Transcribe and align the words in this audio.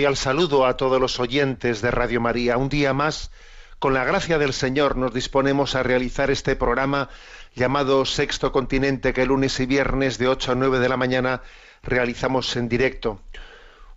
Cordial 0.00 0.16
saludo 0.16 0.64
a 0.64 0.78
todos 0.78 0.98
los 0.98 1.20
oyentes 1.20 1.82
de 1.82 1.90
Radio 1.90 2.22
María. 2.22 2.56
Un 2.56 2.70
día 2.70 2.94
más, 2.94 3.30
con 3.78 3.92
la 3.92 4.02
gracia 4.02 4.38
del 4.38 4.54
Señor, 4.54 4.96
nos 4.96 5.12
disponemos 5.12 5.74
a 5.74 5.82
realizar 5.82 6.30
este 6.30 6.56
programa 6.56 7.10
llamado 7.54 8.06
Sexto 8.06 8.50
Continente, 8.50 9.12
que 9.12 9.26
lunes 9.26 9.60
y 9.60 9.66
viernes 9.66 10.16
de 10.16 10.28
8 10.28 10.52
a 10.52 10.54
9 10.54 10.78
de 10.78 10.88
la 10.88 10.96
mañana 10.96 11.42
realizamos 11.82 12.56
en 12.56 12.70
directo, 12.70 13.20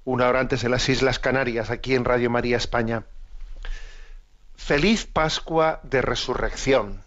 una 0.04 0.28
hora 0.28 0.42
antes 0.42 0.66
en 0.66 0.72
las 0.72 0.90
Islas 0.90 1.20
Canarias, 1.20 1.70
aquí 1.70 1.95
en 1.95 2.04
Radio 2.04 2.30
María 2.30 2.58
España. 2.58 3.06
Feliz 4.58 5.06
Pascua 5.06 5.80
de 5.84 6.02
Resurrección. 6.02 7.02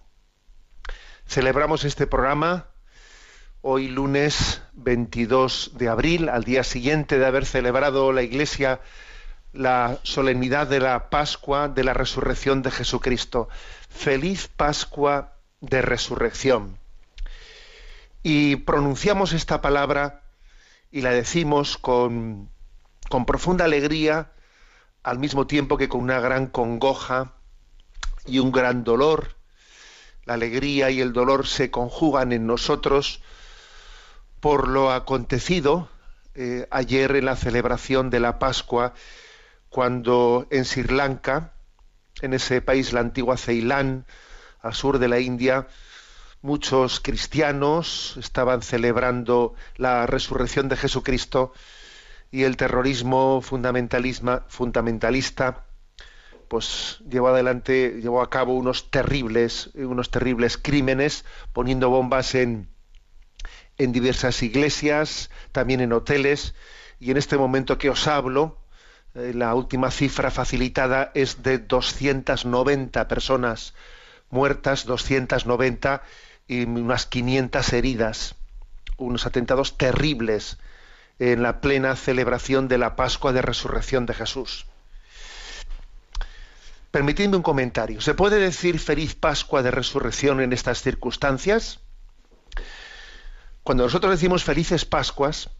Celebramos 1.26 1.84
este 1.84 2.06
programa 2.06 2.68
hoy 3.62 3.88
lunes 3.88 4.62
22 4.74 5.72
de 5.74 5.88
abril, 5.88 6.28
al 6.28 6.44
día 6.44 6.64
siguiente 6.64 7.18
de 7.18 7.26
haber 7.26 7.46
celebrado 7.46 8.12
la 8.12 8.22
Iglesia 8.22 8.80
la 9.52 9.98
solemnidad 10.02 10.66
de 10.66 10.80
la 10.80 11.10
Pascua 11.10 11.68
de 11.68 11.82
la 11.82 11.94
resurrección 11.94 12.62
de 12.62 12.70
Jesucristo. 12.70 13.48
Feliz 13.88 14.48
Pascua 14.48 15.34
de 15.60 15.82
resurrección. 15.82 16.78
Y 18.22 18.56
pronunciamos 18.56 19.32
esta 19.32 19.60
palabra 19.60 20.22
y 20.90 21.00
la 21.00 21.10
decimos 21.10 21.78
con, 21.78 22.50
con 23.08 23.24
profunda 23.24 23.64
alegría, 23.64 24.32
al 25.02 25.18
mismo 25.18 25.46
tiempo 25.46 25.76
que 25.76 25.88
con 25.88 26.02
una 26.02 26.20
gran 26.20 26.46
congoja 26.46 27.32
y 28.26 28.38
un 28.40 28.52
gran 28.52 28.84
dolor. 28.84 29.36
La 30.24 30.34
alegría 30.34 30.90
y 30.90 31.00
el 31.00 31.12
dolor 31.12 31.46
se 31.46 31.70
conjugan 31.70 32.32
en 32.32 32.46
nosotros 32.46 33.22
por 34.40 34.68
lo 34.68 34.92
acontecido 34.92 35.88
eh, 36.34 36.66
ayer 36.70 37.16
en 37.16 37.24
la 37.24 37.36
celebración 37.36 38.10
de 38.10 38.20
la 38.20 38.38
Pascua, 38.38 38.92
cuando 39.68 40.46
en 40.50 40.64
Sri 40.64 40.84
Lanka, 40.84 41.52
en 42.20 42.34
ese 42.34 42.62
país, 42.62 42.92
la 42.92 43.00
antigua 43.00 43.36
Ceilán, 43.36 44.06
al 44.60 44.74
sur 44.74 44.98
de 44.98 45.08
la 45.08 45.20
India, 45.20 45.68
muchos 46.42 47.00
cristianos 47.00 48.16
estaban 48.18 48.62
celebrando 48.62 49.54
la 49.76 50.06
resurrección 50.06 50.68
de 50.68 50.76
Jesucristo 50.76 51.52
y 52.30 52.44
el 52.44 52.56
terrorismo 52.56 53.40
fundamentalista 53.40 55.66
pues 56.48 57.02
llevó 57.08 57.28
adelante, 57.28 58.00
llevó 58.00 58.22
a 58.22 58.30
cabo 58.30 58.54
unos 58.54 58.90
terribles, 58.90 59.70
unos 59.74 60.10
terribles 60.10 60.56
crímenes, 60.56 61.24
poniendo 61.52 61.90
bombas 61.90 62.34
en, 62.34 62.68
en 63.78 63.92
diversas 63.92 64.42
iglesias, 64.42 65.30
también 65.52 65.80
en 65.80 65.92
hoteles, 65.92 66.54
y 66.98 67.10
en 67.10 67.16
este 67.16 67.36
momento 67.36 67.78
que 67.78 67.90
os 67.90 68.08
hablo, 68.08 68.58
eh, 69.14 69.32
la 69.34 69.54
última 69.54 69.90
cifra 69.90 70.30
facilitada 70.30 71.10
es 71.14 71.42
de 71.42 71.58
290 71.58 73.08
personas 73.08 73.74
muertas, 74.30 74.84
290 74.86 76.02
y 76.48 76.64
unas 76.64 77.06
500 77.06 77.72
heridas, 77.72 78.34
unos 78.96 79.26
atentados 79.26 79.76
terribles 79.76 80.58
en 81.18 81.42
la 81.42 81.60
plena 81.60 81.96
celebración 81.96 82.68
de 82.68 82.78
la 82.78 82.96
Pascua 82.96 83.32
de 83.32 83.42
Resurrección 83.42 84.06
de 84.06 84.14
Jesús. 84.14 84.66
Permitidme 86.90 87.36
un 87.36 87.42
comentario. 87.42 88.00
¿Se 88.00 88.14
puede 88.14 88.38
decir 88.38 88.78
feliz 88.78 89.14
Pascua 89.14 89.62
de 89.62 89.70
Resurrección 89.70 90.40
en 90.40 90.52
estas 90.52 90.82
circunstancias? 90.82 91.80
Cuando 93.66 93.82
nosotros 93.82 94.12
decimos 94.12 94.44
felices 94.44 94.84
Pascuas, 94.84 95.50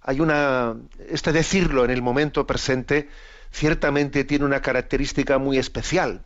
hay 0.00 0.20
una. 0.20 0.76
Este 1.08 1.32
decirlo 1.32 1.84
en 1.84 1.90
el 1.90 2.02
momento 2.02 2.46
presente 2.46 3.08
ciertamente 3.50 4.22
tiene 4.22 4.44
una 4.44 4.62
característica 4.62 5.38
muy 5.38 5.58
especial, 5.58 6.24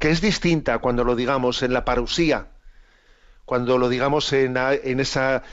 que 0.00 0.10
es 0.10 0.20
distinta 0.20 0.78
cuando 0.78 1.04
lo 1.04 1.14
digamos 1.14 1.62
en 1.62 1.72
la 1.72 1.84
parusía, 1.84 2.48
cuando 3.44 3.78
lo 3.78 3.88
digamos 3.88 4.32
en, 4.32 4.56
esa 4.98 5.44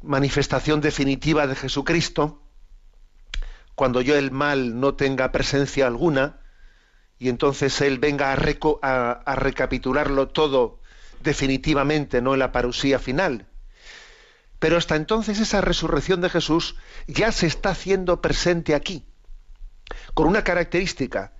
manifestación 0.00 0.80
definitiva 0.80 1.46
de 1.46 1.54
Jesucristo, 1.54 2.40
cuando 3.74 4.00
yo 4.00 4.16
el 4.16 4.30
mal 4.30 4.80
no 4.80 4.94
tenga 4.94 5.32
presencia 5.32 5.86
alguna, 5.86 6.40
y 7.18 7.28
entonces 7.28 7.78
Él 7.82 7.98
venga 7.98 8.32
a, 8.32 9.10
a 9.12 9.36
recapitularlo 9.36 10.28
todo 10.28 10.80
definitivamente, 11.20 12.22
no 12.22 12.32
en 12.32 12.38
la 12.38 12.52
parusía 12.52 12.98
final. 12.98 13.46
Pero 14.58 14.76
hasta 14.76 14.96
entonces 14.96 15.38
esa 15.38 15.60
resurrección 15.60 16.20
de 16.20 16.30
Jesús 16.30 16.76
ya 17.06 17.32
se 17.32 17.46
está 17.46 17.70
haciendo 17.70 18.22
presente 18.22 18.74
aquí, 18.74 19.06
con 20.14 20.26
una 20.26 20.44
característica. 20.44 21.32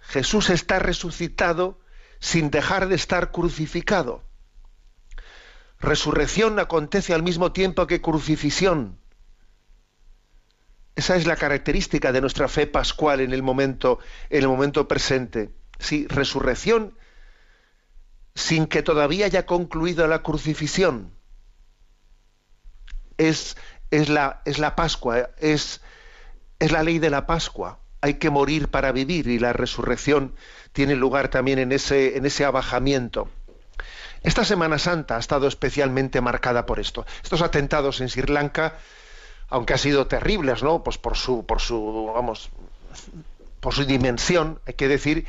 Jesús 0.00 0.50
está 0.50 0.78
resucitado 0.78 1.80
sin 2.18 2.50
dejar 2.50 2.88
de 2.88 2.96
estar 2.96 3.30
crucificado. 3.30 4.24
Resurrección 5.78 6.58
acontece 6.58 7.14
al 7.14 7.22
mismo 7.22 7.52
tiempo 7.52 7.86
que 7.86 8.02
crucifixión. 8.02 8.98
Esa 10.96 11.16
es 11.16 11.26
la 11.26 11.36
característica 11.36 12.12
de 12.12 12.20
nuestra 12.20 12.48
fe 12.48 12.66
pascual 12.66 13.20
en 13.20 13.32
el 13.32 13.42
momento, 13.42 14.00
en 14.28 14.42
el 14.42 14.48
momento 14.48 14.86
presente. 14.88 15.50
Sí, 15.78 16.06
resurrección 16.08 16.98
sin 18.34 18.66
que 18.66 18.82
todavía 18.82 19.26
haya 19.26 19.46
concluido 19.46 20.06
la 20.06 20.22
crucifixión. 20.22 21.12
Es, 23.20 23.56
es, 23.90 24.08
la, 24.08 24.40
es 24.46 24.58
la 24.58 24.74
Pascua, 24.74 25.30
es, 25.38 25.82
es 26.58 26.72
la 26.72 26.82
ley 26.82 26.98
de 26.98 27.10
la 27.10 27.26
Pascua. 27.26 27.78
Hay 28.00 28.14
que 28.14 28.30
morir 28.30 28.68
para 28.68 28.92
vivir 28.92 29.26
y 29.26 29.38
la 29.38 29.52
resurrección 29.52 30.34
tiene 30.72 30.96
lugar 30.96 31.28
también 31.28 31.58
en 31.58 31.70
ese, 31.70 32.16
en 32.16 32.24
ese 32.24 32.46
abajamiento. 32.46 33.28
Esta 34.22 34.44
Semana 34.44 34.78
Santa 34.78 35.16
ha 35.16 35.18
estado 35.18 35.46
especialmente 35.48 36.22
marcada 36.22 36.64
por 36.64 36.80
esto. 36.80 37.04
Estos 37.22 37.42
atentados 37.42 38.00
en 38.00 38.08
Sri 38.08 38.32
Lanka, 38.32 38.78
aunque 39.50 39.74
han 39.74 39.78
sido 39.78 40.06
terribles, 40.06 40.62
¿no? 40.62 40.82
Pues 40.82 40.96
por 40.96 41.16
su, 41.16 41.44
por 41.44 41.60
su, 41.60 42.10
vamos, 42.14 42.48
por 43.60 43.74
su 43.74 43.84
dimensión, 43.84 44.60
hay 44.66 44.74
que 44.74 44.88
decir 44.88 45.26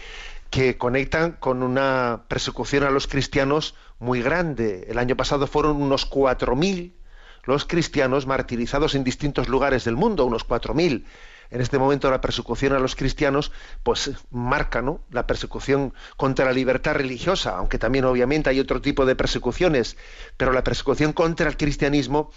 que 0.49 0.77
conectan 0.77 1.33
con 1.33 1.61
una 1.61 2.23
persecución 2.29 2.83
a 2.83 2.89
los 2.89 3.07
cristianos 3.07 3.75
muy 3.99 4.21
grande. 4.21 4.85
El 4.89 4.97
año 4.97 5.17
pasado 5.17 5.47
fueron 5.47 5.81
unos 5.81 6.09
4.000 6.09 6.93
los 7.43 7.65
cristianos 7.65 8.27
martirizados 8.27 8.95
en 8.95 9.03
distintos 9.03 9.49
lugares 9.49 9.83
del 9.83 9.95
mundo, 9.95 10.25
unos 10.25 10.47
4.000. 10.47 11.03
En 11.51 11.59
este 11.59 11.77
momento 11.77 12.09
la 12.09 12.21
persecución 12.21 12.73
a 12.73 12.79
los 12.79 12.95
cristianos 12.95 13.51
pues 13.83 14.11
marca 14.31 14.81
¿no? 14.81 15.01
la 15.11 15.27
persecución 15.27 15.93
contra 16.15 16.45
la 16.45 16.53
libertad 16.53 16.93
religiosa, 16.93 17.57
aunque 17.57 17.77
también 17.77 18.05
obviamente 18.05 18.49
hay 18.49 18.59
otro 18.59 18.81
tipo 18.81 19.05
de 19.05 19.15
persecuciones, 19.17 19.97
pero 20.37 20.53
la 20.53 20.63
persecución 20.63 21.11
contra 21.11 21.49
el 21.49 21.57
cristianismo 21.57 22.31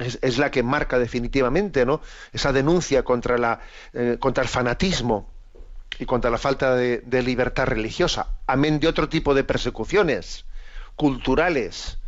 es, 0.00 0.38
la 0.38 0.50
que 0.50 0.64
marca 0.64 0.98
definitivamente 0.98 1.86
¿no? 1.86 2.00
esa 2.32 2.52
denuncia 2.52 3.04
contra, 3.04 3.38
la, 3.38 3.60
eh, 3.92 4.16
contra 4.18 4.42
el 4.42 4.48
fanatismo 4.48 5.30
y 6.00 6.04
contra 6.04 6.30
la 6.30 6.38
falta 6.38 6.74
de, 6.74 6.98
de 6.98 7.22
libertad 7.22 7.66
religiosa, 7.66 8.34
amén 8.46 8.80
de 8.80 8.88
otro 8.88 9.08
tipo 9.08 9.34
de 9.34 9.44
persecuciones 9.44 10.46
culturales, 10.96 11.98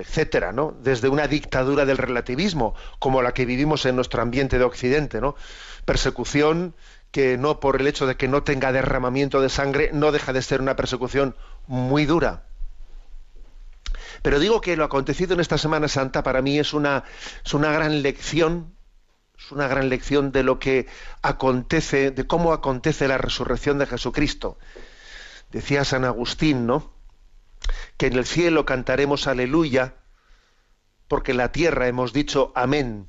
etcétera, 0.00 0.52
¿no? 0.52 0.74
Desde 0.82 1.08
una 1.08 1.28
dictadura 1.28 1.84
del 1.84 1.98
relativismo, 1.98 2.74
como 2.98 3.22
la 3.22 3.32
que 3.32 3.44
vivimos 3.44 3.86
en 3.86 3.96
nuestro 3.96 4.22
ambiente 4.22 4.58
de 4.58 4.64
Occidente, 4.64 5.20
¿no? 5.20 5.36
Persecución 5.84 6.74
que 7.10 7.36
no 7.36 7.60
por 7.60 7.80
el 7.80 7.86
hecho 7.86 8.06
de 8.06 8.16
que 8.16 8.28
no 8.28 8.42
tenga 8.42 8.72
derramamiento 8.72 9.40
de 9.40 9.48
sangre 9.48 9.90
no 9.92 10.12
deja 10.12 10.32
de 10.32 10.42
ser 10.42 10.60
una 10.60 10.76
persecución 10.76 11.34
muy 11.66 12.06
dura. 12.06 12.44
Pero 14.22 14.38
digo 14.38 14.60
que 14.60 14.76
lo 14.76 14.84
acontecido 14.84 15.34
en 15.34 15.40
esta 15.40 15.58
Semana 15.58 15.88
Santa 15.88 16.22
para 16.22 16.42
mí 16.42 16.58
es 16.58 16.74
una, 16.74 17.04
es 17.44 17.54
una 17.54 17.72
gran 17.72 18.02
lección, 18.02 18.74
es 19.38 19.50
una 19.50 19.66
gran 19.66 19.88
lección 19.88 20.30
de 20.30 20.42
lo 20.42 20.58
que 20.58 20.86
acontece, 21.22 22.10
de 22.10 22.26
cómo 22.26 22.52
acontece 22.52 23.08
la 23.08 23.18
resurrección 23.18 23.78
de 23.78 23.86
Jesucristo. 23.86 24.58
Decía 25.50 25.84
San 25.84 26.04
Agustín, 26.04 26.66
¿no? 26.66 26.99
Que 27.96 28.06
en 28.06 28.14
el 28.14 28.26
cielo 28.26 28.64
cantaremos 28.64 29.26
aleluya, 29.26 29.94
porque 31.08 31.32
en 31.32 31.38
la 31.38 31.52
tierra 31.52 31.88
hemos 31.88 32.12
dicho 32.12 32.52
amén. 32.54 33.08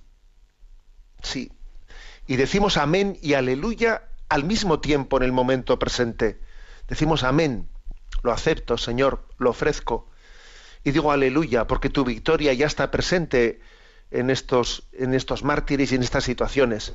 Sí. 1.21 1.51
Y 2.27 2.35
decimos 2.35 2.77
amén 2.77 3.17
y 3.21 3.33
aleluya 3.33 4.03
al 4.29 4.43
mismo 4.43 4.79
tiempo 4.79 5.17
en 5.17 5.23
el 5.23 5.31
momento 5.31 5.77
presente. 5.77 6.39
Decimos 6.87 7.23
amén, 7.23 7.69
lo 8.23 8.31
acepto, 8.31 8.77
Señor, 8.77 9.27
lo 9.37 9.51
ofrezco. 9.51 10.09
Y 10.83 10.91
digo 10.91 11.11
aleluya, 11.11 11.67
porque 11.67 11.89
tu 11.89 12.03
victoria 12.03 12.53
ya 12.53 12.65
está 12.65 12.91
presente 12.91 13.61
en 14.09 14.29
estos, 14.29 14.87
en 14.93 15.13
estos 15.13 15.43
mártires 15.43 15.91
y 15.91 15.95
en 15.95 16.03
estas 16.03 16.23
situaciones. 16.23 16.93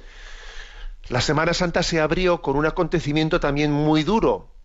La 1.08 1.20
Semana 1.20 1.54
Santa 1.54 1.82
se 1.82 2.00
abrió 2.00 2.42
con 2.42 2.56
un 2.56 2.66
acontecimiento 2.66 3.38
también 3.38 3.70
muy 3.70 4.02
duro, 4.02 4.55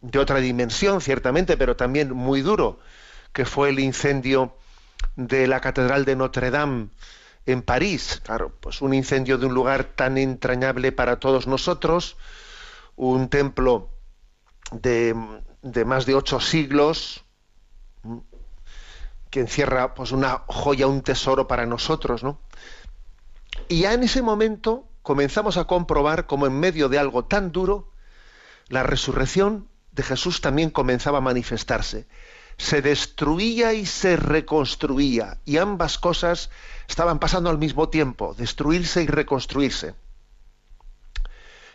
de 0.00 0.18
otra 0.18 0.38
dimensión, 0.38 1.00
ciertamente, 1.00 1.56
pero 1.56 1.76
también 1.76 2.12
muy 2.12 2.42
duro, 2.42 2.78
que 3.32 3.44
fue 3.44 3.70
el 3.70 3.78
incendio 3.78 4.56
de 5.14 5.46
la 5.46 5.60
Catedral 5.60 6.04
de 6.04 6.16
Notre 6.16 6.50
Dame 6.50 6.88
en 7.46 7.62
París. 7.62 8.20
Claro, 8.24 8.52
pues 8.60 8.82
un 8.82 8.94
incendio 8.94 9.38
de 9.38 9.46
un 9.46 9.54
lugar 9.54 9.84
tan 9.84 10.18
entrañable 10.18 10.92
para 10.92 11.18
todos 11.20 11.46
nosotros, 11.46 12.16
un 12.96 13.28
templo 13.28 13.90
de, 14.72 15.14
de 15.62 15.84
más 15.84 16.06
de 16.06 16.14
ocho 16.14 16.40
siglos, 16.40 17.24
que 19.30 19.40
encierra 19.40 19.94
pues 19.94 20.12
una 20.12 20.42
joya, 20.46 20.86
un 20.86 21.02
tesoro 21.02 21.46
para 21.46 21.66
nosotros, 21.66 22.22
¿no? 22.22 22.40
Y 23.68 23.80
ya 23.82 23.92
en 23.92 24.02
ese 24.02 24.22
momento 24.22 24.88
comenzamos 25.02 25.56
a 25.56 25.64
comprobar 25.64 26.26
como 26.26 26.46
en 26.46 26.58
medio 26.58 26.88
de 26.88 26.98
algo 26.98 27.24
tan 27.24 27.52
duro, 27.52 27.92
la 28.68 28.82
resurrección 28.82 29.68
de 29.96 30.02
Jesús 30.02 30.42
también 30.42 30.68
comenzaba 30.68 31.18
a 31.18 31.22
manifestarse. 31.22 32.06
Se 32.58 32.82
destruía 32.82 33.72
y 33.72 33.86
se 33.86 34.16
reconstruía, 34.16 35.38
y 35.46 35.56
ambas 35.56 35.98
cosas 35.98 36.50
estaban 36.86 37.18
pasando 37.18 37.48
al 37.48 37.56
mismo 37.56 37.88
tiempo, 37.88 38.34
destruirse 38.34 39.02
y 39.02 39.06
reconstruirse. 39.06 39.94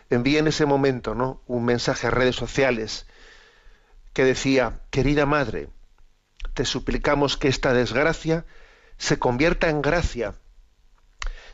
Envié 0.08 0.38
en 0.38 0.46
ese 0.46 0.66
momento 0.66 1.16
¿no? 1.16 1.42
un 1.46 1.64
mensaje 1.64 2.06
a 2.06 2.10
redes 2.10 2.36
sociales 2.36 3.06
que 4.12 4.24
decía, 4.24 4.80
querida 4.90 5.26
madre, 5.26 5.68
te 6.54 6.64
suplicamos 6.64 7.36
que 7.36 7.48
esta 7.48 7.72
desgracia 7.72 8.44
se 8.98 9.18
convierta 9.18 9.68
en 9.68 9.82
gracia, 9.82 10.34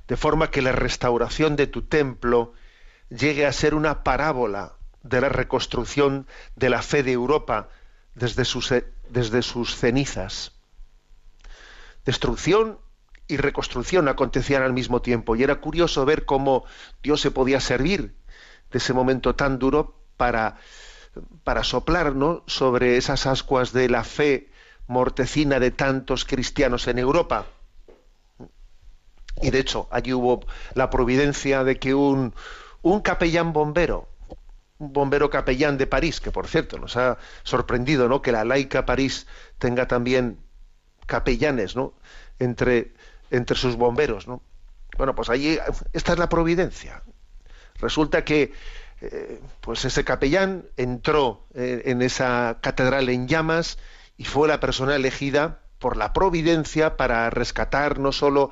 de 0.06 0.17
forma 0.19 0.50
que 0.50 0.61
la 0.61 0.73
restauración 0.73 1.56
de 1.56 1.67
tu 1.67 1.82
templo 1.82 2.53
llegue 3.09 3.47
a 3.47 3.53
ser 3.53 3.75
una 3.75 4.03
parábola 4.03 4.78
de 5.08 5.20
la 5.20 5.28
reconstrucción 5.28 6.26
de 6.56 6.70
la 6.70 6.82
fe 6.82 7.02
de 7.02 7.12
Europa 7.12 7.69
desde 8.14 8.44
sus, 8.44 8.72
desde 9.08 9.43
sus 9.43 9.76
cenizas. 9.76 10.52
Destrucción 12.05 12.78
y 13.26 13.37
reconstrucción 13.37 14.08
acontecían 14.08 14.62
al 14.62 14.72
mismo 14.72 15.02
tiempo 15.02 15.37
y 15.37 15.43
era 15.43 15.56
curioso 15.56 16.05
ver 16.05 16.25
cómo 16.25 16.64
Dios 17.02 17.20
se 17.20 17.31
podía 17.31 17.60
servir 17.60 18.14
de 18.70 18.78
ese 18.78 18.93
momento 18.93 19.34
tan 19.34 19.58
duro 19.58 19.94
para, 20.16 20.56
para 21.44 21.64
soplar 21.64 22.14
sobre 22.46 22.96
esas 22.96 23.26
ascuas 23.26 23.72
de 23.72 23.88
la 23.88 24.05
fe 24.05 24.50
mortecina 24.87 25.60
de 25.60 25.70
tantos 25.70 26.25
cristianos 26.25 26.88
en 26.88 26.99
Europa. 26.99 27.46
Y 29.40 29.50
de 29.50 29.60
hecho, 29.60 29.87
allí 29.90 30.12
hubo 30.12 30.40
la 30.75 30.90
providencia 30.90 31.62
de 31.62 31.78
que 31.78 31.94
un, 31.94 32.34
un 32.82 33.00
capellán 33.00 33.52
bombero, 33.52 34.08
un 34.79 34.93
bombero 34.93 35.31
capellán 35.31 35.77
de 35.79 35.87
París, 35.87 36.21
que 36.21 36.31
por 36.31 36.47
cierto 36.47 36.79
nos 36.79 36.97
ha 36.97 37.19
sorprendido, 37.43 38.09
¿no? 38.09 38.23
Que 38.23 38.33
la 38.33 38.45
laica 38.45 38.87
París 38.87 39.27
tenga 39.59 39.89
también 39.89 40.39
capellanes, 41.07 41.75
¿no? 41.75 41.95
Entre, 42.39 42.93
entre 43.31 43.57
sus 43.57 43.77
bomberos, 43.77 44.29
¿no? 44.29 44.43
Bueno, 44.97 45.15
pues 45.15 45.31
allí 45.31 45.59
esta 45.93 46.13
es 46.13 46.19
la 46.19 46.29
providencia. 46.29 47.03
Resulta 47.81 48.25
que 48.25 48.53
eh, 49.01 49.41
pues 49.61 49.85
ese 49.85 50.05
capellán 50.05 50.67
entró 50.77 51.47
eh, 51.55 51.83
en 51.87 52.03
esa 52.03 52.59
catedral 52.61 53.09
en 53.09 53.29
llamas 53.29 53.79
y 54.17 54.25
fue 54.25 54.49
la 54.49 54.59
persona 54.59 54.97
elegida 54.97 55.61
por 55.79 55.97
la 55.97 56.13
providencia 56.13 56.97
para 56.97 57.31
rescatar 57.31 57.99
no 57.99 58.13
solo 58.13 58.51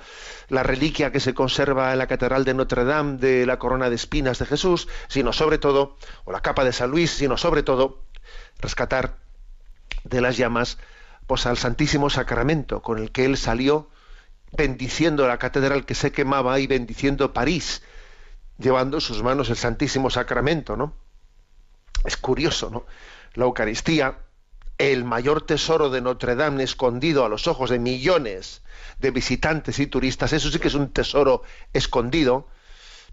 la 0.48 0.62
reliquia 0.62 1.10
que 1.12 1.20
se 1.20 1.34
conserva 1.34 1.92
en 1.92 1.98
la 1.98 2.06
Catedral 2.06 2.44
de 2.44 2.54
Notre 2.54 2.84
Dame 2.84 3.18
de 3.18 3.46
la 3.46 3.58
corona 3.58 3.90
de 3.90 3.96
espinas 3.96 4.38
de 4.38 4.46
Jesús, 4.46 4.88
sino 5.08 5.32
sobre 5.32 5.58
todo, 5.58 5.96
o 6.24 6.32
la 6.32 6.40
capa 6.40 6.64
de 6.64 6.72
San 6.72 6.90
Luis, 6.90 7.10
sino 7.10 7.36
sobre 7.36 7.62
todo, 7.62 8.02
rescatar 8.58 9.16
de 10.04 10.20
las 10.20 10.36
llamas 10.36 10.78
pues 11.26 11.46
al 11.46 11.58
Santísimo 11.58 12.10
Sacramento, 12.10 12.82
con 12.82 12.98
el 12.98 13.10
que 13.10 13.24
él 13.24 13.36
salió 13.36 13.90
bendiciendo 14.52 15.26
la 15.26 15.38
catedral 15.38 15.84
que 15.84 15.94
se 15.94 16.12
quemaba 16.12 16.60
y 16.60 16.68
bendiciendo 16.68 17.32
París, 17.32 17.82
llevando 18.58 18.98
en 18.98 19.00
sus 19.00 19.22
manos 19.22 19.50
el 19.50 19.56
Santísimo 19.56 20.08
Sacramento, 20.10 20.76
¿no? 20.76 20.94
Es 22.04 22.16
curioso, 22.16 22.70
¿no? 22.70 22.86
La 23.34 23.44
Eucaristía 23.44 24.18
el 24.78 25.04
mayor 25.04 25.42
tesoro 25.42 25.90
de 25.90 26.00
Notre 26.00 26.36
Dame 26.36 26.62
escondido 26.62 27.24
a 27.24 27.28
los 27.28 27.46
ojos 27.46 27.70
de 27.70 27.78
millones 27.78 28.62
de 28.98 29.10
visitantes 29.10 29.78
y 29.78 29.86
turistas, 29.86 30.32
eso 30.32 30.50
sí 30.50 30.58
que 30.58 30.68
es 30.68 30.74
un 30.74 30.90
tesoro 30.90 31.42
escondido, 31.72 32.48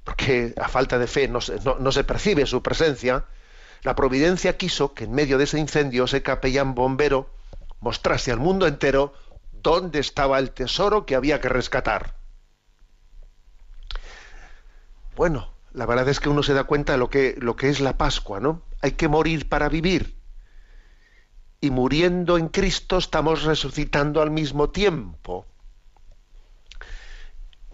porque 0.04 0.54
a 0.58 0.68
falta 0.68 1.00
de 1.00 1.08
fe 1.08 1.28
no, 1.28 1.42
se 1.42 2.04
percibe 2.04 2.46
su 2.46 2.62
presencia, 2.62 3.26
la 3.84 3.96
providencia 3.96 4.58
quiso 4.58 4.94
que 4.94 5.06
en 5.06 5.14
medio 5.14 5.38
de 5.38 5.46
ese 5.46 5.60
incendio 5.60 6.06
ese 6.06 6.22
capellán 6.22 6.74
bombero 6.74 7.30
mostrase 7.80 8.32
al 8.32 8.40
mundo 8.40 8.66
entero 8.66 9.14
dónde 9.52 10.00
estaba 10.00 10.40
el 10.40 10.52
tesoro 10.52 11.06
que 11.06 11.16
había 11.16 11.42
que 11.42 11.50
rescatar. 11.50 12.16
Bueno, 15.16 15.54
la 15.74 15.86
verdad 15.86 16.08
es 16.10 16.20
que 16.20 16.30
uno 16.30 16.44
se 16.44 16.54
da 16.54 16.64
cuenta 16.64 16.94
de 16.94 16.98
lo 16.98 17.10
que, 17.10 17.36
lo 17.38 17.56
que 17.56 17.70
es 17.70 17.82
la 17.82 17.98
Pascua, 17.98 18.40
¿no? 18.40 18.62
Hay 18.82 18.94
que 18.94 19.08
morir 19.08 19.48
para 19.48 19.70
vivir 19.70 20.23
y 21.64 21.72
muriendo 21.72 22.38
en 22.38 22.50
Cristo 22.50 22.98
estamos 22.98 23.44
resucitando 23.44 24.22
al 24.22 24.32
mismo 24.32 24.72
tiempo. 24.72 25.46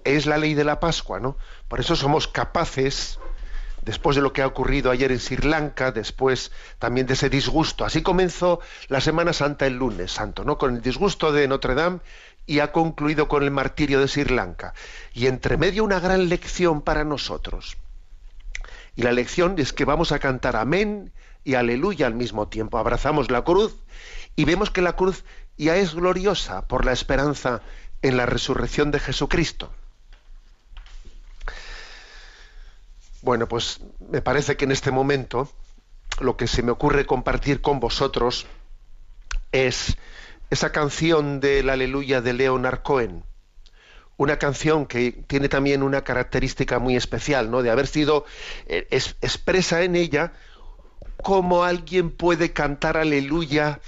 Es 0.03 0.27
la 0.27 0.37
ley 0.37 0.53
de 0.53 0.63
la 0.63 0.79
Pascua, 0.79 1.19
¿no? 1.19 1.37
Por 1.67 1.79
eso 1.79 1.95
somos 1.95 2.27
capaces, 2.27 3.17
después 3.81 4.15
de 4.15 4.21
lo 4.21 4.31
que 4.31 4.43
ha 4.43 4.47
ocurrido 4.47 4.91
ayer 4.91 5.11
en 5.11 5.19
Sri 5.19 5.37
Lanka, 5.37 5.91
después 5.91 6.51
también 6.77 7.07
de 7.07 7.15
ese 7.15 7.31
disgusto. 7.31 7.83
Así 7.83 8.03
comenzó 8.03 8.59
la 8.89 9.01
Semana 9.01 9.33
Santa 9.33 9.65
el 9.65 9.77
lunes 9.77 10.11
santo, 10.11 10.43
¿no? 10.43 10.59
Con 10.59 10.75
el 10.75 10.83
disgusto 10.83 11.31
de 11.31 11.47
Notre 11.47 11.73
Dame 11.73 12.01
y 12.45 12.59
ha 12.59 12.71
concluido 12.71 13.27
con 13.27 13.41
el 13.41 13.49
martirio 13.49 13.99
de 13.99 14.07
Sri 14.07 14.25
Lanka. 14.25 14.75
Y 15.15 15.25
entre 15.25 15.57
medio 15.57 15.83
una 15.83 15.99
gran 15.99 16.29
lección 16.29 16.83
para 16.83 17.05
nosotros. 17.05 17.75
Y 18.95 19.01
la 19.01 19.13
lección 19.13 19.55
es 19.57 19.73
que 19.73 19.85
vamos 19.85 20.11
a 20.11 20.19
cantar 20.19 20.57
amén 20.57 21.11
y 21.43 21.55
aleluya 21.55 22.07
al 22.07 22.13
mismo 22.13 22.47
tiempo. 22.47 22.77
Abrazamos 22.77 23.31
la 23.31 23.43
cruz 23.43 23.75
y 24.35 24.45
vemos 24.45 24.69
que 24.71 24.81
la 24.81 24.95
cruz 24.95 25.23
ya 25.57 25.75
es 25.75 25.93
gloriosa 25.93 26.67
por 26.67 26.85
la 26.85 26.91
esperanza 26.93 27.61
en 28.01 28.17
la 28.17 28.25
resurrección 28.25 28.91
de 28.91 28.99
Jesucristo. 28.99 29.71
Bueno, 33.21 33.47
pues 33.47 33.81
me 34.09 34.21
parece 34.21 34.55
que 34.55 34.65
en 34.65 34.71
este 34.71 34.91
momento 34.91 35.51
lo 36.21 36.37
que 36.37 36.47
se 36.47 36.63
me 36.63 36.71
ocurre 36.71 37.05
compartir 37.05 37.61
con 37.61 37.79
vosotros 37.79 38.45
es 39.51 39.97
esa 40.49 40.71
canción 40.71 41.39
del 41.39 41.69
aleluya 41.69 42.21
de 42.21 42.33
Leonard 42.33 42.81
Cohen, 42.81 43.23
una 44.17 44.37
canción 44.39 44.85
que 44.85 45.11
tiene 45.27 45.49
también 45.49 45.83
una 45.83 46.03
característica 46.03 46.79
muy 46.79 46.95
especial, 46.95 47.51
¿no? 47.51 47.61
De 47.61 47.69
haber 47.71 47.87
sido 47.87 48.25
eh, 48.67 48.87
es- 48.89 49.15
expresa 49.21 49.81
en 49.83 49.95
ella 49.95 50.33
cómo 51.23 51.63
alguien 51.63 52.11
puede 52.11 52.53
cantar 52.53 52.97
aleluya 52.97 53.79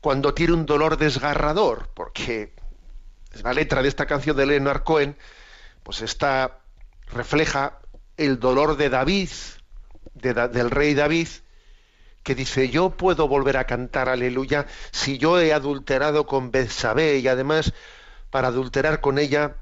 cuando 0.00 0.34
tiene 0.34 0.54
un 0.54 0.66
dolor 0.66 0.96
desgarrador, 0.96 1.88
porque 1.94 2.52
la 3.42 3.52
letra 3.54 3.82
de 3.82 3.88
esta 3.88 4.06
canción 4.06 4.36
de 4.36 4.46
Leonard 4.46 4.82
Cohen, 4.82 5.16
pues 5.82 6.02
está 6.02 6.58
refleja 7.08 7.78
el 8.16 8.40
dolor 8.40 8.76
de 8.76 8.88
David, 8.90 9.30
de 10.14 10.34
Da- 10.34 10.48
del 10.48 10.70
rey 10.70 10.94
David, 10.94 11.28
que 12.22 12.34
dice, 12.34 12.68
yo 12.68 12.90
puedo 12.90 13.26
volver 13.28 13.56
a 13.56 13.66
cantar 13.66 14.08
aleluya 14.08 14.66
si 14.92 15.18
yo 15.18 15.40
he 15.40 15.52
adulterado 15.52 16.26
con 16.26 16.50
Betsabé 16.52 17.18
y 17.18 17.28
además 17.28 17.72
para 18.30 18.48
adulterar 18.48 19.00
con 19.00 19.18
ella 19.18 19.56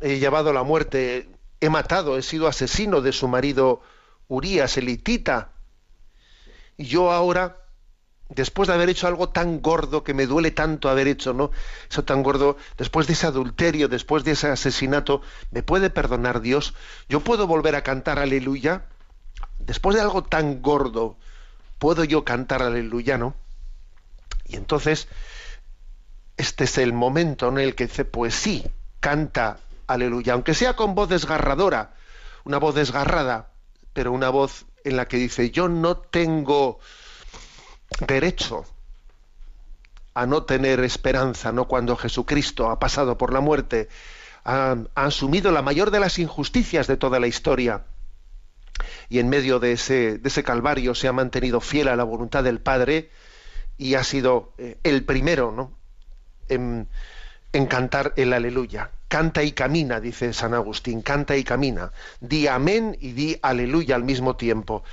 he 0.00 0.18
llevado 0.18 0.52
la 0.52 0.62
muerte, 0.62 1.28
he 1.60 1.68
matado, 1.70 2.16
he 2.18 2.22
sido 2.22 2.46
asesino 2.48 3.00
de 3.00 3.12
su 3.12 3.28
marido 3.28 3.82
Urías, 4.28 4.76
elitita. 4.76 5.52
Yo 6.80 7.12
ahora, 7.12 7.58
después 8.30 8.66
de 8.66 8.74
haber 8.74 8.88
hecho 8.88 9.06
algo 9.06 9.28
tan 9.28 9.60
gordo 9.60 10.02
que 10.02 10.14
me 10.14 10.26
duele 10.26 10.50
tanto 10.50 10.88
haber 10.88 11.08
hecho, 11.08 11.34
¿no? 11.34 11.50
Eso 11.90 12.04
tan 12.04 12.22
gordo, 12.22 12.56
después 12.78 13.06
de 13.06 13.12
ese 13.12 13.26
adulterio, 13.26 13.86
después 13.86 14.24
de 14.24 14.32
ese 14.32 14.48
asesinato, 14.48 15.20
¿me 15.50 15.62
puede 15.62 15.90
perdonar 15.90 16.40
Dios? 16.40 16.74
¿Yo 17.08 17.20
puedo 17.20 17.46
volver 17.46 17.76
a 17.76 17.82
cantar 17.82 18.18
aleluya? 18.18 18.86
Después 19.58 19.94
de 19.94 20.00
algo 20.00 20.24
tan 20.24 20.62
gordo, 20.62 21.18
¿puedo 21.78 22.04
yo 22.04 22.24
cantar 22.24 22.62
aleluya, 22.62 23.18
no? 23.18 23.34
Y 24.46 24.56
entonces, 24.56 25.06
este 26.38 26.64
es 26.64 26.78
el 26.78 26.94
momento 26.94 27.48
en 27.48 27.58
el 27.58 27.74
que 27.74 27.88
dice, 27.88 28.06
pues 28.06 28.34
sí, 28.34 28.64
canta 29.00 29.58
aleluya, 29.86 30.32
aunque 30.32 30.54
sea 30.54 30.76
con 30.76 30.94
voz 30.94 31.10
desgarradora, 31.10 31.94
una 32.44 32.56
voz 32.56 32.74
desgarrada, 32.74 33.50
pero 33.92 34.12
una 34.12 34.30
voz 34.30 34.64
en 34.84 34.96
la 34.96 35.06
que 35.08 35.16
dice, 35.16 35.50
yo 35.50 35.68
no 35.68 35.96
tengo 35.96 36.78
derecho 38.06 38.64
a 40.14 40.26
no 40.26 40.44
tener 40.44 40.80
esperanza, 40.80 41.52
¿no? 41.52 41.66
Cuando 41.68 41.96
Jesucristo 41.96 42.70
ha 42.70 42.78
pasado 42.78 43.16
por 43.16 43.32
la 43.32 43.40
muerte, 43.40 43.88
ha, 44.44 44.76
asumido 44.94 45.52
la 45.52 45.62
mayor 45.62 45.90
de 45.90 46.00
las 46.00 46.18
injusticias 46.18 46.86
de 46.86 46.96
toda 46.96 47.20
la 47.20 47.26
historia 47.26 47.84
y 49.08 49.18
en 49.18 49.28
medio 49.28 49.58
de 49.60 49.72
ese, 49.72 50.18
de 50.18 50.28
ese 50.28 50.42
calvario 50.42 50.94
se 50.94 51.08
ha 51.08 51.12
mantenido 51.12 51.60
fiel 51.60 51.88
a 51.88 51.96
la 51.96 52.04
voluntad 52.04 52.42
del 52.42 52.60
Padre 52.60 53.10
y 53.76 53.94
ha 53.94 54.04
sido 54.04 54.52
eh, 54.58 54.78
el 54.82 55.04
primero, 55.04 55.52
¿no? 55.52 55.72
En, 56.48 56.88
en 57.52 57.66
cantar 57.66 58.12
el 58.16 58.32
aleluya. 58.32 58.90
Canta 59.10 59.42
y 59.42 59.50
camina, 59.50 59.98
dice 59.98 60.32
San 60.32 60.54
Agustín, 60.54 61.02
canta 61.02 61.36
y 61.36 61.42
camina. 61.42 61.90
Di 62.20 62.46
amén 62.46 62.96
y 63.00 63.10
di 63.10 63.36
aleluya 63.42 63.96
al 63.96 64.04
mismo 64.04 64.36
tiempo. 64.36 64.84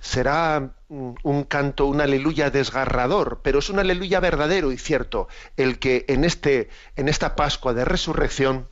Será 0.00 0.72
mm, 0.88 1.12
un 1.22 1.44
canto, 1.44 1.86
un 1.86 2.00
aleluya 2.00 2.50
desgarrador, 2.50 3.38
pero 3.44 3.60
es 3.60 3.70
un 3.70 3.78
aleluya 3.78 4.18
verdadero 4.18 4.72
y 4.72 4.78
cierto, 4.78 5.28
el 5.56 5.78
que 5.78 6.04
en, 6.08 6.24
este, 6.24 6.70
en 6.96 7.08
esta 7.08 7.36
Pascua 7.36 7.72
de 7.72 7.84
Resurrección 7.84 8.66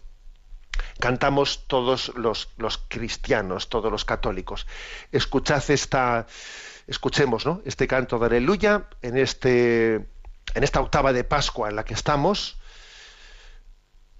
cantamos 0.98 1.68
todos 1.68 2.12
los, 2.16 2.48
los 2.56 2.78
cristianos, 2.88 3.68
todos 3.68 3.92
los 3.92 4.04
católicos. 4.04 4.66
Escuchad 5.12 5.62
esta, 5.70 6.26
escuchemos, 6.88 7.46
¿no? 7.46 7.62
Este 7.64 7.86
canto 7.86 8.18
de 8.18 8.26
aleluya 8.26 8.88
en 9.02 9.16
este, 9.16 9.94
en 9.94 10.64
esta 10.64 10.80
octava 10.80 11.12
de 11.12 11.22
Pascua 11.22 11.68
en 11.68 11.76
la 11.76 11.84
que 11.84 11.94
estamos, 11.94 12.59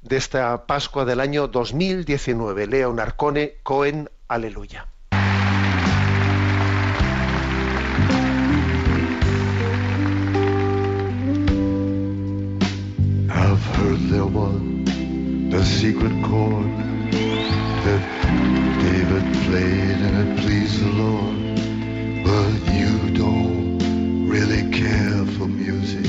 de 0.02 0.16
esta 0.16 0.66
Pascua 0.66 1.04
del 1.04 1.21
año 1.21 1.49
2019. 1.49 2.66
Leo 2.66 2.92
Narcone 2.92 3.54
Cohen, 3.62 4.11
aleluya. 4.28 4.87
I've 13.28 13.64
heard 13.76 14.00
there 14.11 14.25
was 14.25 14.61
a 15.52 15.64
secret 15.64 16.12
chord 16.23 16.71
that 17.85 18.02
David 18.80 19.25
played 19.47 19.99
and 20.07 20.14
it 20.28 20.40
pleased 20.42 20.80
the 20.80 20.92
Lord. 20.92 21.37
But 22.25 22.73
you 22.73 23.11
don't 23.16 23.78
really 24.28 24.71
care 24.71 25.25
for 25.37 25.47
music, 25.47 26.07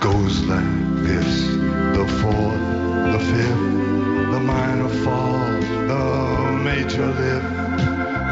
goes 0.00 0.40
like 0.44 1.04
this. 1.04 1.46
The 1.96 2.06
fourth, 2.20 2.64
the 3.12 3.20
fifth, 3.30 4.30
the 4.32 4.40
minor 4.40 4.88
fall, 5.04 5.38
the 5.90 6.52
major 6.62 7.06
lift, 7.06 7.50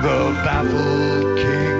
the 0.02 0.18
baffled 0.44 1.38
king 1.38 1.79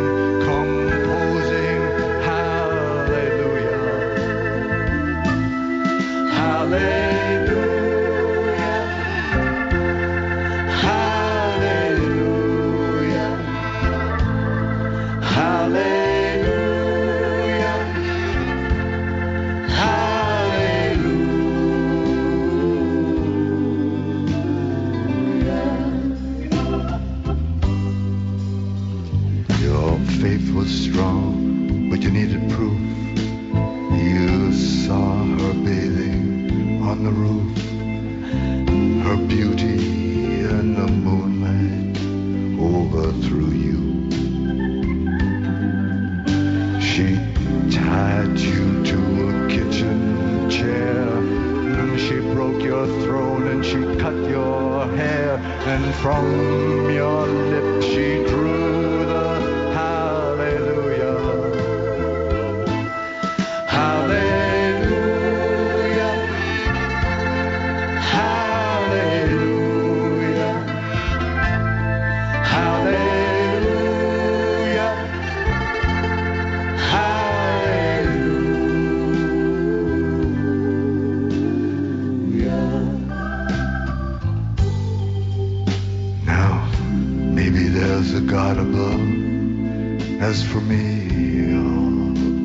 As 90.21 90.45
for 90.45 90.61
me, 90.61 91.57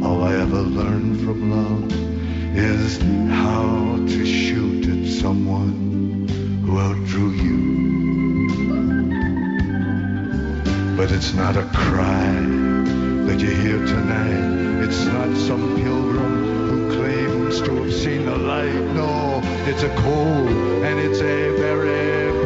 all, 0.02 0.24
I 0.24 0.34
ever 0.36 0.62
learned 0.62 1.20
from 1.20 1.52
love 1.52 1.92
is 2.56 3.00
how 3.30 3.98
to 3.98 4.26
shoot 4.26 4.88
at 4.88 5.06
someone 5.22 6.26
who 6.66 6.80
outdrew 6.80 7.32
you. 7.32 7.60
But 10.96 11.12
it's 11.12 11.34
not 11.34 11.58
a 11.58 11.66
cry 11.74 12.32
that 13.28 13.42
you 13.42 13.50
hear 13.50 13.86
tonight. 13.86 14.86
It's 14.86 15.04
not 15.08 15.36
some 15.36 15.76
pilgrim 15.76 16.46
who 16.70 16.96
claims 16.96 17.60
to 17.60 17.76
have 17.84 17.94
seen 17.94 18.26
the 18.26 18.38
light. 18.38 18.86
No, 18.96 19.42
it's 19.66 19.84
a 19.84 19.94
cold 19.98 20.48
and 20.88 20.98
it's 20.98 21.20
a 21.20 21.50
very 21.58 22.45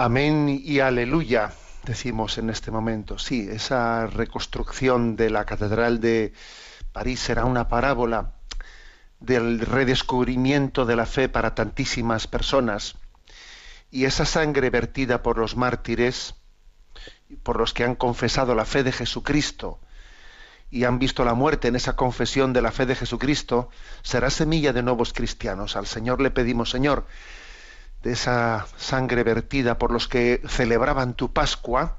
Amén 0.00 0.62
y 0.64 0.78
aleluya, 0.78 1.50
decimos 1.82 2.38
en 2.38 2.50
este 2.50 2.70
momento. 2.70 3.18
Sí, 3.18 3.48
esa 3.50 4.06
reconstrucción 4.06 5.16
de 5.16 5.28
la 5.28 5.44
Catedral 5.44 5.98
de 5.98 6.34
París 6.92 7.18
será 7.18 7.44
una 7.44 7.66
parábola 7.66 8.34
del 9.18 9.58
redescubrimiento 9.58 10.86
de 10.86 10.94
la 10.94 11.04
fe 11.04 11.28
para 11.28 11.56
tantísimas 11.56 12.28
personas. 12.28 12.94
Y 13.90 14.04
esa 14.04 14.24
sangre 14.24 14.70
vertida 14.70 15.20
por 15.20 15.36
los 15.36 15.56
mártires, 15.56 16.36
por 17.42 17.58
los 17.58 17.74
que 17.74 17.82
han 17.82 17.96
confesado 17.96 18.54
la 18.54 18.66
fe 18.66 18.84
de 18.84 18.92
Jesucristo 18.92 19.80
y 20.70 20.84
han 20.84 21.00
visto 21.00 21.24
la 21.24 21.34
muerte 21.34 21.66
en 21.66 21.74
esa 21.74 21.96
confesión 21.96 22.52
de 22.52 22.62
la 22.62 22.70
fe 22.70 22.86
de 22.86 22.94
Jesucristo, 22.94 23.68
será 24.02 24.30
semilla 24.30 24.72
de 24.72 24.84
nuevos 24.84 25.12
cristianos. 25.12 25.74
Al 25.74 25.88
Señor 25.88 26.20
le 26.20 26.30
pedimos, 26.30 26.70
Señor, 26.70 27.04
de 28.02 28.12
esa 28.12 28.66
sangre 28.76 29.24
vertida 29.24 29.78
por 29.78 29.90
los 29.90 30.08
que 30.08 30.40
celebraban 30.48 31.14
tu 31.14 31.32
Pascua, 31.32 31.98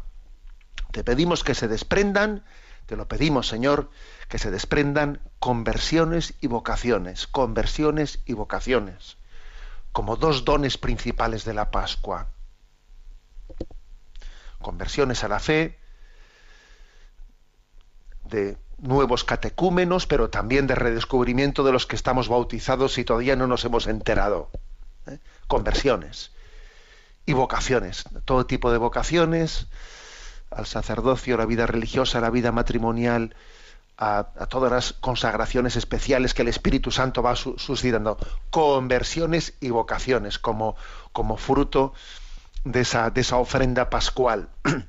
te 0.91 1.03
pedimos 1.03 1.43
que 1.43 1.55
se 1.55 1.67
desprendan, 1.67 2.43
te 2.85 2.95
lo 2.95 3.07
pedimos, 3.07 3.47
Señor, 3.47 3.91
que 4.27 4.39
se 4.39 4.49
desprendan 4.49 5.21
conversiones 5.39 6.33
y 6.41 6.47
vocaciones, 6.47 7.27
conversiones 7.27 8.19
y 8.25 8.33
vocaciones, 8.33 9.17
como 9.91 10.15
dos 10.15 10.45
dones 10.45 10.77
principales 10.77 11.45
de 11.45 11.53
la 11.53 11.71
Pascua. 11.71 12.27
Conversiones 14.61 15.23
a 15.23 15.27
la 15.27 15.39
fe, 15.39 15.77
de 18.23 18.57
nuevos 18.77 19.23
catecúmenos, 19.23 20.07
pero 20.07 20.29
también 20.29 20.67
de 20.67 20.75
redescubrimiento 20.75 21.63
de 21.63 21.71
los 21.71 21.85
que 21.85 21.95
estamos 21.95 22.29
bautizados 22.29 22.97
y 22.97 23.03
todavía 23.03 23.35
no 23.35 23.47
nos 23.47 23.65
hemos 23.65 23.87
enterado. 23.87 24.49
¿Eh? 25.09 25.19
Conversiones 25.47 26.31
y 27.25 27.33
vocaciones, 27.33 28.05
todo 28.25 28.45
tipo 28.45 28.71
de 28.71 28.77
vocaciones, 28.77 29.67
al 30.51 30.65
sacerdocio, 30.65 31.37
la 31.37 31.45
vida 31.45 31.67
religiosa, 31.67 32.19
la 32.21 32.29
vida 32.31 32.51
matrimonial, 32.51 33.35
a, 33.97 34.23
todas 34.49 34.71
las 34.71 34.93
consagraciones 34.93 35.75
especiales 35.75 36.33
que 36.33 36.41
el 36.43 36.47
Espíritu 36.47 36.89
Santo 36.89 37.21
va 37.21 37.35
su- 37.35 37.59
suscitando. 37.59 38.17
Conversiones 38.49 39.53
y 39.59 39.69
vocaciones 39.71 40.39
como, 40.39 40.75
como 41.11 41.37
fruto 41.37 41.93
de 42.63 42.81
esa, 42.81 43.09
de 43.09 43.21
esa 43.21 43.37
ofrenda 43.37 43.89
pascual. 43.89 44.49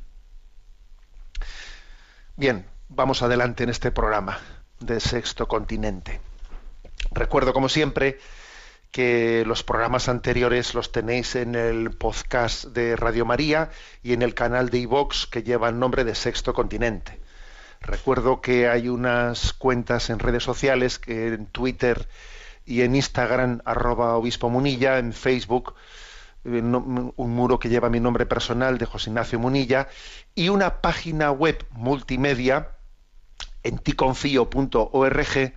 Bien, 2.37 2.67
vamos 2.89 3.23
adelante 3.23 3.65
en 3.65 3.71
este 3.71 3.91
programa 3.91 4.39
de 4.79 5.01
Sexto 5.01 5.47
Continente. 5.49 6.21
Recuerdo, 7.11 7.53
como 7.53 7.69
siempre, 7.69 8.19
que 8.91 9.45
los 9.47 9.63
programas 9.63 10.09
anteriores 10.09 10.75
los 10.75 10.93
tenéis 10.93 11.37
en 11.37 11.55
el 11.55 11.93
podcast 11.93 12.65
de 12.67 12.97
Radio 12.97 13.25
María 13.25 13.71
y 14.03 14.13
en 14.13 14.23
el 14.23 14.35
canal 14.35 14.71
de 14.71 14.79
iVox 14.79 15.27
que 15.27 15.43
lleva 15.43 15.69
el 15.69 15.79
nombre 15.79 16.05
de 16.05 16.15
Sexto 16.15 16.55
Continente. 16.55 17.21
Recuerdo 17.81 18.41
que 18.41 18.69
hay 18.69 18.89
unas 18.89 19.53
cuentas 19.53 20.11
en 20.11 20.19
redes 20.19 20.43
sociales, 20.43 20.99
que 20.99 21.29
en 21.29 21.47
Twitter 21.47 22.09
y 22.67 22.83
en 22.83 22.95
Instagram, 22.95 23.63
arroba 23.65 24.17
obispo 24.17 24.51
Munilla, 24.51 24.99
en 24.99 25.13
Facebook, 25.13 25.75
eh, 26.45 26.61
un 26.61 27.31
muro 27.35 27.59
que 27.59 27.69
lleva 27.69 27.89
mi 27.89 28.01
nombre 28.01 28.27
personal 28.27 28.77
de 28.77 28.87
José 28.87 29.11
Ignacio 29.11 29.39
Munilla, 29.39 29.89
y 30.35 30.51
una 30.51 30.81
página 30.83 31.31
web 31.31 31.65
multimedia 31.71 32.69
en 33.63 33.79
ticonfío.org 33.79 35.55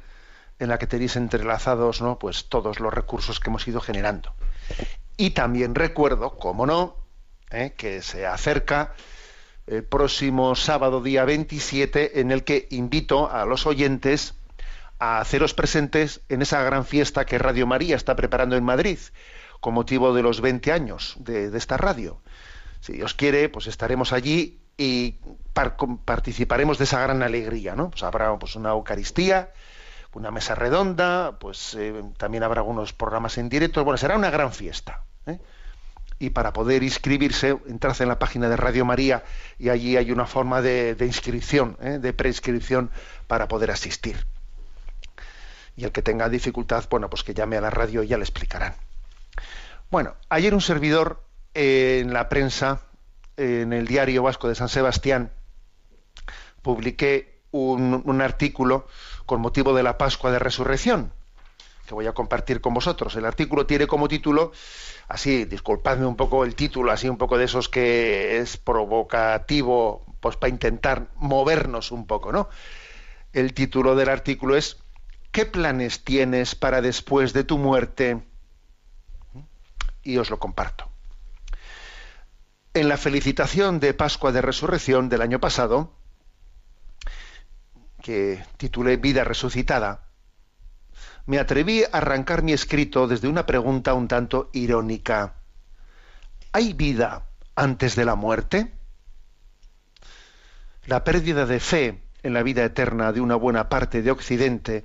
en 0.64 0.70
la 0.70 0.80
que 0.80 0.88
tenéis 0.88 1.16
entrelazados 1.16 2.02
¿no? 2.02 2.18
pues 2.20 2.50
todos 2.50 2.80
los 2.80 2.94
recursos 2.94 3.40
que 3.40 3.50
hemos 3.50 3.68
ido 3.68 3.82
generando. 3.82 4.34
Y 5.18 5.32
también 5.32 5.76
recuerdo, 5.76 6.38
como 6.38 6.66
no, 6.66 6.98
¿eh? 7.52 7.74
que 7.78 8.02
se 8.02 8.26
acerca 8.26 8.94
el 9.68 9.84
próximo 9.84 10.56
sábado 10.56 11.02
día 11.02 11.26
27 11.26 12.20
en 12.20 12.32
el 12.32 12.44
que 12.44 12.68
invito 12.72 13.32
a 13.32 13.46
los 13.46 13.66
oyentes 13.66 14.36
a 15.00 15.20
haceros 15.20 15.54
presentes 15.54 16.22
en 16.30 16.42
esa 16.42 16.64
gran 16.64 16.86
fiesta 16.86 17.26
que 17.26 17.38
Radio 17.38 17.68
María 17.68 17.96
está 17.96 18.16
preparando 18.16 18.56
en 18.56 18.64
Madrid 18.64 19.00
con 19.64 19.74
motivo 19.74 20.14
de 20.14 20.22
los 20.22 20.42
20 20.42 20.74
años 20.74 21.16
de, 21.20 21.56
esta 21.58 21.78
radio. 21.78 22.22
Si 22.82 22.94
Dios 22.94 23.14
quiere, 23.14 23.48
pues 23.48 23.68
estaremos 23.68 24.12
allí 24.12 24.60
y 24.78 25.20
participaremos 26.04 26.78
de 26.78 26.84
esa 26.84 27.00
gran 27.00 27.24
alegría, 27.24 27.74
¿no? 27.74 27.90
Pues 27.90 28.04
habrá 28.04 28.38
pues, 28.38 28.58
una 28.58 28.72
Eucaristía, 28.72 29.54
una 30.14 30.32
mesa 30.32 30.56
redonda, 30.56 31.38
pues 31.40 31.76
eh, 31.76 32.04
también 32.18 32.44
habrá 32.44 32.62
algunos 32.62 32.94
programas 32.94 33.38
en 33.38 33.50
directo. 33.50 33.84
Bueno, 33.84 33.98
será 33.98 34.16
una 34.16 34.30
gran 34.30 34.54
fiesta. 34.54 35.04
¿eh? 35.26 35.40
Y 36.20 36.30
para 36.30 36.54
poder 36.54 36.84
inscribirse, 36.84 37.58
entrad 37.68 38.00
en 38.02 38.08
la 38.08 38.20
página 38.20 38.48
de 38.50 38.56
Radio 38.56 38.86
María 38.86 39.24
y 39.58 39.70
allí 39.70 39.98
hay 39.98 40.12
una 40.12 40.26
forma 40.26 40.62
de, 40.62 40.96
inscripción, 41.00 41.78
¿eh? 41.82 42.00
de 42.00 42.14
preinscripción 42.14 42.92
para 43.28 43.48
poder 43.48 43.72
asistir. 43.72 44.26
Y 45.76 45.86
el 45.86 45.92
que 45.92 46.04
tenga 46.04 46.30
dificultad, 46.30 46.86
bueno, 46.90 47.10
pues 47.10 47.24
que 47.24 47.34
llame 47.34 47.58
a 47.58 47.62
la 47.62 47.72
radio 47.72 48.04
y 48.04 48.08
ya 48.08 48.18
le 48.18 48.24
explicarán. 48.24 48.76
Bueno, 49.90 50.16
ayer 50.30 50.54
un 50.54 50.62
servidor 50.62 51.24
en 51.56 52.14
la 52.14 52.30
prensa, 52.30 52.82
en 53.38 53.74
el 53.74 53.88
diario 53.88 54.22
vasco 54.22 54.48
de 54.48 54.56
San 54.56 54.70
Sebastián, 54.70 55.32
publiqué 56.62 57.33
un, 57.54 58.22
artículo 58.22 58.88
con 59.26 59.40
motivo 59.40 59.74
de 59.74 59.84
la 59.84 59.98
Pascua 59.98 60.32
de 60.32 60.40
Resurrección, 60.40 61.14
que 61.86 61.94
voy 61.94 62.08
a 62.08 62.14
compartir 62.14 62.62
con 62.62 62.74
vosotros. 62.74 63.16
El 63.16 63.26
artículo 63.26 63.66
tiene 63.66 63.88
como 63.88 64.08
título, 64.08 64.52
así, 65.08 65.46
disculpadme 65.46 66.06
un 66.06 66.16
poco 66.16 66.44
el 66.44 66.56
título, 66.56 66.92
así 66.92 67.08
un 67.08 67.18
poco 67.18 67.38
de 67.38 67.46
esos 67.46 67.70
que 67.70 68.40
es 68.40 68.58
provocativo, 68.58 70.04
pues 70.20 70.36
para 70.36 70.50
intentar 70.50 71.08
movernos 71.16 71.92
un 71.92 72.08
poco, 72.08 72.32
¿no? 72.32 72.50
El 73.34 73.54
título 73.54 73.96
del 73.96 74.10
artículo 74.10 74.56
es 74.56 74.78
¿Qué 75.32 75.46
planes 75.46 76.04
tienes 76.04 76.56
para 76.56 76.82
después 76.82 77.34
de 77.34 77.44
tu 77.44 77.58
muerte? 77.58 78.24
Y 80.04 80.18
os 80.18 80.30
lo 80.30 80.40
comparto. 80.40 80.90
En 82.74 82.90
la 82.90 82.98
felicitación 82.98 83.80
de 83.80 83.94
Pascua 83.94 84.32
de 84.32 84.42
Resurrección 84.42 85.10
del 85.10 85.22
año 85.22 85.40
pasado, 85.40 85.94
que 88.04 88.44
titulé 88.58 88.98
Vida 88.98 89.24
Resucitada, 89.24 90.02
me 91.26 91.40
atreví 91.40 91.84
a 91.84 91.98
arrancar 91.98 92.44
mi 92.44 92.52
escrito 92.52 93.08
desde 93.08 93.30
una 93.30 93.46
pregunta 93.46 93.94
un 93.94 94.10
tanto 94.10 94.50
irónica. 94.52 95.36
¿Hay 96.52 96.74
vida 96.74 97.24
antes 97.56 97.96
de 97.96 98.04
la 98.04 98.16
muerte? 98.16 98.74
La 100.86 101.06
pérdida 101.06 101.46
de 101.46 101.62
fe 101.62 102.04
en 102.24 102.34
la 102.34 102.44
vida 102.44 102.66
eterna 102.66 103.14
de 103.14 103.22
una 103.22 103.36
buena 103.36 103.70
parte 103.70 104.02
de 104.02 104.12
Occidente 104.12 104.84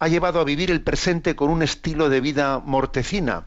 ha 0.00 0.08
llevado 0.08 0.40
a 0.40 0.44
vivir 0.44 0.72
el 0.72 0.82
presente 0.82 1.36
con 1.36 1.50
un 1.50 1.62
estilo 1.62 2.08
de 2.08 2.20
vida 2.20 2.58
mortecina. 2.58 3.46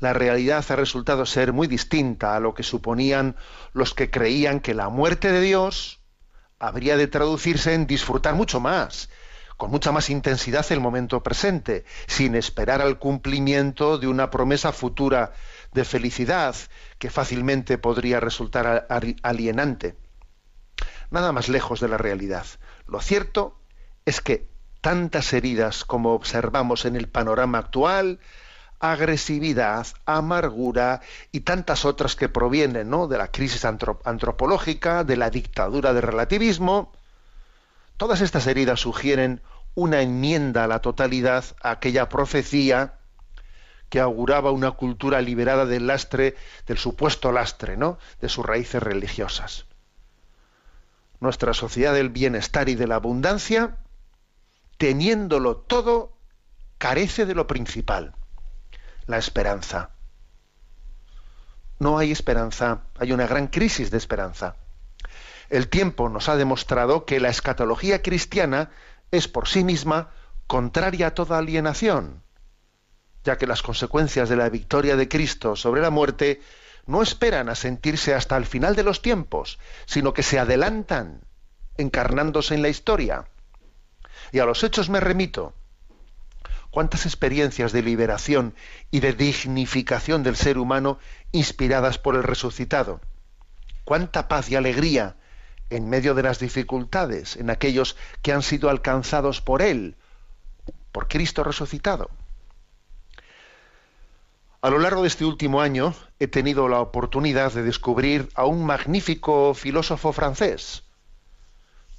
La 0.00 0.14
realidad 0.14 0.64
ha 0.70 0.76
resultado 0.76 1.26
ser 1.26 1.52
muy 1.52 1.66
distinta 1.66 2.34
a 2.34 2.40
lo 2.40 2.54
que 2.54 2.62
suponían 2.62 3.36
los 3.74 3.92
que 3.92 4.10
creían 4.10 4.60
que 4.60 4.72
la 4.72 4.88
muerte 4.88 5.30
de 5.30 5.42
Dios 5.42 5.97
habría 6.58 6.96
de 6.96 7.06
traducirse 7.06 7.74
en 7.74 7.86
disfrutar 7.86 8.34
mucho 8.34 8.60
más, 8.60 9.08
con 9.56 9.70
mucha 9.70 9.92
más 9.92 10.10
intensidad 10.10 10.64
el 10.70 10.80
momento 10.80 11.22
presente, 11.22 11.84
sin 12.06 12.34
esperar 12.34 12.80
al 12.80 12.98
cumplimiento 12.98 13.98
de 13.98 14.06
una 14.06 14.30
promesa 14.30 14.72
futura 14.72 15.32
de 15.72 15.84
felicidad 15.84 16.54
que 16.98 17.10
fácilmente 17.10 17.78
podría 17.78 18.20
resultar 18.20 18.86
alienante. 19.22 19.96
Nada 21.10 21.32
más 21.32 21.48
lejos 21.48 21.80
de 21.80 21.88
la 21.88 21.98
realidad. 21.98 22.46
Lo 22.86 23.00
cierto 23.00 23.60
es 24.04 24.20
que 24.20 24.48
tantas 24.80 25.32
heridas 25.32 25.84
como 25.84 26.14
observamos 26.14 26.84
en 26.84 26.96
el 26.96 27.08
panorama 27.08 27.58
actual, 27.58 28.20
agresividad, 28.80 29.86
amargura 30.06 31.00
y 31.32 31.40
tantas 31.40 31.84
otras 31.84 32.16
que 32.16 32.28
provienen 32.28 32.90
¿no? 32.90 33.08
de 33.08 33.18
la 33.18 33.30
crisis 33.30 33.64
antro- 33.64 34.00
antropológica, 34.04 35.04
de 35.04 35.16
la 35.16 35.30
dictadura 35.30 35.92
del 35.92 36.02
relativismo, 36.02 36.92
todas 37.96 38.20
estas 38.20 38.46
heridas 38.46 38.80
sugieren 38.80 39.42
una 39.74 40.02
enmienda 40.02 40.64
a 40.64 40.68
la 40.68 40.80
totalidad 40.80 41.44
a 41.62 41.72
aquella 41.72 42.08
profecía 42.08 42.94
que 43.88 44.00
auguraba 44.00 44.50
una 44.50 44.72
cultura 44.72 45.20
liberada 45.20 45.64
del 45.64 45.86
lastre, 45.86 46.36
del 46.66 46.78
supuesto 46.78 47.32
lastre, 47.32 47.76
¿no? 47.76 47.98
de 48.20 48.28
sus 48.28 48.44
raíces 48.44 48.82
religiosas. 48.82 49.66
Nuestra 51.20 51.54
sociedad 51.54 51.94
del 51.94 52.10
bienestar 52.10 52.68
y 52.68 52.74
de 52.74 52.86
la 52.86 52.96
abundancia, 52.96 53.78
teniéndolo 54.76 55.56
todo, 55.56 56.12
carece 56.76 57.26
de 57.26 57.34
lo 57.34 57.46
principal, 57.46 58.14
la 59.08 59.18
esperanza. 59.18 59.90
No 61.80 61.98
hay 61.98 62.12
esperanza, 62.12 62.82
hay 62.98 63.12
una 63.12 63.26
gran 63.26 63.48
crisis 63.48 63.90
de 63.90 63.96
esperanza. 63.96 64.56
El 65.48 65.68
tiempo 65.68 66.08
nos 66.10 66.28
ha 66.28 66.36
demostrado 66.36 67.06
que 67.06 67.18
la 67.18 67.30
escatología 67.30 68.02
cristiana 68.02 68.70
es 69.10 69.26
por 69.26 69.48
sí 69.48 69.64
misma 69.64 70.10
contraria 70.46 71.08
a 71.08 71.14
toda 71.14 71.38
alienación, 71.38 72.22
ya 73.24 73.38
que 73.38 73.46
las 73.46 73.62
consecuencias 73.62 74.28
de 74.28 74.36
la 74.36 74.50
victoria 74.50 74.94
de 74.94 75.08
Cristo 75.08 75.56
sobre 75.56 75.80
la 75.80 75.90
muerte 75.90 76.42
no 76.84 77.02
esperan 77.02 77.48
a 77.48 77.54
sentirse 77.54 78.14
hasta 78.14 78.36
el 78.36 78.44
final 78.44 78.76
de 78.76 78.82
los 78.82 79.00
tiempos, 79.00 79.58
sino 79.86 80.12
que 80.12 80.22
se 80.22 80.38
adelantan, 80.38 81.22
encarnándose 81.78 82.54
en 82.54 82.62
la 82.62 82.68
historia. 82.68 83.24
Y 84.32 84.40
a 84.40 84.44
los 84.44 84.62
hechos 84.64 84.90
me 84.90 85.00
remito. 85.00 85.54
¿Cuántas 86.70 87.06
experiencias 87.06 87.72
de 87.72 87.82
liberación 87.82 88.54
y 88.90 89.00
de 89.00 89.14
dignificación 89.14 90.22
del 90.22 90.36
ser 90.36 90.58
humano 90.58 90.98
inspiradas 91.32 91.98
por 91.98 92.14
el 92.14 92.22
resucitado? 92.22 93.00
¿Cuánta 93.84 94.28
paz 94.28 94.50
y 94.50 94.56
alegría 94.56 95.16
en 95.70 95.88
medio 95.88 96.14
de 96.14 96.22
las 96.22 96.38
dificultades 96.38 97.36
en 97.36 97.48
aquellos 97.50 97.96
que 98.22 98.32
han 98.32 98.42
sido 98.42 98.68
alcanzados 98.68 99.40
por 99.40 99.62
Él, 99.62 99.96
por 100.92 101.08
Cristo 101.08 101.42
resucitado? 101.42 102.10
A 104.60 104.70
lo 104.70 104.78
largo 104.78 105.02
de 105.02 105.08
este 105.08 105.24
último 105.24 105.60
año 105.60 105.94
he 106.18 106.26
tenido 106.26 106.68
la 106.68 106.80
oportunidad 106.80 107.52
de 107.52 107.62
descubrir 107.62 108.28
a 108.34 108.44
un 108.44 108.66
magnífico 108.66 109.54
filósofo 109.54 110.12
francés, 110.12 110.82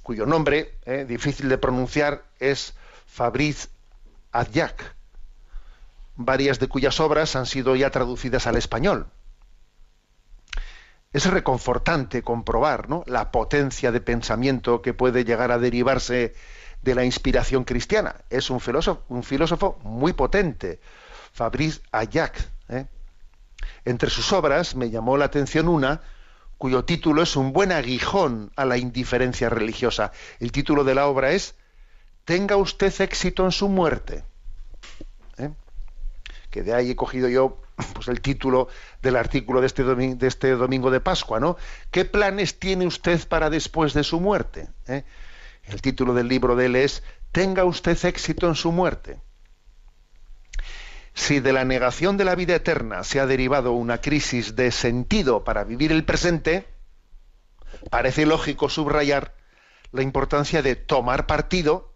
cuyo 0.02 0.26
nombre, 0.26 0.78
eh, 0.84 1.06
difícil 1.08 1.48
de 1.48 1.58
pronunciar, 1.58 2.24
es 2.38 2.74
Fabrice 3.06 3.68
Adjac, 4.32 4.94
varias 6.16 6.58
de 6.58 6.68
cuyas 6.68 7.00
obras 7.00 7.36
han 7.36 7.46
sido 7.46 7.76
ya 7.76 7.90
traducidas 7.90 8.46
al 8.46 8.56
español. 8.56 9.08
Es 11.12 11.26
reconfortante 11.26 12.22
comprobar 12.22 12.88
la 13.06 13.32
potencia 13.32 13.90
de 13.90 14.00
pensamiento 14.00 14.80
que 14.80 14.94
puede 14.94 15.24
llegar 15.24 15.50
a 15.50 15.58
derivarse 15.58 16.34
de 16.82 16.94
la 16.94 17.04
inspiración 17.04 17.64
cristiana. 17.64 18.14
Es 18.30 18.48
un 18.50 18.60
filósofo, 18.60 19.02
un 19.08 19.24
filósofo 19.24 19.78
muy 19.82 20.12
potente, 20.12 20.80
Fabrice 21.32 21.80
Ayac. 21.90 22.48
¿eh? 22.68 22.86
Entre 23.84 24.08
sus 24.08 24.32
obras 24.32 24.76
me 24.76 24.90
llamó 24.90 25.16
la 25.16 25.24
atención 25.24 25.68
una 25.68 26.00
cuyo 26.58 26.84
título 26.84 27.22
es 27.22 27.36
un 27.36 27.52
buen 27.54 27.72
aguijón 27.72 28.52
a 28.54 28.66
la 28.66 28.76
indiferencia 28.76 29.48
religiosa. 29.48 30.12
El 30.40 30.52
título 30.52 30.84
de 30.84 30.94
la 30.94 31.06
obra 31.06 31.32
es 31.32 31.54
Tenga 32.24 32.56
usted 32.56 32.92
éxito 33.00 33.44
en 33.44 33.52
su 33.52 33.68
muerte. 33.68 34.24
¿Eh? 35.38 35.50
Que 36.50 36.62
de 36.62 36.74
ahí 36.74 36.90
he 36.90 36.96
cogido 36.96 37.28
yo 37.28 37.60
pues, 37.94 38.08
el 38.08 38.20
título 38.20 38.68
del 39.02 39.16
artículo 39.16 39.60
de 39.60 39.66
este, 39.66 39.84
de 39.84 40.26
este 40.26 40.50
domingo 40.52 40.90
de 40.90 41.00
Pascua, 41.00 41.40
¿no? 41.40 41.56
¿Qué 41.90 42.04
planes 42.04 42.58
tiene 42.58 42.86
usted 42.86 43.26
para 43.28 43.50
después 43.50 43.94
de 43.94 44.04
su 44.04 44.20
muerte? 44.20 44.68
¿Eh? 44.86 45.04
El 45.64 45.82
título 45.82 46.14
del 46.14 46.28
libro 46.28 46.56
de 46.56 46.66
él 46.66 46.76
es 46.76 47.02
Tenga 47.32 47.64
usted 47.64 48.02
éxito 48.04 48.48
en 48.48 48.54
su 48.54 48.72
muerte. 48.72 49.20
Si 51.14 51.40
de 51.40 51.52
la 51.52 51.64
negación 51.64 52.16
de 52.16 52.24
la 52.24 52.34
vida 52.34 52.54
eterna 52.54 53.04
se 53.04 53.20
ha 53.20 53.26
derivado 53.26 53.72
una 53.72 54.00
crisis 54.00 54.56
de 54.56 54.70
sentido 54.70 55.44
para 55.44 55.64
vivir 55.64 55.92
el 55.92 56.04
presente, 56.04 56.66
parece 57.90 58.26
lógico 58.26 58.68
subrayar 58.68 59.34
la 59.92 60.02
importancia 60.02 60.62
de 60.62 60.76
tomar 60.76 61.26
partido 61.26 61.89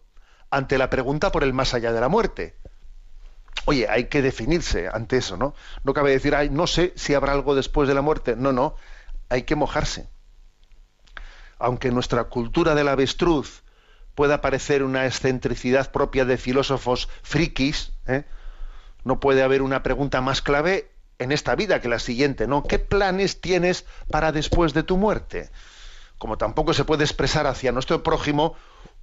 ante 0.51 0.79
la 0.79 0.91
pregunta 0.91 1.33
por 1.33 1.45
el 1.45 1.53
más 1.53 1.75
allá 1.75 1.93
de 1.93 2.01
la 2.01 2.09
muerte. 2.09 2.57
Oye, 3.67 3.89
hay 3.89 4.05
que 4.05 4.23
definirse 4.23 4.89
ante 4.89 5.17
eso, 5.17 5.37
¿no? 5.37 5.55
No 5.85 5.95
cabe 5.95 6.11
decir, 6.11 6.35
ay, 6.35 6.51
no 6.51 6.67
sé 6.67 6.93
si 6.97 7.15
habrá 7.15 7.33
algo 7.33 7.55
después 7.55 7.89
de 7.89 7.95
la 7.95 8.03
muerte. 8.03 8.37
No, 8.37 8.53
no, 8.53 8.77
hay 9.29 9.43
que 9.43 9.57
mojarse. 9.57 10.09
Aunque 11.59 11.91
nuestra 11.91 12.25
cultura 12.25 12.75
del 12.75 12.89
avestruz 12.89 13.63
pueda 14.15 14.41
parecer 14.41 14.83
una 14.83 15.07
excentricidad 15.07 15.91
propia 15.91 16.25
de 16.25 16.37
filósofos 16.37 17.09
frikis, 17.23 17.93
¿eh? 18.07 18.25
no 19.05 19.21
puede 19.21 19.43
haber 19.43 19.63
una 19.63 19.83
pregunta 19.83 20.21
más 20.21 20.43
clave 20.43 20.91
en 21.19 21.33
esta 21.33 21.55
vida 21.55 21.81
que 21.81 21.89
la 21.89 21.99
siguiente, 21.99 22.47
¿no? 22.47 22.63
¿Qué 22.65 22.79
planes 22.79 23.41
tienes 23.41 23.87
para 24.11 24.33
después 24.33 24.75
de 24.75 24.83
tu 24.83 24.97
muerte? 24.97 25.51
Como 26.19 26.39
tampoco 26.39 26.75
se 26.75 26.85
puede 26.85 27.05
expresar 27.05 27.47
hacia 27.47 27.73
nuestro 27.73 28.03
prójimo 28.03 28.57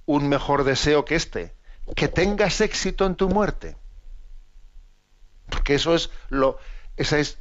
un 0.06 0.28
mejor 0.28 0.64
deseo 0.64 1.04
que 1.04 1.14
este, 1.14 1.54
que 1.96 2.08
tengas 2.08 2.60
éxito 2.60 3.06
en 3.06 3.14
tu 3.14 3.28
muerte. 3.28 3.76
Porque 5.48 5.74
eso 5.74 5.94
es 5.94 6.10
lo 6.28 6.58
ese 6.96 7.20
es 7.20 7.38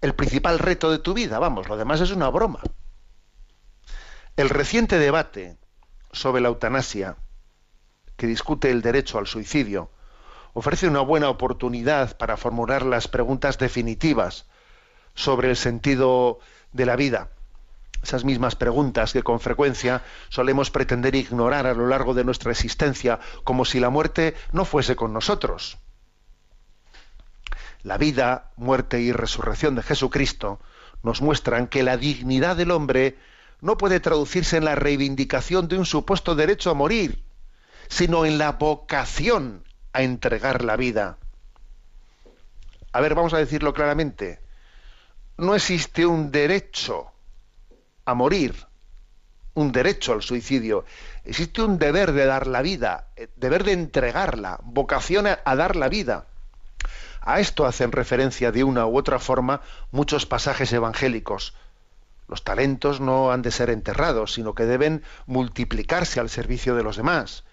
el 0.00 0.14
principal 0.14 0.58
reto 0.58 0.90
de 0.90 0.98
tu 0.98 1.14
vida, 1.14 1.38
vamos, 1.38 1.68
lo 1.68 1.76
demás 1.76 2.00
es 2.00 2.10
una 2.10 2.28
broma. 2.28 2.60
El 4.36 4.48
reciente 4.48 4.98
debate 4.98 5.58
sobre 6.12 6.40
la 6.40 6.48
eutanasia 6.48 7.16
que 8.16 8.26
discute 8.26 8.70
el 8.70 8.82
derecho 8.82 9.18
al 9.18 9.26
suicidio 9.26 9.90
ofrece 10.52 10.88
una 10.88 11.00
buena 11.00 11.28
oportunidad 11.28 12.16
para 12.16 12.36
formular 12.36 12.84
las 12.84 13.08
preguntas 13.08 13.58
definitivas 13.58 14.46
sobre 15.14 15.50
el 15.50 15.56
sentido 15.56 16.38
de 16.72 16.86
la 16.86 16.96
vida. 16.96 17.30
Esas 18.02 18.24
mismas 18.24 18.56
preguntas 18.56 19.12
que 19.12 19.22
con 19.22 19.40
frecuencia 19.40 20.02
solemos 20.30 20.70
pretender 20.70 21.14
ignorar 21.14 21.66
a 21.66 21.74
lo 21.74 21.86
largo 21.86 22.14
de 22.14 22.24
nuestra 22.24 22.50
existencia, 22.50 23.20
como 23.44 23.64
si 23.64 23.78
la 23.78 23.90
muerte 23.90 24.34
no 24.52 24.64
fuese 24.64 24.96
con 24.96 25.12
nosotros. 25.12 25.78
La 27.82 27.98
vida, 27.98 28.50
muerte 28.56 29.00
y 29.00 29.12
resurrección 29.12 29.74
de 29.74 29.82
Jesucristo 29.82 30.60
nos 31.02 31.22
muestran 31.22 31.66
que 31.66 31.82
la 31.82 31.96
dignidad 31.96 32.56
del 32.56 32.70
hombre 32.70 33.18
no 33.60 33.76
puede 33.76 34.00
traducirse 34.00 34.56
en 34.56 34.64
la 34.64 34.74
reivindicación 34.74 35.68
de 35.68 35.78
un 35.78 35.86
supuesto 35.86 36.34
derecho 36.34 36.70
a 36.70 36.74
morir, 36.74 37.22
sino 37.88 38.24
en 38.24 38.38
la 38.38 38.52
vocación 38.52 39.64
a 39.92 40.02
entregar 40.02 40.64
la 40.64 40.76
vida. 40.76 41.18
A 42.92 43.00
ver, 43.00 43.14
vamos 43.14 43.34
a 43.34 43.38
decirlo 43.38 43.72
claramente. 43.72 44.40
No 45.36 45.54
existe 45.54 46.06
un 46.06 46.30
derecho 46.30 47.12
a 48.10 48.14
morir, 48.14 48.66
un 49.54 49.72
derecho 49.72 50.12
al 50.12 50.22
suicidio. 50.22 50.84
Existe 51.24 51.62
un 51.62 51.78
deber 51.78 52.12
de 52.12 52.26
dar 52.26 52.46
la 52.46 52.62
vida, 52.62 53.08
eh, 53.16 53.28
deber 53.36 53.64
de 53.64 53.72
entregarla, 53.72 54.60
vocación 54.62 55.26
a, 55.26 55.40
a 55.44 55.56
dar 55.56 55.76
la 55.76 55.88
vida. 55.88 56.26
A 57.20 57.40
esto 57.40 57.66
hacen 57.66 57.92
referencia 57.92 58.52
de 58.52 58.64
una 58.64 58.86
u 58.86 58.96
otra 58.96 59.18
forma 59.18 59.60
muchos 59.90 60.26
pasajes 60.26 60.72
evangélicos. 60.72 61.54
Los 62.28 62.44
talentos 62.44 63.00
no 63.00 63.32
han 63.32 63.42
de 63.42 63.50
ser 63.50 63.70
enterrados, 63.70 64.34
sino 64.34 64.54
que 64.54 64.64
deben 64.64 65.02
multiplicarse 65.26 66.20
al 66.20 66.30
servicio 66.30 66.74
de 66.76 66.82
los 66.82 66.96
demás 66.96 67.44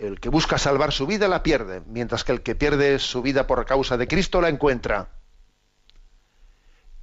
el 0.00 0.18
que 0.18 0.30
busca 0.30 0.58
salvar 0.58 0.92
su 0.92 1.06
vida 1.06 1.28
la 1.28 1.42
pierde, 1.42 1.82
mientras 1.86 2.24
que 2.24 2.32
el 2.32 2.42
que 2.42 2.54
pierde 2.54 2.98
su 2.98 3.22
vida 3.22 3.46
por 3.46 3.64
causa 3.66 3.96
de 3.98 4.08
Cristo 4.08 4.40
la 4.40 4.48
encuentra. 4.48 5.08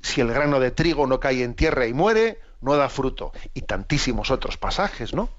Si 0.07 0.21
el 0.21 0.31
grano 0.31 0.61
de 0.61 0.71
trigo 0.71 1.05
no 1.05 1.19
cae 1.19 1.43
en 1.43 1.53
tierra 1.53 1.85
y 1.85 1.93
muere, 1.93 2.39
no 2.61 2.77
da 2.77 2.87
fruto. 2.87 3.33
Y 3.53 3.63
tantísimos 3.63 4.31
otros 4.31 4.55
pasajes, 4.55 5.13
¿no? 5.13 5.29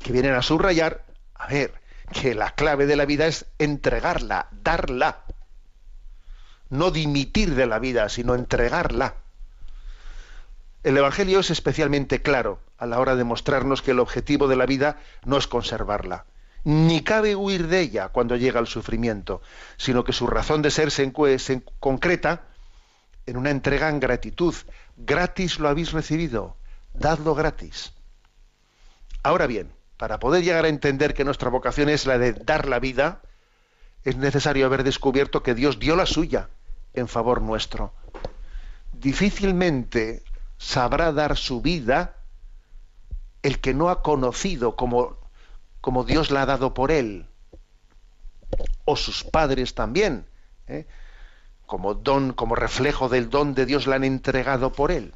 Que 0.00 0.10
vienen 0.10 0.34
a 0.34 0.42
subrayar, 0.42 1.04
a 1.36 1.46
ver, 1.46 1.74
que 2.12 2.34
la 2.34 2.50
clave 2.56 2.86
de 2.86 2.96
la 2.96 3.06
vida 3.06 3.28
es 3.28 3.46
entregarla, 3.60 4.48
darla. 4.50 5.20
No 6.70 6.90
dimitir 6.90 7.54
de 7.54 7.66
la 7.66 7.78
vida, 7.78 8.08
sino 8.08 8.34
entregarla. 8.34 9.14
El 10.82 10.96
Evangelio 10.96 11.38
es 11.38 11.50
especialmente 11.50 12.20
claro 12.20 12.58
a 12.78 12.86
la 12.86 12.98
hora 12.98 13.14
de 13.14 13.22
mostrarnos 13.22 13.80
que 13.80 13.92
el 13.92 14.00
objetivo 14.00 14.48
de 14.48 14.56
la 14.56 14.66
vida 14.66 14.98
no 15.24 15.36
es 15.36 15.46
conservarla, 15.46 16.24
ni 16.64 17.04
cabe 17.04 17.36
huir 17.36 17.68
de 17.68 17.78
ella 17.78 18.08
cuando 18.08 18.34
llega 18.34 18.58
el 18.58 18.66
sufrimiento, 18.66 19.40
sino 19.76 20.02
que 20.02 20.12
su 20.12 20.26
razón 20.26 20.62
de 20.62 20.72
ser 20.72 20.90
se, 20.90 21.12
se 21.38 21.62
concreta 21.78 22.47
en 23.28 23.36
una 23.36 23.50
entrega 23.50 23.90
en 23.90 24.00
gratitud. 24.00 24.54
Gratis 24.96 25.58
lo 25.58 25.68
habéis 25.68 25.92
recibido, 25.92 26.56
dadlo 26.94 27.34
gratis. 27.34 27.92
Ahora 29.22 29.46
bien, 29.46 29.70
para 29.98 30.18
poder 30.18 30.42
llegar 30.42 30.64
a 30.64 30.68
entender 30.68 31.12
que 31.12 31.24
nuestra 31.24 31.50
vocación 31.50 31.90
es 31.90 32.06
la 32.06 32.18
de 32.18 32.32
dar 32.32 32.66
la 32.66 32.78
vida, 32.78 33.20
es 34.04 34.16
necesario 34.16 34.64
haber 34.64 34.82
descubierto 34.82 35.42
que 35.42 35.54
Dios 35.54 35.78
dio 35.78 35.94
la 35.94 36.06
suya 36.06 36.48
en 36.94 37.06
favor 37.06 37.42
nuestro. 37.42 37.92
Difícilmente 38.92 40.22
sabrá 40.56 41.12
dar 41.12 41.36
su 41.36 41.60
vida 41.60 42.16
el 43.42 43.60
que 43.60 43.74
no 43.74 43.90
ha 43.90 44.02
conocido 44.02 44.74
como 44.74 46.04
Dios 46.04 46.30
la 46.30 46.42
ha 46.42 46.46
dado 46.46 46.72
por 46.72 46.90
él, 46.90 47.26
o 48.86 48.96
sus 48.96 49.22
padres 49.22 49.74
también, 49.74 50.26
¿eh? 50.66 50.86
Como 51.68 51.94
don, 51.94 52.32
como 52.32 52.56
reflejo 52.56 53.08
del 53.08 53.30
don 53.30 53.54
de 53.54 53.66
Dios 53.66 53.86
la 53.86 53.94
han 53.94 54.02
entregado 54.02 54.72
por 54.72 54.90
él. 54.90 55.14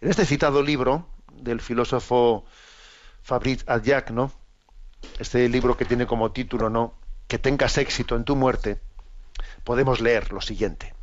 En 0.00 0.10
este 0.10 0.24
citado 0.24 0.62
libro 0.62 1.08
del 1.32 1.60
filósofo 1.60 2.44
Fabrice 3.22 3.64
Adjac, 3.66 4.10
¿no? 4.10 4.30
Este 5.18 5.48
libro 5.48 5.76
que 5.76 5.86
tiene 5.86 6.06
como 6.06 6.30
título, 6.30 6.70
¿no? 6.70 6.94
Que 7.26 7.38
tengas 7.38 7.78
éxito 7.78 8.14
en 8.14 8.24
tu 8.24 8.36
muerte, 8.36 8.80
podemos 9.64 10.00
leer 10.00 10.32
lo 10.32 10.40
siguiente. 10.40 10.94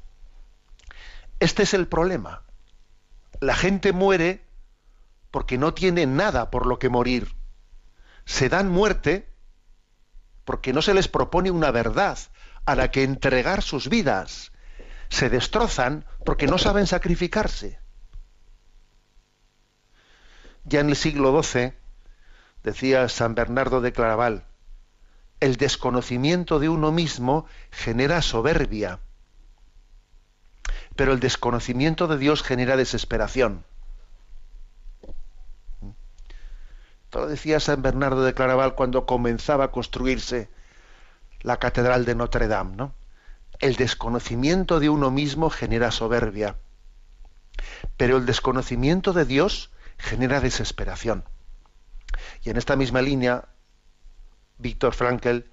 Este 1.40 1.64
es 1.64 1.74
el 1.74 1.88
problema. 1.88 2.44
La 3.42 3.56
gente 3.56 3.92
muere 3.92 4.46
porque 5.32 5.58
no 5.58 5.74
tiene 5.74 6.06
nada 6.06 6.52
por 6.52 6.68
lo 6.68 6.80
que 6.80 6.88
morir 6.88 7.36
se 8.26 8.50
dan 8.50 8.70
muerte 8.70 9.28
porque 10.46 10.74
no 10.74 10.82
se 10.82 10.94
les 10.94 11.08
propone 11.08 11.52
una 11.52 11.72
verdad 11.72 12.18
a 12.66 12.76
la 12.76 12.92
que 12.92 13.04
entregar 13.04 13.62
sus 13.62 13.90
vidas, 13.90 14.52
se 15.10 15.30
destrozan 15.30 16.06
porque 16.26 16.48
no 16.48 16.58
saben 16.58 16.88
sacrificarse. 16.88 17.80
Ya 20.66 20.80
en 20.80 20.90
el 20.90 20.96
siglo 20.96 21.42
XII 21.44 21.74
decía 22.64 23.10
San 23.10 23.36
Bernardo 23.36 23.82
de 23.82 23.92
Claraval, 23.92 24.46
el 25.40 25.58
desconocimiento 25.58 26.60
de 26.60 26.70
uno 26.70 26.94
mismo 26.94 27.46
genera 27.70 28.22
soberbia, 28.22 29.00
pero 30.96 31.12
el 31.12 31.20
desconocimiento 31.20 32.08
de 32.08 32.18
Dios 32.18 32.44
genera 32.44 32.78
desesperación. 32.78 33.66
Esto 37.04 37.20
lo 37.20 37.28
decía 37.28 37.60
San 37.60 37.82
Bernardo 37.82 38.24
de 38.24 38.34
Claraval 38.34 38.74
cuando 38.74 39.06
comenzaba 39.06 39.66
a 39.66 39.72
construirse 39.72 40.50
la 41.44 41.58
Catedral 41.58 42.06
de 42.06 42.16
Notre 42.16 42.48
Dame, 42.48 42.76
¿no? 42.76 42.96
El 43.60 43.76
desconocimiento 43.76 44.80
de 44.80 44.90
uno 44.90 45.12
mismo 45.12 45.50
genera 45.50 45.92
soberbia, 45.92 46.58
pero 47.98 48.18
el 48.18 48.26
desconocimiento 48.26 49.14
de 49.14 49.26
Dios 49.26 49.72
genera 49.98 50.42
desesperación. 50.42 51.24
Y 52.44 52.50
en 52.50 52.58
esta 52.58 52.76
misma 52.76 53.02
línea, 53.02 53.46
Víctor 54.58 54.94
Frankl, 54.94 55.46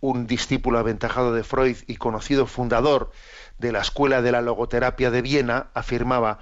un 0.00 0.26
discípulo 0.26 0.78
aventajado 0.78 1.32
de 1.32 1.42
Freud 1.42 1.76
y 1.86 1.96
conocido 1.96 2.46
fundador 2.46 3.10
de 3.58 3.72
la 3.72 3.80
Escuela 3.80 4.22
de 4.22 4.32
la 4.32 4.42
Logoterapia 4.42 5.10
de 5.10 5.22
Viena, 5.22 5.68
afirmaba, 5.74 6.38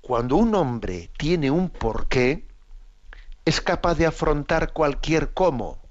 cuando 0.00 0.36
un 0.36 0.54
hombre 0.54 1.10
tiene 1.16 1.50
un 1.50 1.70
porqué, 1.70 2.48
es 3.44 3.60
capaz 3.60 3.94
de 3.94 4.06
afrontar 4.06 4.72
cualquier 4.72 5.32
cómo. 5.32 5.85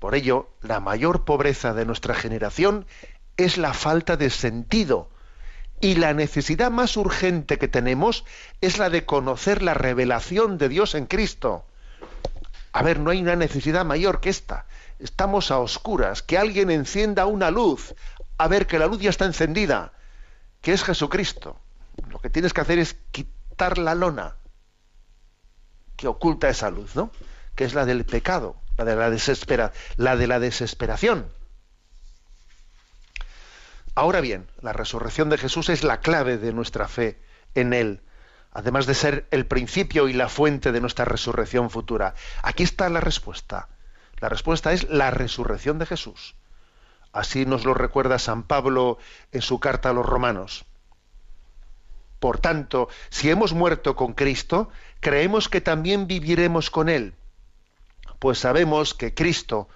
Por 0.00 0.14
ello, 0.14 0.50
la 0.62 0.80
mayor 0.80 1.24
pobreza 1.24 1.74
de 1.74 1.84
nuestra 1.84 2.14
generación 2.14 2.86
es 3.36 3.56
la 3.58 3.72
falta 3.72 4.16
de 4.16 4.30
sentido, 4.30 5.08
y 5.80 5.94
la 5.94 6.12
necesidad 6.12 6.70
más 6.70 6.96
urgente 6.96 7.58
que 7.58 7.68
tenemos 7.68 8.24
es 8.60 8.78
la 8.78 8.90
de 8.90 9.04
conocer 9.04 9.62
la 9.62 9.74
revelación 9.74 10.58
de 10.58 10.68
Dios 10.68 10.94
en 10.94 11.06
Cristo. 11.06 11.64
A 12.72 12.82
ver, 12.82 12.98
no 12.98 13.10
hay 13.10 13.22
una 13.22 13.36
necesidad 13.36 13.84
mayor 13.84 14.20
que 14.20 14.30
esta. 14.30 14.66
Estamos 14.98 15.50
a 15.50 15.58
oscuras, 15.58 16.22
que 16.22 16.36
alguien 16.36 16.70
encienda 16.70 17.26
una 17.26 17.50
luz. 17.50 17.94
A 18.38 18.48
ver, 18.48 18.66
que 18.66 18.78
la 18.78 18.86
luz 18.86 19.00
ya 19.00 19.10
está 19.10 19.24
encendida, 19.24 19.92
que 20.60 20.72
es 20.72 20.82
Jesucristo. 20.82 21.56
Lo 22.08 22.18
que 22.18 22.30
tienes 22.30 22.52
que 22.52 22.60
hacer 22.60 22.78
es 22.78 22.96
quitar 23.12 23.78
la 23.78 23.94
lona 23.94 24.36
que 25.96 26.06
oculta 26.06 26.48
esa 26.48 26.70
luz, 26.70 26.94
¿no? 26.94 27.10
Que 27.56 27.64
es 27.64 27.74
la 27.74 27.84
del 27.84 28.04
pecado, 28.04 28.56
la 28.78 28.84
de 28.84 28.96
la 28.96 29.10
desespera, 29.10 29.72
la 29.96 30.16
de 30.16 30.26
la 30.26 30.40
desesperación. 30.40 31.26
Ahora 33.94 34.20
bien, 34.20 34.46
la 34.62 34.72
resurrección 34.72 35.28
de 35.28 35.38
Jesús 35.38 35.68
es 35.68 35.82
la 35.82 36.00
clave 36.00 36.38
de 36.38 36.52
nuestra 36.52 36.86
fe 36.86 37.18
en 37.56 37.72
Él, 37.72 38.00
además 38.52 38.86
de 38.86 38.94
ser 38.94 39.26
el 39.32 39.46
principio 39.46 40.08
y 40.08 40.12
la 40.12 40.28
fuente 40.28 40.70
de 40.70 40.80
nuestra 40.80 41.04
resurrección 41.04 41.68
futura. 41.68 42.14
Aquí 42.42 42.62
está 42.62 42.88
la 42.88 43.00
respuesta. 43.00 43.68
La 44.20 44.28
respuesta 44.28 44.72
es 44.72 44.88
la 44.88 45.10
resurrección 45.10 45.80
de 45.80 45.86
Jesús. 45.86 46.36
Así 47.12 47.44
nos 47.46 47.64
lo 47.64 47.74
recuerda 47.74 48.20
San 48.20 48.44
Pablo 48.44 48.98
en 49.32 49.42
su 49.42 49.58
carta 49.58 49.90
a 49.90 49.92
los 49.92 50.06
romanos. 50.06 50.64
Por 52.20 52.38
tanto, 52.38 52.88
si 53.10 53.30
hemos 53.30 53.52
muerto 53.52 53.96
con 53.96 54.12
Cristo, 54.12 54.70
creemos 55.00 55.48
que 55.48 55.60
también 55.60 56.06
viviremos 56.06 56.70
con 56.70 56.88
Él, 56.88 57.14
pues 58.18 58.38
sabemos 58.38 58.94
que 58.94 59.14
Cristo, 59.14 59.68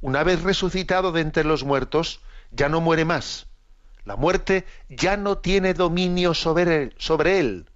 una 0.00 0.24
vez 0.24 0.42
resucitado 0.42 1.12
de 1.12 1.20
entre 1.20 1.44
los 1.44 1.64
muertos, 1.64 2.20
ya 2.50 2.68
no 2.68 2.80
muere 2.80 3.04
más 3.04 3.46
la 4.04 4.16
muerte 4.16 4.66
ya 4.88 5.16
no 5.16 5.38
tiene 5.38 5.74
dominio 5.74 6.34
sobre 6.34 6.90
él, 7.38 7.70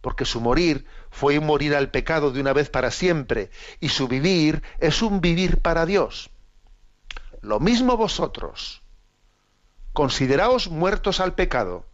porque 0.00 0.24
su 0.24 0.40
morir 0.40 0.86
fue 1.10 1.38
un 1.38 1.46
morir 1.46 1.74
al 1.74 1.90
pecado 1.90 2.30
de 2.30 2.40
una 2.40 2.52
vez 2.52 2.70
para 2.70 2.90
siempre, 2.90 3.50
y 3.80 3.88
su 3.88 4.06
vivir 4.06 4.62
es 4.78 5.02
un 5.02 5.20
vivir 5.20 5.60
para 5.60 5.84
Dios. 5.84 6.30
Lo 7.40 7.58
mismo 7.58 7.96
vosotros. 7.96 8.82
Consideraos 9.92 10.70
muertos 10.70 11.18
al 11.20 11.34
pecado 11.34 11.86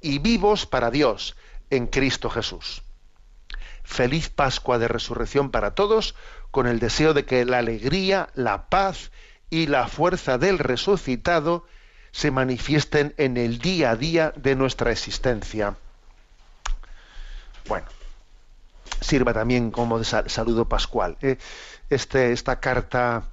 y 0.00 0.18
vivos 0.18 0.66
para 0.66 0.90
Dios 0.90 1.36
en 1.70 1.86
Cristo 1.86 2.28
Jesús. 2.28 2.82
Feliz 3.88 4.28
Pascua 4.28 4.78
de 4.78 4.86
Resurrección 4.86 5.50
para 5.50 5.74
todos, 5.74 6.14
con 6.50 6.66
el 6.66 6.78
deseo 6.78 7.14
de 7.14 7.24
que 7.24 7.46
la 7.46 7.58
alegría, 7.58 8.28
la 8.34 8.68
paz 8.68 9.10
y 9.48 9.66
la 9.66 9.88
fuerza 9.88 10.36
del 10.36 10.58
resucitado 10.58 11.66
se 12.12 12.30
manifiesten 12.30 13.14
en 13.16 13.38
el 13.38 13.58
día 13.58 13.92
a 13.92 13.96
día 13.96 14.34
de 14.36 14.54
nuestra 14.56 14.92
existencia. 14.92 15.74
Bueno, 17.66 17.86
sirva 19.00 19.32
también 19.32 19.70
como 19.70 20.04
saludo 20.04 20.68
pascual. 20.68 21.16
¿eh? 21.22 21.38
Este, 21.88 22.32
esta 22.32 22.60
carta 22.60 23.24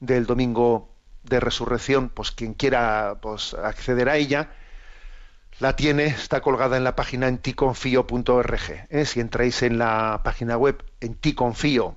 del 0.00 0.24
domingo 0.24 0.88
de 1.24 1.40
resurrección, 1.40 2.08
pues 2.08 2.32
quien 2.32 2.54
quiera 2.54 3.18
pues, 3.20 3.52
acceder 3.52 4.08
a 4.08 4.16
ella, 4.16 4.50
la 5.58 5.74
tiene, 5.76 6.06
está 6.06 6.40
colgada 6.40 6.76
en 6.76 6.84
la 6.84 6.96
página 6.96 7.28
en 7.28 7.38
ticonfio.org. 7.38 8.86
¿eh? 8.90 9.04
Si 9.06 9.20
entráis 9.20 9.62
en 9.62 9.78
la 9.78 10.20
página 10.22 10.56
web 10.56 10.84
en 11.00 11.14
ticonfio.org, 11.14 11.96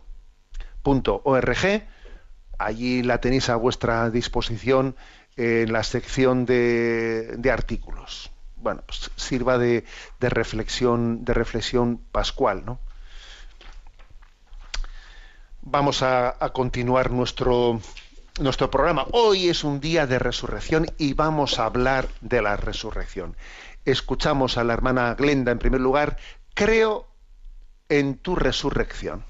allí 2.57 3.03
la 3.03 3.19
tenéis 3.21 3.49
a 3.49 3.57
vuestra 3.57 4.09
disposición 4.09 4.95
en 5.35 5.71
la 5.73 5.83
sección 5.83 6.45
de, 6.45 7.49
artículos. 7.51 8.31
Bueno, 8.55 8.83
pues 8.85 9.11
sirva 9.15 9.57
de, 9.57 9.83
reflexión, 10.19 11.25
de 11.25 11.33
reflexión 11.33 11.97
pascual, 12.11 12.65
¿no? 12.65 12.79
Vamos 15.61 16.01
a 16.01 16.33
continuar 16.53 17.11
nuestro, 17.11 17.79
nuestro 18.39 18.71
programa. 18.71 19.05
Hoy 19.11 19.49
es 19.49 19.63
un 19.63 19.79
día 19.79 20.07
de 20.07 20.19
resurrección 20.19 20.87
y 20.97 21.13
vamos 21.13 21.59
a 21.59 21.65
hablar 21.65 22.07
de 22.21 22.41
la 22.41 22.57
resurrección. 22.57 23.35
Escuchamos 23.85 24.57
a 24.57 24.63
la 24.63 24.73
hermana 24.73 25.15
Glenda 25.15 25.51
en 25.51 25.59
primer 25.59 25.81
lugar. 25.81 26.17
Creo 26.53 27.07
en 27.89 28.17
tu 28.17 28.35
resurrección. 28.35 29.23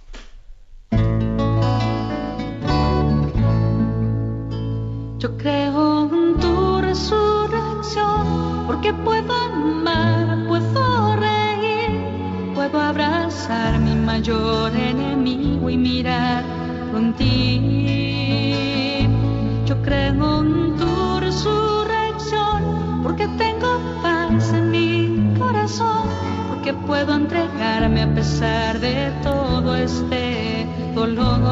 Yo 5.17 5.37
creo 5.37 6.09
en 6.13 6.39
tu 6.39 6.81
resurrección, 6.81 8.65
porque 8.67 8.93
puedo 8.93 9.33
amar, 9.33 10.47
puedo 10.47 11.15
reír, 11.17 12.53
puedo 12.55 12.79
abrazar 12.79 13.79
mi 13.79 13.95
mayor 13.95 14.73
enemigo 14.73 15.69
y 15.69 15.77
mirar 15.77 16.43
con 16.91 17.13
ti. 17.15 18.08
En 20.09 20.75
tu 20.75 21.19
resurrección, 21.19 23.03
porque 23.03 23.27
tengo 23.37 23.79
paz 24.01 24.51
en 24.53 24.71
mi 24.71 25.37
corazón, 25.37 26.07
porque 26.49 26.73
puedo 26.73 27.13
entregarme 27.13 28.01
a 28.01 28.15
pesar 28.15 28.79
de 28.79 29.11
todo 29.21 29.75
este 29.75 30.65
dolor. 30.95 31.43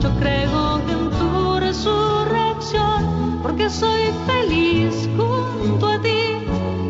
Yo 0.00 0.10
creo 0.18 0.80
en 0.80 1.60
resurrección, 1.60 3.38
porque 3.40 3.70
soy 3.70 4.10
feliz 4.26 5.08
junto 5.16 5.86
a 5.86 6.02
ti, 6.02 6.44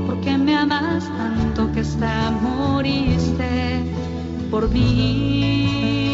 porque 0.07 0.39
me 0.39 0.57
amas 0.57 1.05
tanto 1.19 1.71
que 1.73 1.81
hasta 1.81 2.31
moriste 2.31 3.85
por 4.51 4.71
mí. 4.71 6.08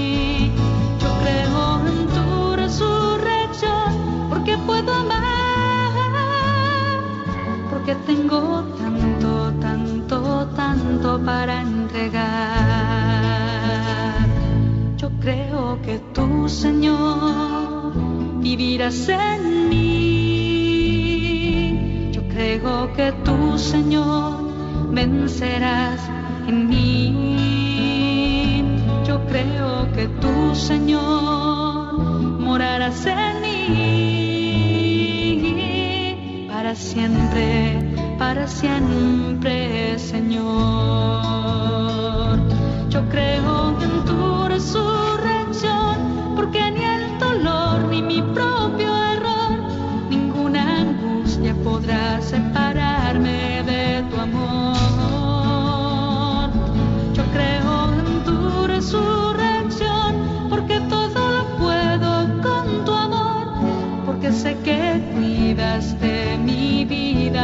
Puedo 4.66 4.92
amar, 4.92 5.90
porque 7.70 7.94
tengo 8.06 8.64
tanto, 8.78 9.52
tanto, 9.60 10.46
tanto 10.56 11.20
para 11.24 11.60
entregar. 11.62 12.84
Yo 14.96 15.10
creo 15.20 15.80
que 15.82 15.98
tú, 16.14 16.48
Señor, 16.48 17.92
vivirás 18.40 19.08
en 19.08 19.68
mí. 19.68 20.94
Yo 22.12 22.22
creo 22.28 22.92
que 22.94 23.12
tú, 23.24 23.58
Señor, 23.58 24.44
vencerás 24.90 26.00
en 26.48 26.68
mí. 26.68 27.84
Yo 29.06 29.24
creo 29.26 29.92
que 29.92 30.08
tú, 30.20 30.54
Señor, 30.54 31.94
morarás 32.40 33.06
en 33.06 33.40
mí 33.42 34.43
para 36.64 36.76
siempre, 36.76 37.78
para 38.18 38.46
siempre, 38.46 39.98
Señor. 39.98 40.40
Yo 42.88 43.06
creo 43.10 43.78
en 43.82 44.04
tu 44.06 44.48
resurrección, 44.48 46.32
porque 46.34 46.70
ni 46.70 46.82
el 46.82 47.18
dolor 47.18 47.84
ni 47.90 48.00
mi 48.00 48.22
propio 48.22 48.96
error, 49.12 49.58
ninguna 50.08 50.78
angustia 50.78 51.54
podrá 51.62 52.22
separar. 52.22 52.93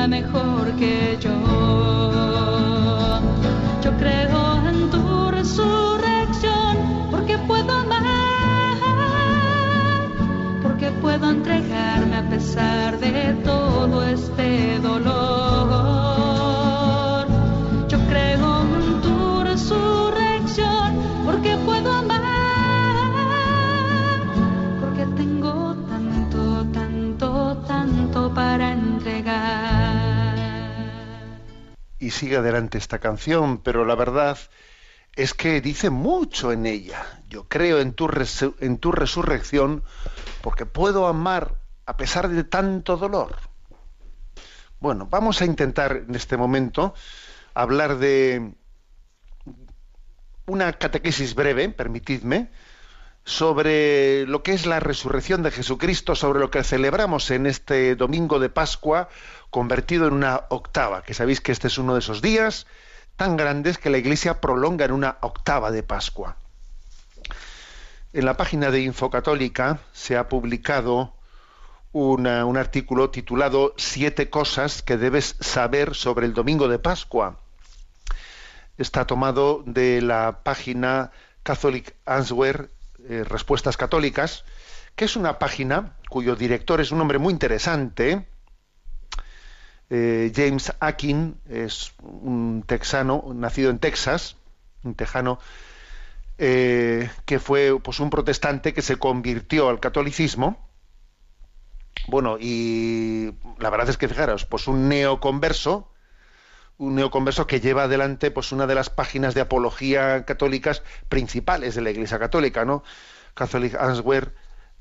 mejor 0.09 0.73
que 0.77 1.19
yo. 1.21 1.60
Sigue 32.11 32.37
adelante 32.37 32.79
esta 32.79 32.99
canción, 32.99 33.59
pero 33.59 33.85
la 33.85 33.95
verdad 33.95 34.39
es 35.17 35.35
que 35.35 35.61
dice 35.61 35.91
mucho 35.91 36.53
en 36.53 36.67
ella. 36.67 37.23
Yo 37.29 37.49
creo 37.49 37.81
en 37.81 37.93
tu, 37.93 38.09
en 38.61 38.79
tu 38.79 38.93
resurrección 38.93 39.83
porque 40.43 40.67
puedo 40.67 41.07
amar 41.07 41.57
a 41.87 41.97
pesar 41.97 42.29
de 42.29 42.45
tanto 42.45 42.97
dolor. 42.97 43.37
Bueno, 44.79 45.07
vamos 45.11 45.43
a 45.43 45.45
intentar 45.45 46.05
en 46.09 46.15
este 46.15 46.37
momento 46.37 46.95
hablar 47.55 47.99
de 47.99 48.55
una 50.47 50.73
catequesis 50.73 51.35
breve, 51.35 51.69
permitidme, 51.69 52.51
sobre 53.25 54.27
lo 54.27 54.43
que 54.43 54.53
es 54.53 54.67
la 54.67 54.81
resurrección 54.81 55.43
de 55.43 55.51
Jesucristo, 55.51 56.15
sobre 56.15 56.41
lo 56.41 56.51
que 56.51 56.65
celebramos 56.65 57.31
en 57.31 57.47
este 57.47 57.95
domingo 57.97 58.39
de 58.39 58.49
Pascua, 58.49 59.09
convertido 59.51 60.07
en 60.07 60.15
una 60.15 60.45
octava, 60.49 61.03
que 61.03 61.15
sabéis 61.15 61.41
que 61.41 61.53
este 61.53 61.69
es 61.69 61.79
uno 61.79 61.95
de 61.95 62.01
esos 62.01 62.23
días 62.23 62.67
tan 63.17 63.37
grandes 63.37 63.77
que 63.77 63.91
la 63.91 63.99
Iglesia 63.99 64.41
prolonga 64.41 64.87
en 64.87 64.93
una 64.93 65.19
octava 65.21 65.71
de 65.71 65.83
Pascua. 65.83 66.37
En 68.13 68.25
la 68.25 68.37
página 68.37 68.71
de 68.71 68.81
Infocatólica 68.81 69.81
se 69.93 70.17
ha 70.17 70.29
publicado 70.29 71.13
un 71.93 72.27
artículo 72.57 73.11
titulado 73.11 73.75
Siete 73.77 74.31
cosas 74.31 74.83
que 74.83 74.97
debes 74.97 75.37
saber 75.41 75.95
sobre 75.95 76.27
el 76.27 76.35
domingo 76.35 76.69
de 76.69 76.79
Pascua. 76.79 77.39
Está 78.79 79.07
tomado 79.07 79.63
de 79.67 80.01
la 80.01 80.41
página 80.43 81.11
Catholic 81.43 81.95
Answer, 82.07 82.71
eh, 83.09 83.25
Respuestas 83.25 83.77
Católicas, 83.77 84.45
que 84.97 85.05
es 85.05 85.17
una 85.17 85.39
página 85.39 85.97
cuyo 86.09 86.37
director 86.37 86.81
es 86.81 86.93
un 86.93 87.01
hombre 87.01 87.19
muy 87.19 87.33
interesante. 87.33 88.27
Eh, 89.89 90.33
James 90.35 90.73
Akin 90.79 91.41
es 91.49 91.93
un 92.01 92.63
texano, 92.67 93.25
nacido 93.35 93.71
en 93.71 93.79
Texas, 93.79 94.37
un 94.85 94.95
tejano 94.95 95.39
eh, 96.39 97.11
que 97.27 97.39
fue 97.39 97.79
pues, 97.83 98.01
un 98.01 98.09
protestante 98.09 98.73
que 98.73 98.83
se 98.83 98.97
convirtió 98.97 99.69
al 99.69 99.81
catolicismo. 99.81 100.57
Bueno, 102.07 102.39
y 102.41 103.35
la 103.59 103.69
verdad 103.69 103.91
es 103.91 103.99
que 103.99 104.09
fijaros, 104.09 104.47
pues 104.47 104.67
un 104.67 104.89
neoconverso, 104.89 105.90
un 106.81 106.95
neoconverso 106.95 107.47
que 107.47 107.61
lleva 107.61 107.85
adelante 107.85 108.31
pues 108.31 108.53
una 108.53 108.67
de 108.67 108.75
las 108.75 108.89
páginas 108.89 109.35
de 109.35 109.43
apología 109.43 110.25
católicas 110.25 110.83
principales 111.11 111.75
de 111.75 111.83
la 111.83 111.91
Iglesia 111.91 112.19
Católica, 112.19 112.65
¿no? 112.65 112.83
Catholic 113.35 113.75
Answer 113.75 114.35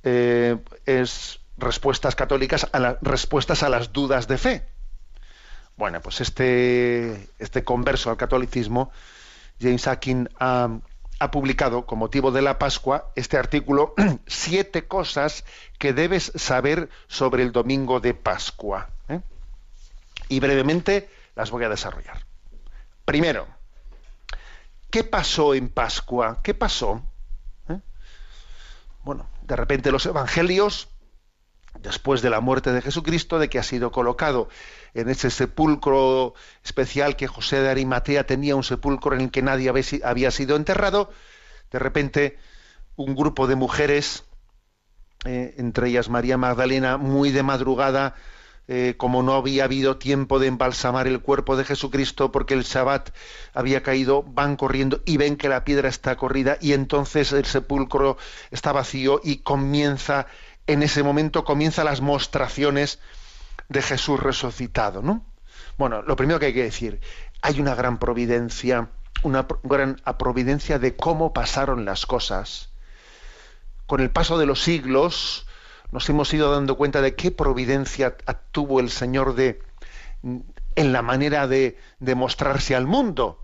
eh, 0.03 0.57
es 0.85 1.41
respuestas 1.57 2.15
católicas 2.15 2.67
a 2.71 2.79
las 2.79 2.97
respuestas 3.01 3.63
a 3.63 3.69
las 3.69 3.91
dudas 3.91 4.29
de 4.29 4.37
fe. 4.37 4.65
Bueno, 5.75 6.01
pues 6.01 6.21
este, 6.21 7.27
este 7.37 7.65
converso 7.65 8.09
al 8.09 8.17
catolicismo, 8.17 8.91
James 9.59 9.85
Akin, 9.87 10.29
ha, 10.39 10.79
publicado 11.33 11.85
con 11.85 11.99
motivo 11.99 12.31
de 12.31 12.41
la 12.41 12.57
Pascua 12.59 13.11
este 13.17 13.35
artículo, 13.35 13.93
Siete 14.25 14.87
cosas 14.87 15.43
que 15.77 15.91
debes 15.91 16.31
saber 16.35 16.89
sobre 17.07 17.43
el 17.43 17.51
domingo 17.51 17.99
de 17.99 18.13
Pascua. 18.13 18.89
¿eh? 19.09 19.19
Y 20.29 20.39
brevemente 20.39 21.09
las 21.39 21.51
voy 21.51 21.63
a 21.63 21.69
desarrollar. 21.69 22.25
Primero, 23.05 23.47
¿qué 24.89 25.05
pasó 25.05 25.53
en 25.53 25.69
Pascua? 25.69 26.41
¿Qué 26.43 26.53
pasó? 26.53 27.01
¿Eh? 27.69 27.79
Bueno, 29.03 29.29
de 29.43 29.55
repente 29.55 29.89
los 29.89 30.05
evangelios, 30.05 30.89
después 31.79 32.21
de 32.21 32.29
la 32.29 32.41
muerte 32.41 32.73
de 32.73 32.81
Jesucristo, 32.81 33.39
de 33.39 33.49
que 33.49 33.57
ha 33.57 33.63
sido 33.63 33.89
colocado 33.93 34.49
en 34.93 35.07
ese 35.09 35.29
sepulcro 35.29 36.33
especial 36.61 37.15
que 37.15 37.27
José 37.27 37.61
de 37.61 37.69
Arimatea 37.69 38.25
tenía, 38.25 38.57
un 38.57 38.65
sepulcro 38.65 39.15
en 39.15 39.21
el 39.21 39.31
que 39.31 39.41
nadie 39.41 39.69
había 39.69 39.83
si- 39.83 40.01
había 40.03 40.31
sido 40.31 40.57
enterrado, 40.57 41.09
de 41.71 41.79
repente 41.79 42.37
un 42.97 43.15
grupo 43.15 43.47
de 43.47 43.55
mujeres, 43.55 44.25
eh, 45.23 45.55
entre 45.57 45.87
ellas 45.87 46.09
María 46.09 46.37
Magdalena, 46.37 46.97
muy 46.97 47.31
de 47.31 47.43
madrugada, 47.43 48.15
eh, 48.71 48.93
como 48.97 49.23
no 49.23 49.33
había 49.33 49.63
habido 49.63 49.97
tiempo 49.97 50.37
de 50.37 50.45
embalsamar 50.45 51.07
el 51.07 51.21
cuerpo 51.21 51.57
de 51.57 51.65
Jesucristo 51.65 52.31
porque 52.31 52.53
el 52.53 52.65
Sabbat 52.65 53.09
había 53.51 53.81
caído, 53.81 54.21
van 54.21 54.57
corriendo 54.57 55.01
y 55.05 55.17
ven 55.17 55.37
que 55.37 55.49
la 55.49 55.65
piedra 55.65 55.89
está 55.89 56.15
corrida 56.17 56.59
y 56.61 56.73
entonces 56.73 57.31
el 57.31 57.45
sepulcro 57.45 58.17
está 58.51 58.71
vacío 58.71 59.21
y 59.23 59.37
comienza, 59.37 60.27
en 60.67 60.83
ese 60.83 61.01
momento 61.01 61.45
comienza 61.45 61.83
las 61.83 62.01
mostraciones 62.01 62.99
de 63.69 63.81
Jesús 63.81 64.19
resucitado, 64.19 65.01
¿no? 65.01 65.25
Bueno, 65.79 66.03
lo 66.03 66.15
primero 66.15 66.39
que 66.39 66.45
hay 66.45 66.53
que 66.53 66.61
decir, 66.61 67.01
hay 67.41 67.59
una 67.59 67.73
gran 67.73 67.97
providencia, 67.97 68.89
una 69.23 69.47
gran 69.63 69.95
providencia 70.19 70.77
de 70.77 70.95
cómo 70.95 71.33
pasaron 71.33 71.85
las 71.85 72.05
cosas. 72.05 72.69
Con 73.87 73.99
el 73.99 74.11
paso 74.11 74.37
de 74.37 74.45
los 74.45 74.61
siglos 74.61 75.47
nos 75.91 76.09
hemos 76.09 76.33
ido 76.33 76.51
dando 76.51 76.77
cuenta 76.77 77.01
de 77.01 77.15
qué 77.15 77.31
providencia 77.31 78.15
tuvo 78.51 78.79
el 78.79 78.89
Señor 78.89 79.35
de 79.35 79.61
en 80.75 80.93
la 80.93 81.01
manera 81.01 81.47
de, 81.47 81.77
mostrarse 82.15 82.75
al 82.75 82.87
mundo. 82.87 83.43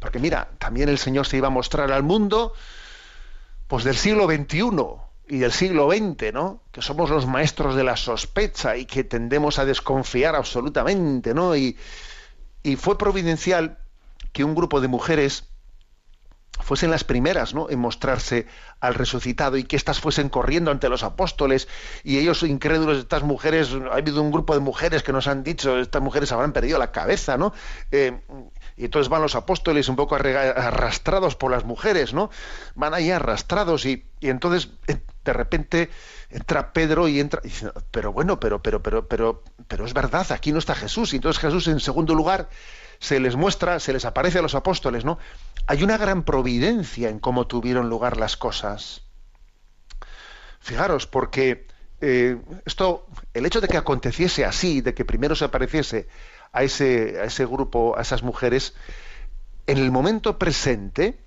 Porque 0.00 0.18
mira, 0.18 0.50
también 0.58 0.88
el 0.88 0.98
Señor 0.98 1.26
se 1.26 1.36
iba 1.36 1.48
a 1.48 1.50
mostrar 1.50 1.92
al 1.92 2.02
mundo 2.02 2.52
pues 3.66 3.84
del 3.84 3.96
siglo 3.96 4.26
XXI 4.26 4.60
y 5.28 5.38
del 5.38 5.52
siglo 5.52 5.90
XX, 5.90 6.32
¿no? 6.32 6.62
Que 6.72 6.80
somos 6.80 7.10
los 7.10 7.26
maestros 7.26 7.76
de 7.76 7.84
la 7.84 7.96
sospecha 7.96 8.76
y 8.76 8.86
que 8.86 9.04
tendemos 9.04 9.58
a 9.58 9.66
desconfiar 9.66 10.34
absolutamente, 10.34 11.34
¿no? 11.34 11.54
Y 11.54 11.76
fue 12.78 12.96
providencial 12.96 13.78
que 14.32 14.44
un 14.44 14.54
grupo 14.54 14.80
de 14.80 14.88
mujeres 14.88 15.44
fuesen 16.60 16.90
las 16.90 17.04
primeras 17.04 17.54
¿no? 17.54 17.70
en 17.70 17.78
mostrarse 17.78 18.46
al 18.80 18.94
resucitado 18.94 19.56
y 19.56 19.64
que 19.64 19.76
éstas 19.76 20.00
fuesen 20.00 20.28
corriendo 20.28 20.70
ante 20.70 20.88
los 20.88 21.02
apóstoles 21.02 21.68
y 22.04 22.18
ellos 22.18 22.42
incrédulos, 22.42 22.98
estas 22.98 23.22
mujeres, 23.22 23.70
ha 23.90 23.96
habido 23.96 24.22
un 24.22 24.30
grupo 24.30 24.54
de 24.54 24.60
mujeres 24.60 25.02
que 25.02 25.12
nos 25.12 25.26
han 25.26 25.42
dicho, 25.42 25.78
estas 25.78 26.02
mujeres 26.02 26.32
habrán 26.32 26.52
perdido 26.52 26.78
la 26.78 26.92
cabeza, 26.92 27.36
¿no? 27.36 27.52
Eh, 27.90 28.20
y 28.76 28.84
entonces 28.84 29.08
van 29.08 29.22
los 29.22 29.34
apóstoles 29.34 29.88
un 29.88 29.96
poco 29.96 30.14
arrastrados 30.14 31.34
por 31.34 31.50
las 31.50 31.64
mujeres, 31.64 32.14
¿no? 32.14 32.30
Van 32.74 32.94
ahí 32.94 33.10
arrastrados 33.10 33.84
y, 33.86 34.04
y 34.20 34.28
entonces 34.28 34.70
eh, 34.86 34.98
de 35.24 35.32
repente 35.32 35.90
entra 36.30 36.72
Pedro 36.72 37.08
y 37.08 37.20
entra 37.20 37.40
y 37.42 37.48
dice, 37.48 37.70
pero 37.90 38.12
bueno, 38.12 38.38
pero 38.38 38.62
pero 38.62 38.82
pero 38.82 39.08
pero 39.08 39.42
pero 39.66 39.84
es 39.84 39.94
verdad, 39.94 40.26
aquí 40.30 40.52
no 40.52 40.58
está 40.58 40.74
Jesús. 40.74 41.12
Y 41.12 41.16
entonces 41.16 41.40
Jesús 41.40 41.66
en 41.68 41.80
segundo 41.80 42.14
lugar 42.14 42.48
se 42.98 43.20
les 43.20 43.36
muestra, 43.36 43.80
se 43.80 43.92
les 43.92 44.04
aparece 44.04 44.38
a 44.38 44.42
los 44.42 44.54
apóstoles, 44.54 45.04
¿no? 45.04 45.18
Hay 45.66 45.82
una 45.82 45.96
gran 45.96 46.24
providencia 46.24 47.08
en 47.08 47.18
cómo 47.18 47.46
tuvieron 47.46 47.88
lugar 47.88 48.16
las 48.16 48.36
cosas. 48.36 49.02
Fijaros, 50.60 51.06
porque 51.06 51.66
eh, 52.00 52.40
esto, 52.64 53.06
el 53.34 53.46
hecho 53.46 53.60
de 53.60 53.68
que 53.68 53.76
aconteciese 53.76 54.44
así, 54.44 54.80
de 54.80 54.94
que 54.94 55.04
primero 55.04 55.34
se 55.34 55.44
apareciese 55.44 56.08
a 56.52 56.62
ese, 56.62 57.20
a 57.20 57.24
ese 57.24 57.46
grupo, 57.46 57.96
a 57.96 58.02
esas 58.02 58.22
mujeres, 58.22 58.74
en 59.66 59.78
el 59.78 59.90
momento 59.90 60.38
presente, 60.38 61.18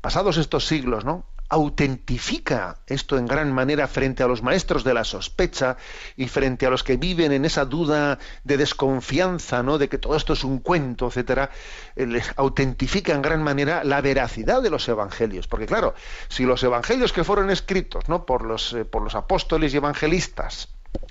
pasados 0.00 0.36
estos 0.36 0.66
siglos, 0.66 1.04
¿no? 1.04 1.24
Autentifica 1.52 2.78
esto 2.86 3.18
en 3.18 3.26
gran 3.26 3.52
manera 3.52 3.86
frente 3.86 4.22
a 4.22 4.26
los 4.26 4.42
maestros 4.42 4.84
de 4.84 4.94
la 4.94 5.04
sospecha 5.04 5.76
y 6.16 6.28
frente 6.28 6.64
a 6.64 6.70
los 6.70 6.82
que 6.82 6.96
viven 6.96 7.30
en 7.30 7.44
esa 7.44 7.66
duda 7.66 8.18
de 8.42 8.56
desconfianza, 8.56 9.62
¿no? 9.62 9.76
de 9.76 9.90
que 9.90 9.98
todo 9.98 10.16
esto 10.16 10.32
es 10.32 10.44
un 10.44 10.60
cuento, 10.60 11.08
etcétera, 11.08 11.50
eh, 11.94 12.06
les 12.06 12.32
autentifica 12.36 13.12
en 13.12 13.20
gran 13.20 13.42
manera 13.42 13.84
la 13.84 14.00
veracidad 14.00 14.62
de 14.62 14.70
los 14.70 14.88
evangelios, 14.88 15.46
porque 15.46 15.66
claro, 15.66 15.94
si 16.28 16.44
los 16.44 16.62
evangelios 16.62 17.12
que 17.12 17.22
fueron 17.22 17.50
escritos, 17.50 18.08
¿no? 18.08 18.24
por 18.24 18.46
los 18.46 18.72
eh, 18.72 18.86
por 18.86 19.02
los 19.02 19.14
apóstoles 19.14 19.74
y 19.74 19.76
evangelistas, 19.76 20.68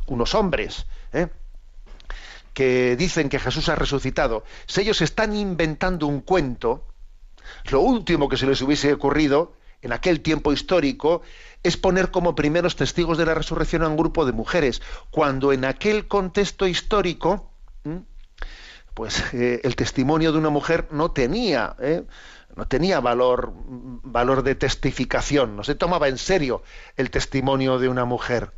unos 0.07 0.33
hombres, 0.33 0.87
¿eh? 1.13 1.27
que 2.55 2.95
dicen 2.95 3.29
que 3.29 3.37
Jesús 3.37 3.69
ha 3.69 3.75
resucitado, 3.75 4.43
si 4.65 4.81
ellos 4.81 5.01
están 5.01 5.35
inventando 5.35 6.07
un 6.07 6.21
cuento, 6.21 6.87
lo 7.69 7.81
último 7.81 8.27
que 8.27 8.37
se 8.37 8.47
les 8.47 8.59
hubiese 8.63 8.91
ocurrido 8.91 9.61
en 9.82 9.93
aquel 9.93 10.21
tiempo 10.21 10.53
histórico, 10.53 11.21
es 11.63 11.77
poner 11.77 12.11
como 12.11 12.36
primeros 12.36 12.75
testigos 12.75 13.17
de 13.17 13.25
la 13.25 13.34
resurrección 13.34 13.84
a 13.84 13.88
un 13.88 13.97
grupo 13.97 14.25
de 14.25 14.32
mujeres, 14.32 14.82
cuando 15.09 15.53
en 15.53 15.65
aquel 15.65 16.07
contexto 16.07 16.67
histórico, 16.67 17.51
pues 18.93 19.23
eh, 19.34 19.61
el 19.63 19.75
testimonio 19.75 20.32
de 20.32 20.38
una 20.38 20.49
mujer 20.49 20.88
no 20.91 21.11
tenía, 21.11 21.75
¿eh? 21.79 22.03
no 22.55 22.67
tenía 22.67 22.99
valor, 22.99 23.53
valor 23.55 24.43
de 24.43 24.55
testificación, 24.55 25.55
no 25.55 25.63
se 25.63 25.75
tomaba 25.75 26.07
en 26.07 26.17
serio 26.17 26.63
el 26.97 27.09
testimonio 27.09 27.79
de 27.79 27.89
una 27.89 28.05
mujer. 28.05 28.51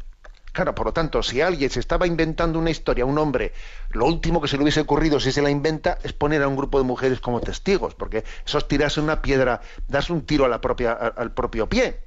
Claro, 0.54 0.76
por 0.76 0.86
lo 0.86 0.93
tanto, 0.93 1.24
si 1.24 1.41
alguien 1.41 1.72
se 1.72 1.80
estaba 1.80 2.06
inventando 2.06 2.60
una 2.60 2.70
historia, 2.70 3.06
un 3.06 3.18
hombre, 3.18 3.54
lo 3.89 4.06
último 4.06 4.39
que 4.39 4.47
se 4.47 4.56
le 4.56 4.62
hubiese 4.62 4.82
ocurrido 4.82 5.20
si 5.20 5.32
se 5.32 5.41
la 5.41 5.49
inventa 5.49 5.97
es 6.04 6.14
poner 6.14 6.43
a 6.43 6.47
un 6.47 6.56
grupo 6.56 6.78
de 6.78 6.84
mujeres 6.84 7.20
como 7.20 7.41
testigos, 7.41 7.95
porque 7.95 8.24
eso 8.45 8.60
es 8.60 8.68
tirarse 8.68 9.01
una 9.01 9.24
piedra, 9.24 9.62
darse 9.88 10.14
un 10.14 10.22
tiro 10.28 10.45
al 10.45 10.62
propio 10.62 11.68
pie. 11.68 12.01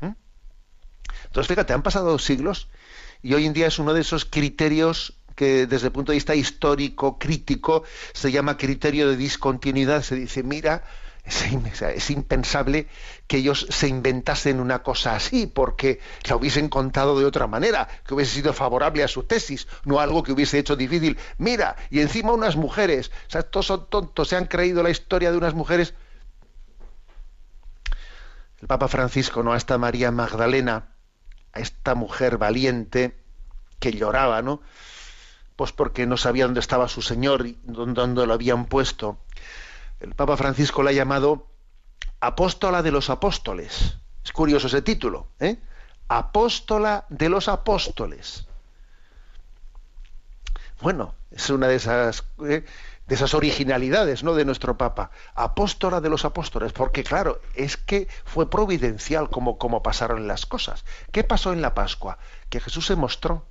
¿Mm? 0.00 0.12
Entonces, 1.26 1.48
fíjate, 1.48 1.72
han 1.72 1.82
pasado 1.82 2.16
siglos 2.20 2.68
y 3.22 3.34
hoy 3.34 3.46
en 3.46 3.54
día 3.54 3.66
es 3.66 3.80
uno 3.80 3.92
de 3.92 4.02
esos 4.02 4.24
criterios 4.24 5.18
que 5.34 5.66
desde 5.66 5.88
el 5.88 5.92
punto 5.92 6.12
de 6.12 6.16
vista 6.16 6.36
histórico, 6.36 7.18
crítico, 7.18 7.82
se 8.12 8.30
llama 8.30 8.56
criterio 8.56 9.08
de 9.08 9.16
discontinuidad. 9.16 10.02
Se 10.02 10.14
dice, 10.14 10.44
mira, 10.44 10.84
es, 11.24 12.10
impensable 12.10 12.88
que 13.26 13.38
ellos 13.38 13.66
se 13.70 13.88
inventasen 13.88 14.60
una 14.60 14.82
cosa 14.82 15.14
así, 15.14 15.46
porque 15.46 16.00
la 16.28 16.36
hubiesen 16.36 16.68
contado 16.68 17.18
de 17.18 17.24
otra 17.24 17.46
manera, 17.46 17.88
que 18.06 18.14
hubiese 18.14 18.34
sido 18.34 18.52
favorable 18.52 19.04
a 19.04 19.08
su 19.08 19.22
tesis, 19.22 19.68
no 19.84 20.00
algo 20.00 20.22
que 20.22 20.32
hubiese 20.32 20.58
hecho 20.58 20.76
difícil. 20.76 21.18
Mira, 21.38 21.76
y 21.90 22.00
encima 22.00 22.32
unas 22.32 22.56
mujeres, 22.56 23.10
o 23.28 23.30
sea, 23.30 23.40
estos 23.42 23.66
son 23.66 23.88
tontos, 23.88 24.28
se 24.28 24.36
han 24.36 24.46
creído 24.46 24.82
la 24.82 24.90
historia 24.90 25.30
de 25.30 25.38
unas 25.38 25.54
mujeres. 25.54 25.94
El 28.60 28.68
Papa 28.68 28.88
Francisco, 28.88 29.42
¿no? 29.42 29.52
A 29.52 29.56
esta 29.56 29.78
María 29.78 30.10
Magdalena, 30.10 30.88
a 31.52 31.60
esta 31.60 31.94
mujer 31.94 32.38
valiente 32.38 33.16
que 33.78 33.92
lloraba, 33.92 34.42
¿no? 34.42 34.60
Pues 35.56 35.72
porque 35.72 36.06
no 36.06 36.16
sabía 36.16 36.44
dónde 36.44 36.60
estaba 36.60 36.88
su 36.88 37.02
Señor 37.02 37.46
y 37.46 37.58
dónde 37.64 38.26
lo 38.26 38.32
habían 38.32 38.66
puesto. 38.66 39.18
El 40.02 40.16
Papa 40.16 40.36
Francisco 40.36 40.82
la 40.82 40.90
ha 40.90 40.94
llamado 40.94 41.46
apóstola 42.20 42.82
de 42.82 42.90
los 42.90 43.08
apóstoles. 43.08 43.98
Es 44.24 44.32
curioso 44.32 44.66
ese 44.66 44.82
título, 44.82 45.28
¿eh? 45.38 45.58
Apóstola 46.08 47.06
de 47.08 47.28
los 47.28 47.46
apóstoles. 47.46 48.46
Bueno, 50.80 51.14
es 51.30 51.48
una 51.50 51.68
de 51.68 51.76
esas, 51.76 52.24
¿eh? 52.44 52.64
de 53.06 53.14
esas 53.14 53.32
originalidades 53.34 54.24
¿no? 54.24 54.34
de 54.34 54.44
nuestro 54.44 54.76
Papa. 54.76 55.12
Apóstola 55.36 56.00
de 56.00 56.08
los 56.08 56.24
apóstoles, 56.24 56.72
porque 56.72 57.04
claro, 57.04 57.40
es 57.54 57.76
que 57.76 58.08
fue 58.24 58.50
providencial 58.50 59.30
como, 59.30 59.56
como 59.56 59.84
pasaron 59.84 60.26
las 60.26 60.46
cosas. 60.46 60.84
¿Qué 61.12 61.22
pasó 61.22 61.52
en 61.52 61.62
la 61.62 61.74
Pascua? 61.74 62.18
Que 62.50 62.58
Jesús 62.58 62.86
se 62.86 62.96
mostró. 62.96 63.46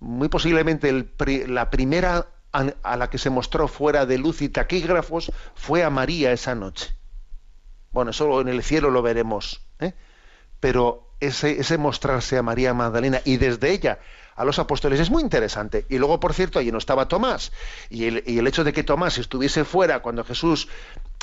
Muy 0.00 0.28
posiblemente 0.28 1.06
la 1.46 1.70
primera 1.70 2.26
a, 2.52 2.96
la 2.96 3.10
que 3.10 3.18
se 3.18 3.30
mostró 3.30 3.68
fuera 3.68 4.06
de 4.06 4.18
luz 4.18 4.42
y 4.42 4.48
taquígrafos 4.48 5.32
fue 5.54 5.84
a 5.84 5.90
María 5.90 6.32
esa 6.32 6.54
noche. 6.54 6.94
Bueno, 7.90 8.10
eso 8.10 8.40
en 8.40 8.48
el 8.48 8.62
cielo 8.62 8.90
lo 8.90 9.02
veremos. 9.02 9.62
¿eh? 9.80 9.94
Pero 10.60 11.10
ese, 11.20 11.78
mostrarse 11.78 12.38
a 12.38 12.42
María 12.42 12.74
Magdalena 12.74 13.20
y 13.24 13.36
desde 13.36 13.70
ella 13.70 13.98
a 14.34 14.44
los 14.44 14.58
apóstoles 14.58 15.00
es 15.00 15.10
muy 15.10 15.22
interesante. 15.22 15.84
Y 15.88 15.98
luego, 15.98 16.20
por 16.20 16.32
cierto, 16.32 16.58
allí 16.58 16.70
no 16.70 16.78
estaba 16.78 17.08
Tomás. 17.08 17.52
Y 17.90 18.04
el 18.04 18.46
hecho 18.46 18.64
de 18.64 18.72
que 18.72 18.84
Tomás 18.84 19.18
estuviese 19.18 19.64
fuera 19.64 20.00
cuando 20.00 20.24
Jesús 20.24 20.68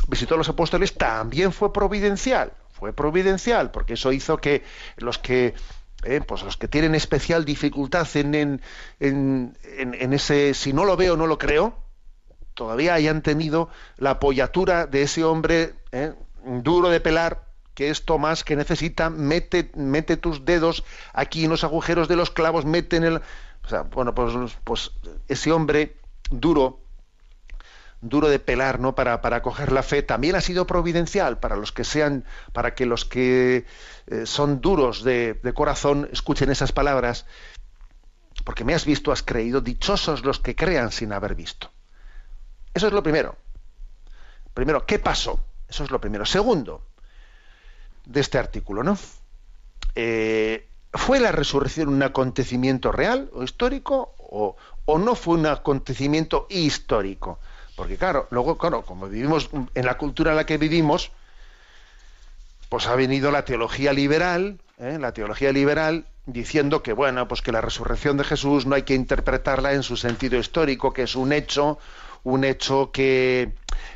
visitó 0.08 0.36
a 0.36 0.38
los 0.38 0.50
apóstoles 0.50 0.94
también 0.94 1.54
fue 1.54 1.72
providencial. 1.72 2.54
Fue 2.72 2.92
providencial, 2.92 3.72
porque 3.72 3.94
eso 3.94 4.12
hizo 4.12 4.38
que 4.38 4.64
los 4.98 5.18
que 5.18 5.54
eh, 6.06 6.22
pues 6.26 6.44
los 6.44 6.58
que 6.58 6.68
tienen 6.68 6.96
especial 6.96 7.46
dificultad 7.46 8.08
en, 8.16 8.62
en, 9.00 9.58
en, 9.70 10.14
ese 10.14 10.54
si 10.54 10.72
no 10.72 10.86
lo 10.86 10.96
veo, 10.96 11.18
no 11.18 11.28
lo 11.28 11.38
creo, 11.38 11.76
todavía 12.54 12.94
hayan 12.94 13.22
tenido 13.22 13.70
la 13.98 14.12
apoyatura 14.12 14.88
de 14.88 15.02
ese 15.02 15.24
hombre 15.24 15.74
eh, 15.92 16.14
duro 16.44 16.90
de 16.90 17.00
pelar, 17.00 17.44
que 17.74 17.90
es 17.90 18.06
Tomás, 18.06 18.44
que 18.44 18.56
necesita, 18.56 19.10
mete, 19.10 19.72
mete 19.76 20.16
tus 20.16 20.46
dedos 20.46 20.84
aquí 21.14 21.44
en 21.44 21.50
los 21.50 21.64
agujeros 21.64 22.08
de 22.08 22.16
los 22.16 22.32
clavos, 22.32 22.66
mete 22.66 22.96
en 22.98 23.04
el... 23.04 23.16
O 23.18 23.68
sea, 23.68 23.82
bueno, 23.82 24.14
pues, 24.14 24.34
pues 24.64 24.92
ese 25.28 25.52
hombre 25.52 25.98
duro, 26.30 26.80
duro 28.10 28.30
de 28.30 28.40
pelar, 28.40 28.80
¿no? 28.80 28.96
Para, 28.96 29.22
para 29.22 29.42
coger 29.42 29.72
la 29.72 29.84
fe, 29.84 30.04
también 30.04 30.36
ha 30.36 30.42
sido 30.42 30.68
providencial 30.68 31.40
para 31.40 31.56
los 31.56 31.72
que 31.72 31.84
sean, 31.84 32.26
para 32.54 32.76
que 32.76 32.86
los 32.86 33.06
que 33.06 33.66
eh, 34.08 34.26
son 34.26 34.62
duros 34.62 35.04
de, 35.04 35.40
de 35.42 35.54
corazón 35.54 36.10
escuchen 36.12 36.50
esas 36.52 36.72
palabras, 36.72 37.26
porque 38.44 38.64
me 38.64 38.74
has 38.74 38.86
visto, 38.86 39.12
has 39.12 39.24
creído, 39.24 39.62
dichosos 39.62 40.24
los 40.24 40.40
que 40.40 40.56
crean 40.56 40.92
sin 40.92 41.14
haber 41.14 41.36
visto. 41.36 41.72
Eso 42.74 42.88
es 42.88 42.94
lo 42.94 43.02
primero. 43.02 43.36
Primero, 44.54 44.86
¿qué 44.86 45.00
pasó? 45.00 45.40
Eso 45.68 45.84
es 45.84 45.92
lo 45.92 46.00
primero. 46.00 46.26
Segundo, 46.26 46.84
de 48.06 48.20
este 48.20 48.38
artículo, 48.38 48.84
¿no? 48.84 48.98
Eh, 49.96 50.68
¿Fue 50.94 51.20
la 51.20 51.32
resurrección 51.32 51.90
un 51.90 52.04
acontecimiento 52.04 52.92
real 52.92 53.30
o 53.34 53.44
histórico 53.44 54.16
o, 54.18 54.56
o 54.86 54.98
no 54.98 55.16
fue 55.16 55.36
un 55.36 55.46
acontecimiento 55.46 56.48
histórico? 56.50 57.40
Porque 57.76 57.98
claro, 57.98 58.28
luego, 58.32 58.58
claro, 58.58 58.84
como 58.84 59.08
vivimos 59.08 59.50
en 59.74 59.86
la 59.86 59.98
cultura 59.98 60.32
en 60.32 60.38
la 60.38 60.46
que 60.46 60.58
vivimos, 60.58 61.12
pues 62.70 62.88
ha 62.88 62.96
venido 62.96 63.32
la 63.32 63.46
teología 63.46 63.94
liberal, 63.94 64.60
¿eh? 64.80 64.98
la 65.00 65.12
teología 65.12 65.52
liberal 65.52 66.06
diciendo 66.26 66.82
que 66.82 66.94
bueno, 66.94 67.28
pues 67.28 67.42
que 67.42 67.52
la 67.52 67.62
resurrección 67.62 68.18
de 68.18 68.24
Jesús 68.24 68.66
no 68.66 68.76
hay 68.76 68.84
que 68.84 68.96
interpretarla 68.96 69.74
en 69.74 69.84
su 69.84 69.98
sentido 69.98 70.40
histórico, 70.40 70.94
que 70.94 71.04
es 71.04 71.16
un 71.16 71.34
hecho, 71.34 71.78
un 72.24 72.44
hecho 72.44 72.92
que, 72.92 73.54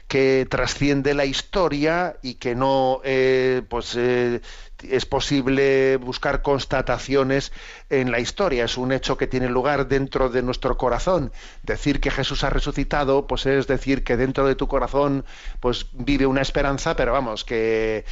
que 0.08 0.48
trasciende 0.50 1.14
la 1.14 1.26
historia 1.26 2.18
y 2.22 2.36
que 2.36 2.56
no 2.56 3.02
eh, 3.04 3.62
pues 3.70 3.96
eh, 3.96 4.42
es 4.84 5.06
posible 5.06 5.98
buscar 5.98 6.42
constataciones 6.42 7.52
en 7.90 8.12
la 8.12 8.20
historia, 8.20 8.66
es 8.66 8.78
un 8.78 8.92
hecho 8.92 9.18
que 9.18 9.28
tiene 9.28 9.50
lugar 9.50 9.88
dentro 9.88 10.30
de 10.30 10.42
nuestro 10.42 10.78
corazón. 10.78 11.32
Decir 11.64 12.00
que 12.00 12.12
Jesús 12.12 12.44
ha 12.44 12.50
resucitado, 12.50 13.28
pues 13.28 13.46
es 13.46 13.68
decir 13.68 14.04
que 14.04 14.18
dentro 14.18 14.48
de 14.48 14.56
tu 14.56 14.68
corazón 14.68 15.26
pues 15.60 15.88
vive 15.94 16.26
una 16.26 16.42
esperanza, 16.42 16.96
pero 16.96 17.12
vamos, 17.12 17.44
que 17.44 18.06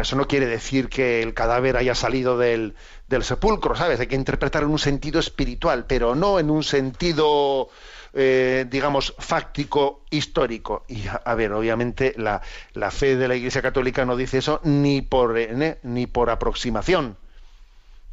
eso 0.00 0.16
no 0.16 0.26
quiere 0.26 0.46
decir 0.46 0.88
que 0.88 1.22
el 1.22 1.34
cadáver 1.34 1.76
haya 1.76 1.94
salido 1.94 2.36
del, 2.36 2.74
del 3.08 3.22
sepulcro, 3.22 3.76
¿sabes? 3.76 4.00
Hay 4.00 4.08
que 4.08 4.16
interpretar 4.16 4.64
en 4.64 4.70
un 4.70 4.78
sentido 4.78 5.20
espiritual, 5.20 5.84
pero 5.86 6.14
no 6.14 6.40
en 6.40 6.50
un 6.50 6.64
sentido, 6.64 7.68
eh, 8.14 8.66
digamos, 8.70 9.14
fáctico, 9.18 10.04
histórico. 10.10 10.84
Y 10.88 11.04
a, 11.08 11.34
ver, 11.34 11.52
obviamente 11.52 12.14
la, 12.16 12.40
la 12.72 12.90
fe 12.90 13.16
de 13.16 13.26
la 13.26 13.34
Iglesia 13.34 13.62
Católica 13.62 14.04
no 14.04 14.16
dice 14.16 14.38
eso 14.38 14.60
ni 14.62 15.02
por, 15.02 15.36
eh, 15.36 15.78
ni 15.82 16.06
por 16.06 16.30
aproximación. 16.30 17.16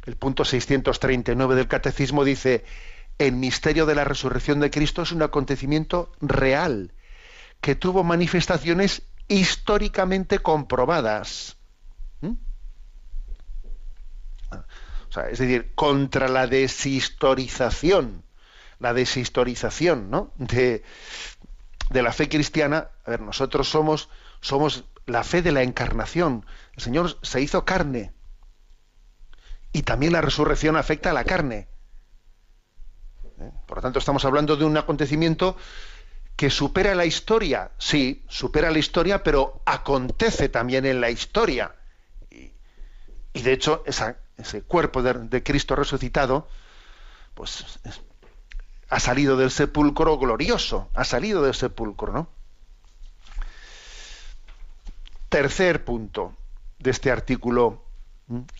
El 0.04 0.16
punto 0.16 0.44
639 0.44 1.54
del 1.54 1.68
Catecismo 1.68 2.24
dice, 2.24 2.64
el 3.18 3.32
misterio 3.32 3.86
de 3.86 3.94
la 3.94 4.04
resurrección 4.04 4.58
de 4.58 4.70
Cristo 4.70 5.02
es 5.02 5.12
un 5.12 5.22
acontecimiento 5.22 6.10
real, 6.20 6.92
que 7.60 7.76
tuvo 7.76 8.02
manifestaciones 8.02 9.02
históricamente 9.28 10.40
comprobadas. 10.40 11.56
¿Mm? 12.20 12.32
Sea, 15.10 15.28
es 15.28 15.38
decir, 15.38 15.72
contra 15.76 16.26
la 16.26 16.48
deshistorización, 16.48 18.24
la 18.82 18.92
deshistorización 18.92 20.32
de, 20.36 20.82
la 21.90 22.12
fe 22.12 22.28
cristiana, 22.28 22.88
a 23.04 23.10
ver, 23.10 23.20
nosotros 23.20 23.68
somos, 23.68 24.08
somos 24.40 24.84
la 25.06 25.22
fe 25.22 25.40
de 25.40 25.52
la 25.52 25.62
encarnación. 25.62 26.44
El 26.76 26.82
Señor 26.82 27.16
se 27.22 27.40
hizo 27.40 27.64
carne. 27.64 28.12
Y 29.72 29.82
también 29.82 30.12
la 30.12 30.20
resurrección 30.20 30.76
afecta 30.76 31.10
a 31.10 31.12
la 31.12 31.24
carne. 31.24 31.68
¿Eh? 33.38 33.52
Por 33.66 33.78
lo 33.78 33.82
tanto, 33.82 34.00
estamos 34.00 34.24
hablando 34.24 34.56
de 34.56 34.64
un 34.64 34.76
acontecimiento 34.76 35.56
que 36.34 36.50
supera 36.50 36.96
la 36.96 37.06
historia. 37.06 37.70
Sí, 37.78 38.24
supera 38.28 38.72
la 38.72 38.80
historia, 38.80 39.22
pero 39.22 39.62
acontece 39.64 40.48
también 40.48 40.86
en 40.86 41.00
la 41.00 41.10
historia. 41.10 41.76
Y, 43.32 43.42
de 43.42 43.52
hecho, 43.52 43.84
ese 43.86 44.62
cuerpo 44.62 45.02
de, 45.02 45.14
de, 45.14 45.42
Cristo 45.42 45.76
resucitado, 45.76 46.48
pues 47.34 47.64
es, 47.84 48.02
ha 48.92 49.00
salido 49.00 49.38
del 49.38 49.50
sepulcro 49.50 50.18
glorioso, 50.18 50.90
ha 50.92 51.04
salido 51.04 51.42
del 51.42 51.54
sepulcro, 51.54 52.12
¿no? 52.12 52.28
Tercer 55.30 55.82
punto 55.82 56.36
de 56.78 56.90
este 56.90 57.10
artículo. 57.10 57.82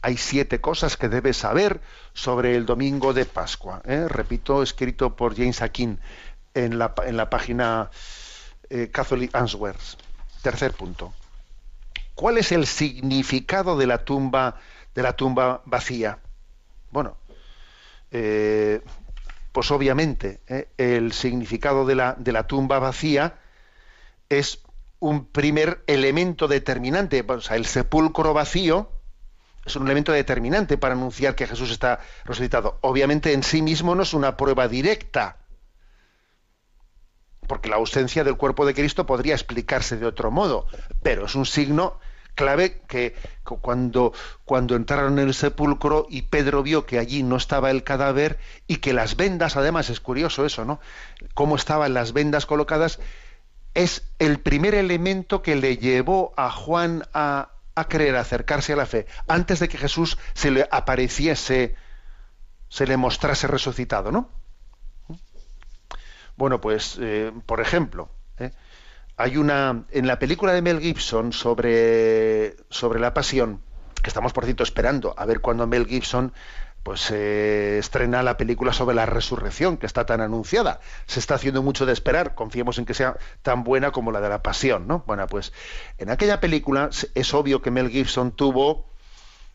Hay 0.01 0.17
siete 0.17 0.59
cosas 0.59 0.97
que 0.97 1.11
debes 1.11 1.37
saber 1.37 1.83
sobre 2.15 2.57
el 2.57 2.65
domingo 2.65 3.13
de 3.13 3.27
Pascua. 3.27 3.83
¿eh? 3.85 4.07
Repito, 4.09 4.63
escrito 4.63 5.17
por 5.17 5.37
James 5.37 5.61
Akin 5.61 5.99
en 6.55 6.79
la, 6.79 6.95
en 7.05 7.19
la 7.19 7.29
página 7.29 7.91
eh, 8.71 8.89
Catholic 8.91 9.35
Answers. 9.35 9.99
Tercer 10.41 10.73
punto. 10.73 11.13
¿Cuál 12.15 12.39
es 12.39 12.53
el 12.53 12.67
significado 12.67 13.77
de 13.77 13.87
la 13.87 14.07
tumba, 14.07 14.57
de 14.95 15.03
la 15.03 15.15
tumba 15.15 15.61
vacía? 15.67 16.21
Bueno, 16.91 17.19
eh, 18.11 18.83
pues 19.53 19.71
obviamente 19.71 20.41
eh, 20.49 20.69
el 20.79 21.13
significado 21.13 21.87
de 21.87 21.95
la, 21.95 22.15
de 22.19 22.33
la 22.33 22.47
tumba 22.47 22.79
vacía 22.79 23.35
es 24.29 24.63
un 24.99 25.27
primer 25.27 25.83
elemento 25.87 26.49
determinante. 26.49 27.25
O 27.27 27.41
sea, 27.41 27.57
el 27.57 27.67
sepulcro 27.67 28.33
vacío 28.33 28.91
es 29.65 29.77
un 29.77 29.85
elemento 29.85 30.13
determinante 30.13 30.79
para 30.79 30.95
anunciar 30.95 31.35
que 31.35 31.47
Jesús 31.47 31.71
está 31.71 32.01
resucitado. 32.25 32.79
Obviamente 32.81 33.33
en 33.33 33.43
sí 33.43 33.63
mismo 33.63 33.95
no 33.95 34.03
es 34.03 34.15
una 34.15 34.37
prueba 34.37 34.69
directa, 34.69 35.37
porque 37.47 37.69
la 37.69 37.77
ausencia 37.77 38.25
del 38.25 38.37
cuerpo 38.37 38.65
de 38.65 38.75
Cristo 38.75 39.05
podría 39.05 39.35
explicarse 39.35 39.97
de 39.97 40.07
otro 40.07 40.31
modo, 40.31 40.67
pero 41.03 41.27
es 41.27 41.35
un 41.35 41.47
signo 41.47 42.01
clave 42.35 42.81
que 42.89 43.15
cuando, 43.43 44.13
cuando 44.45 44.77
entraron 44.77 45.19
en 45.19 45.29
el 45.29 45.35
sepulcro 45.35 46.07
y 46.09 46.23
Pedro 46.23 46.63
vio 46.63 46.87
que 46.87 46.99
allí 46.99 47.23
no 47.23 47.37
estaba 47.37 47.71
el 47.71 47.85
cadáver 47.85 48.39
y 48.67 48.77
que 48.77 48.93
las 48.93 49.17
vendas, 49.17 49.57
además 49.57 49.91
es 49.91 50.01
curioso 50.01 50.47
eso, 50.47 50.65
¿no? 50.65 50.81
Cómo 51.35 51.57
estaban 51.57 51.95
las 51.95 52.13
vendas 52.13 52.47
colocadas, 52.47 52.99
es 53.75 54.03
el 54.19 54.39
primer 54.41 54.75
elemento 54.75 55.43
que 55.43 55.57
le 55.57 55.77
llevó 55.79 56.33
a 56.37 56.51
Juan 56.51 57.05
a, 57.15 57.53
a 57.75 57.89
creer, 57.89 58.17
a 58.17 58.21
acercarse 58.21 58.73
a 58.73 58.77
la 58.77 58.87
fe, 58.87 59.07
antes 59.29 59.61
de 59.61 59.69
que 59.69 59.79
Jesús 59.79 60.19
se 60.35 60.51
le 60.51 60.69
apareciese, 60.71 61.75
se 62.69 62.87
le 62.87 62.97
mostrase 62.97 63.47
resucitado, 63.47 64.13
¿no? 64.13 64.29
Bueno, 66.37 66.61
pues, 66.61 66.99
eh, 67.01 67.33
por 67.47 67.61
ejemplo, 67.61 68.09
¿eh? 68.39 68.51
Hay 69.17 69.37
una 69.37 69.85
en 69.91 70.07
la 70.07 70.19
película 70.19 70.53
de 70.53 70.63
Mel 70.63 70.81
Gibson 70.81 71.33
sobre 71.33 72.57
sobre 72.71 73.01
la 73.01 73.15
pasión 73.15 73.61
que 74.03 74.09
estamos 74.09 74.33
por 74.33 74.45
cierto 74.45 74.63
esperando 74.63 75.15
a 75.17 75.27
ver 75.27 75.41
cuándo 75.41 75.67
Mel 75.67 75.87
Gibson 75.87 76.33
pues 76.83 77.11
eh, 77.13 77.79
estrena 77.79 78.25
la 78.25 78.37
película 78.37 78.73
sobre 78.73 78.97
la 78.97 79.07
resurrección 79.07 79.77
que 79.77 79.87
está 79.87 80.05
tan 80.05 80.21
anunciada. 80.21 80.81
Se 81.07 81.21
está 81.21 81.37
haciendo 81.37 81.63
mucho 81.63 81.87
de 81.87 81.93
esperar 81.93 82.35
confiemos 82.35 82.79
en 82.79 82.87
que 82.87 82.95
sea 82.95 83.17
tan 83.43 83.63
buena 83.63 83.93
como 83.93 84.11
la 84.11 84.21
de 84.21 84.29
la 84.29 84.43
pasión 84.43 84.87
no 84.89 85.05
bueno 85.07 85.27
pues 85.27 85.53
en 85.99 86.11
aquella 86.11 86.41
película 86.41 86.91
es 87.15 87.35
obvio 87.35 87.63
que 87.63 87.71
Mel 87.71 87.91
Gibson 87.91 88.33
tuvo 88.33 88.92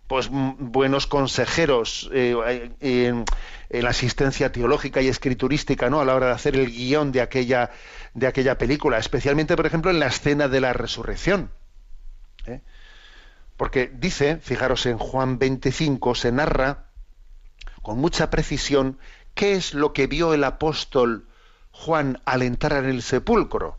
pues 0.08 0.30
buenos 0.32 1.06
consejeros 1.06 2.10
eh, 2.14 2.72
en, 2.80 3.26
la 3.70 3.90
asistencia 3.90 4.52
teológica 4.52 5.02
y 5.02 5.10
escriturística 5.10 5.90
no 5.90 6.00
a 6.00 6.06
la 6.06 6.16
hora 6.16 6.28
de 6.28 6.34
hacer 6.34 6.56
el 6.56 6.72
guion 6.72 7.12
de 7.12 7.22
aquella 7.22 7.72
de 8.14 8.26
aquella 8.26 8.58
película, 8.58 8.98
especialmente, 8.98 9.56
por 9.56 9.68
ejemplo, 9.68 9.92
en 9.92 10.00
la 10.00 10.08
escena 10.08 10.48
de 10.48 10.60
la 10.60 10.74
resurrección. 10.74 11.52
¿eh? 12.48 12.62
Porque 13.58 13.92
dice, 13.94 14.38
fijaros 14.38 14.88
en 14.88 14.98
Juan 14.98 15.38
25, 15.38 16.16
se 16.16 16.32
narra 16.32 16.88
con 17.84 18.00
mucha 18.00 18.32
precisión 18.32 18.98
qué 19.36 19.54
es 19.54 19.76
lo 19.76 19.94
que 19.94 20.08
vio 20.08 20.34
el 20.34 20.44
apóstol 20.46 21.28
Juan 21.72 22.20
al 22.26 22.42
entrar 22.42 22.86
en 22.86 22.90
el 22.90 23.04
sepulcro. 23.04 23.78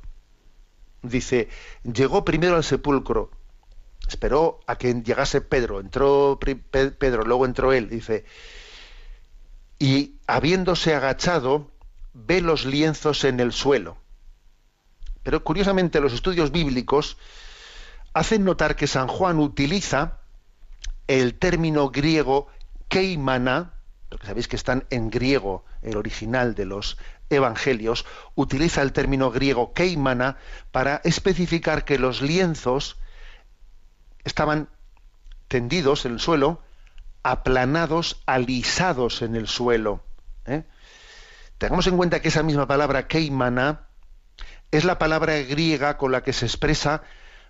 Dice, 1.03 1.49
llegó 1.83 2.24
primero 2.24 2.55
al 2.55 2.64
sepulcro, 2.64 3.31
esperó 4.09 4.61
a 4.67 4.77
que 4.77 4.93
llegase 4.95 5.41
Pedro, 5.41 5.81
entró 5.81 6.39
Pedro, 6.41 7.25
luego 7.25 7.45
entró 7.47 7.73
él, 7.73 7.89
dice, 7.89 8.25
y 9.79 10.17
habiéndose 10.27 10.95
agachado, 10.95 11.71
ve 12.15 12.41
los 12.41 12.65
lienzos 12.65 13.25
en 13.25 13.39
el 13.39 13.53
suelo. 13.53 13.99
Pero 15.23 15.45
curiosamente 15.45 16.01
los 16.01 16.13
estudios 16.13 16.51
bíblicos 16.51 17.19
hacen 18.15 18.45
notar 18.45 18.77
que 18.77 18.87
San 18.87 19.09
Juan 19.09 19.39
utiliza 19.39 20.19
el 21.07 21.35
término 21.35 21.91
griego 21.91 22.49
keimana, 22.89 23.75
porque 24.09 24.27
sabéis 24.27 24.49
que 24.49 24.57
están 24.57 24.87
en 24.91 25.11
griego 25.11 25.65
el 25.83 25.97
original 25.97 26.55
de 26.55 26.65
los 26.65 26.97
evangelios, 27.31 28.07
utiliza 28.35 28.81
el 28.81 28.93
término 28.93 29.31
griego 29.31 29.75
keimana 29.75 30.39
para 30.73 31.03
especificar 31.05 31.85
que 31.85 31.99
los 31.99 32.23
lienzos 32.23 32.97
estaban 34.25 34.69
tendidos 35.49 36.05
en 36.05 36.12
el 36.12 36.21
suelo, 36.21 36.62
aplanados, 37.23 38.23
alisados 38.27 39.23
en 39.23 39.37
el 39.37 39.49
suelo. 39.49 40.03
¿eh? 40.47 40.64
Tengamos 41.59 41.87
en 41.87 41.97
cuenta 41.97 42.21
que 42.21 42.29
esa 42.29 42.43
misma 42.43 42.66
palabra 42.66 43.09
keimana 43.09 43.87
es 44.71 44.85
la 44.85 44.99
palabra 44.99 45.39
griega 45.43 45.97
con 45.97 46.12
la 46.12 46.23
que 46.23 46.33
se 46.33 46.47
expresa 46.47 47.03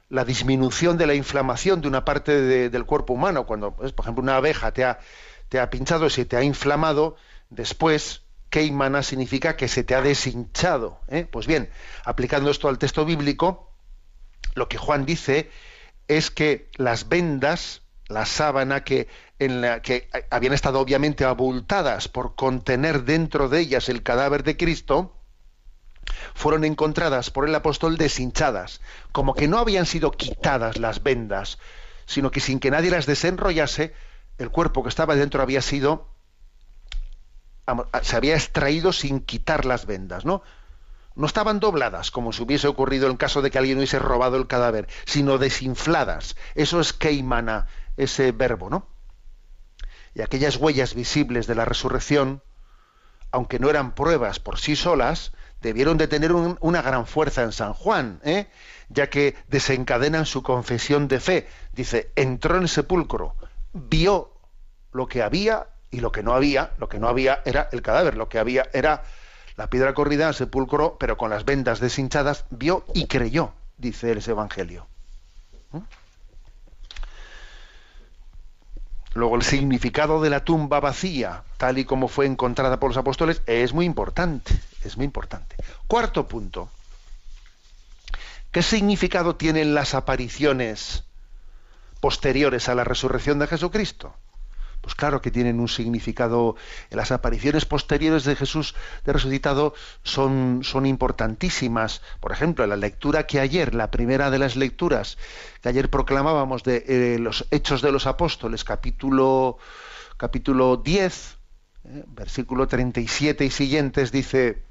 la 0.08 0.24
disminución 0.24 0.96
de 0.96 1.06
la 1.06 1.14
inflamación 1.14 1.80
de 1.80 1.88
una 1.88 2.04
parte 2.04 2.70
del 2.70 2.86
cuerpo 2.86 3.12
humano. 3.12 3.44
Cuando, 3.44 3.72
pues, 3.74 3.92
por 3.92 4.04
ejemplo, 4.04 4.22
una 4.22 4.36
abeja 4.36 4.72
te 4.72 4.84
ha, 4.84 5.00
te 5.48 5.60
ha 5.60 5.68
pinchado 5.68 6.08
se 6.08 6.24
te 6.24 6.36
ha 6.36 6.42
inflamado, 6.42 7.16
después 7.50 8.22
keimana 8.50 9.02
significa 9.02 9.56
que 9.56 9.68
se 9.68 9.84
te 9.84 9.94
ha 9.94 10.00
deshinchado. 10.00 11.00
¿eh? 11.08 11.26
Pues 11.30 11.46
bien, 11.46 11.70
aplicando 12.04 12.50
esto 12.50 12.68
al 12.68 12.78
texto 12.78 13.04
bíblico, 13.04 13.70
lo 14.54 14.68
que 14.68 14.78
Juan 14.78 15.04
dice 15.04 15.50
es 16.08 16.30
que 16.30 16.68
las 16.76 17.08
vendas, 17.08 17.82
la 18.08 18.26
sábana 18.26 18.82
que, 18.82 19.08
en 19.38 19.60
la, 19.60 19.82
que 19.82 20.08
habían 20.30 20.54
estado 20.54 20.80
obviamente 20.80 21.24
abultadas 21.24 22.08
por 22.08 22.34
contener 22.34 23.04
dentro 23.04 23.48
de 23.48 23.60
ellas 23.60 23.88
el 23.88 24.02
cadáver 24.02 24.42
de 24.42 24.56
Cristo, 24.56 25.14
fueron 26.34 26.64
encontradas 26.64 27.30
por 27.30 27.46
el 27.46 27.54
apóstol 27.54 27.98
deshinchadas, 27.98 28.80
como 29.12 29.34
que 29.34 29.48
no 29.48 29.58
habían 29.58 29.86
sido 29.86 30.10
quitadas 30.10 30.78
las 30.78 31.02
vendas, 31.02 31.58
sino 32.06 32.30
que 32.30 32.40
sin 32.40 32.60
que 32.60 32.70
nadie 32.70 32.90
las 32.90 33.06
desenrollase, 33.06 33.94
el 34.38 34.50
cuerpo 34.50 34.82
que 34.82 34.88
estaba 34.88 35.14
dentro 35.14 35.42
había 35.42 35.62
sido 35.62 36.08
se 38.02 38.16
había 38.16 38.34
extraído 38.34 38.94
sin 38.94 39.20
quitar 39.20 39.66
las 39.66 39.84
vendas, 39.84 40.24
¿no? 40.24 40.42
No 41.18 41.26
estaban 41.26 41.58
dobladas, 41.58 42.12
como 42.12 42.32
si 42.32 42.44
hubiese 42.44 42.68
ocurrido 42.68 43.10
en 43.10 43.16
caso 43.16 43.42
de 43.42 43.50
que 43.50 43.58
alguien 43.58 43.78
hubiese 43.78 43.98
robado 43.98 44.36
el 44.36 44.46
cadáver, 44.46 44.86
sino 45.04 45.36
desinfladas. 45.36 46.36
Eso 46.54 46.78
es 46.78 46.92
keimana, 46.92 47.66
ese 47.96 48.30
verbo, 48.30 48.70
¿no? 48.70 48.86
Y 50.14 50.22
aquellas 50.22 50.58
huellas 50.58 50.94
visibles 50.94 51.48
de 51.48 51.56
la 51.56 51.64
resurrección, 51.64 52.40
aunque 53.32 53.58
no 53.58 53.68
eran 53.68 53.96
pruebas 53.96 54.38
por 54.38 54.60
sí 54.60 54.76
solas, 54.76 55.32
debieron 55.60 55.98
de 55.98 56.06
tener 56.06 56.30
una 56.32 56.82
gran 56.82 57.04
fuerza 57.04 57.42
en 57.42 57.50
San 57.50 57.74
Juan, 57.74 58.20
¿eh? 58.22 58.46
ya 58.88 59.10
que 59.10 59.34
desencadenan 59.48 60.24
su 60.24 60.44
confesión 60.44 61.08
de 61.08 61.18
fe. 61.18 61.48
Dice, 61.72 62.12
entró 62.14 62.58
en 62.58 62.62
el 62.62 62.68
sepulcro, 62.68 63.34
vio 63.72 64.34
lo 64.92 65.08
que 65.08 65.24
había 65.24 65.66
y 65.90 65.98
lo 65.98 66.12
que 66.12 66.22
no 66.22 66.34
había, 66.34 66.74
lo 66.78 66.88
que 66.88 67.00
no 67.00 67.08
había 67.08 67.42
era 67.44 67.68
el 67.72 67.82
cadáver, 67.82 68.16
lo 68.16 68.28
que 68.28 68.38
había 68.38 68.68
era 68.72 69.02
la 69.58 69.68
piedra 69.68 69.92
corrida, 69.92 70.28
el 70.28 70.34
sepulcro, 70.34 70.96
pero 71.00 71.16
con 71.16 71.30
las 71.30 71.44
vendas 71.44 71.80
deshinchadas, 71.80 72.44
vio 72.48 72.84
y 72.94 73.06
creyó, 73.06 73.52
dice 73.76 74.12
el 74.12 74.22
Evangelio. 74.24 74.86
¿Mm? 75.72 75.78
Luego 79.14 79.34
el 79.34 79.42
significado 79.42 80.22
de 80.22 80.30
la 80.30 80.44
tumba 80.44 80.78
vacía, 80.78 81.42
tal 81.56 81.78
y 81.78 81.84
como 81.84 82.06
fue 82.06 82.26
encontrada 82.26 82.78
por 82.78 82.90
los 82.90 82.96
apóstoles, 82.98 83.42
es 83.46 83.72
muy 83.72 83.84
importante, 83.84 84.56
es 84.84 84.96
muy 84.96 85.04
importante. 85.04 85.56
Cuarto 85.88 86.28
punto. 86.28 86.70
¿Qué 88.52 88.62
significado 88.62 89.34
tienen 89.34 89.74
las 89.74 89.94
apariciones 89.94 91.02
posteriores 92.00 92.68
a 92.68 92.76
la 92.76 92.84
resurrección 92.84 93.40
de 93.40 93.48
Jesucristo? 93.48 94.14
Pues 94.80 94.94
claro 94.94 95.20
que 95.20 95.30
tienen 95.30 95.60
un 95.60 95.68
significado. 95.68 96.56
Las 96.90 97.10
apariciones 97.10 97.64
posteriores 97.66 98.24
de 98.24 98.36
Jesús 98.36 98.74
de 99.04 99.12
resucitado 99.12 99.74
son, 100.02 100.60
son 100.62 100.86
importantísimas. 100.86 102.00
Por 102.20 102.32
ejemplo, 102.32 102.66
la 102.66 102.76
lectura 102.76 103.26
que 103.26 103.40
ayer, 103.40 103.74
la 103.74 103.90
primera 103.90 104.30
de 104.30 104.38
las 104.38 104.56
lecturas 104.56 105.18
que 105.62 105.68
ayer 105.68 105.90
proclamábamos 105.90 106.62
de 106.62 106.84
eh, 106.86 107.18
los 107.18 107.46
Hechos 107.50 107.82
de 107.82 107.92
los 107.92 108.06
Apóstoles, 108.06 108.64
capítulo, 108.64 109.58
capítulo 110.16 110.76
10, 110.76 111.38
eh, 111.84 112.04
versículo 112.06 112.66
37 112.66 113.44
y 113.44 113.50
siguientes, 113.50 114.12
dice, 114.12 114.62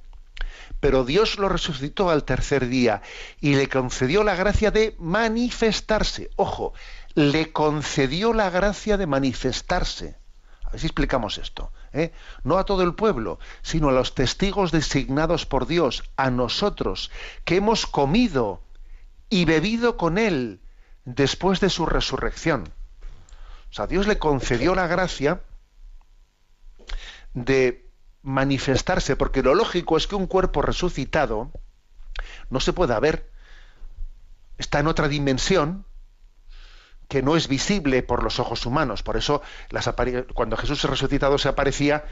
pero 0.79 1.03
Dios 1.03 1.39
lo 1.39 1.49
resucitó 1.49 2.09
al 2.09 2.23
tercer 2.23 2.67
día 2.67 3.01
y 3.41 3.55
le 3.55 3.67
concedió 3.67 4.23
la 4.23 4.35
gracia 4.35 4.71
de 4.71 4.95
manifestarse. 4.99 6.29
Ojo, 6.35 6.73
le 7.17 7.51
concedió 7.51 8.31
la 8.31 8.51
gracia 8.51 8.95
de 8.95 9.07
manifestarse. 9.07 10.19
A 10.63 10.69
ver 10.69 10.79
si 10.79 10.85
explicamos 10.85 11.39
esto. 11.39 11.71
¿eh? 11.91 12.13
No 12.43 12.59
a 12.59 12.65
todo 12.65 12.83
el 12.83 12.93
pueblo, 12.93 13.39
sino 13.63 13.89
a 13.89 13.91
los 13.91 14.13
testigos 14.13 14.71
designados 14.71 15.47
por 15.47 15.65
Dios, 15.65 16.03
a 16.15 16.29
nosotros, 16.29 17.09
que 17.43 17.55
hemos 17.55 17.87
comido 17.87 18.61
y 19.31 19.45
bebido 19.45 19.97
con 19.97 20.19
Él 20.19 20.61
después 21.05 21.59
de 21.59 21.71
su 21.71 21.87
resurrección. 21.87 22.71
O 23.71 23.73
sea, 23.73 23.87
Dios 23.87 24.05
le 24.05 24.19
concedió 24.19 24.75
la 24.75 24.85
gracia 24.85 25.41
de 27.33 27.89
manifestarse, 28.21 29.15
porque 29.15 29.41
lo 29.41 29.55
lógico 29.55 29.97
es 29.97 30.05
que 30.05 30.13
un 30.13 30.27
cuerpo 30.27 30.61
resucitado 30.61 31.51
no 32.51 32.59
se 32.59 32.73
pueda 32.73 32.99
ver, 32.99 33.31
está 34.59 34.79
en 34.79 34.85
otra 34.85 35.07
dimensión, 35.07 35.86
que 37.07 37.21
no 37.21 37.35
es 37.37 37.47
visible 37.47 38.03
por 38.03 38.23
los 38.23 38.39
ojos 38.39 38.65
humanos. 38.65 39.03
Por 39.03 39.17
eso 39.17 39.41
las 39.69 39.89
cuando 40.33 40.57
Jesús 40.57 40.83
resucitado 40.83 41.37
se 41.37 41.49
aparecía, 41.49 42.05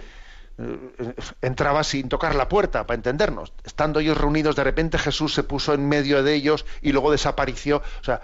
eh, 0.58 1.14
entraba 1.42 1.84
sin 1.84 2.08
tocar 2.08 2.36
la 2.36 2.48
puerta, 2.48 2.86
para 2.88 2.96
entendernos. 2.96 3.54
Estando 3.64 4.00
ellos 4.00 4.18
reunidos, 4.18 4.56
de 4.56 4.64
repente 4.64 4.98
Jesús 4.98 5.34
se 5.34 5.44
puso 5.44 5.74
en 5.74 5.88
medio 5.88 6.24
de 6.24 6.34
ellos 6.34 6.66
y 6.82 6.94
luego 6.94 7.12
desapareció. 7.12 7.82
O 8.02 8.04
sea, 8.04 8.22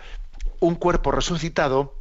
un 0.60 0.76
cuerpo 0.76 1.12
resucitado 1.12 1.96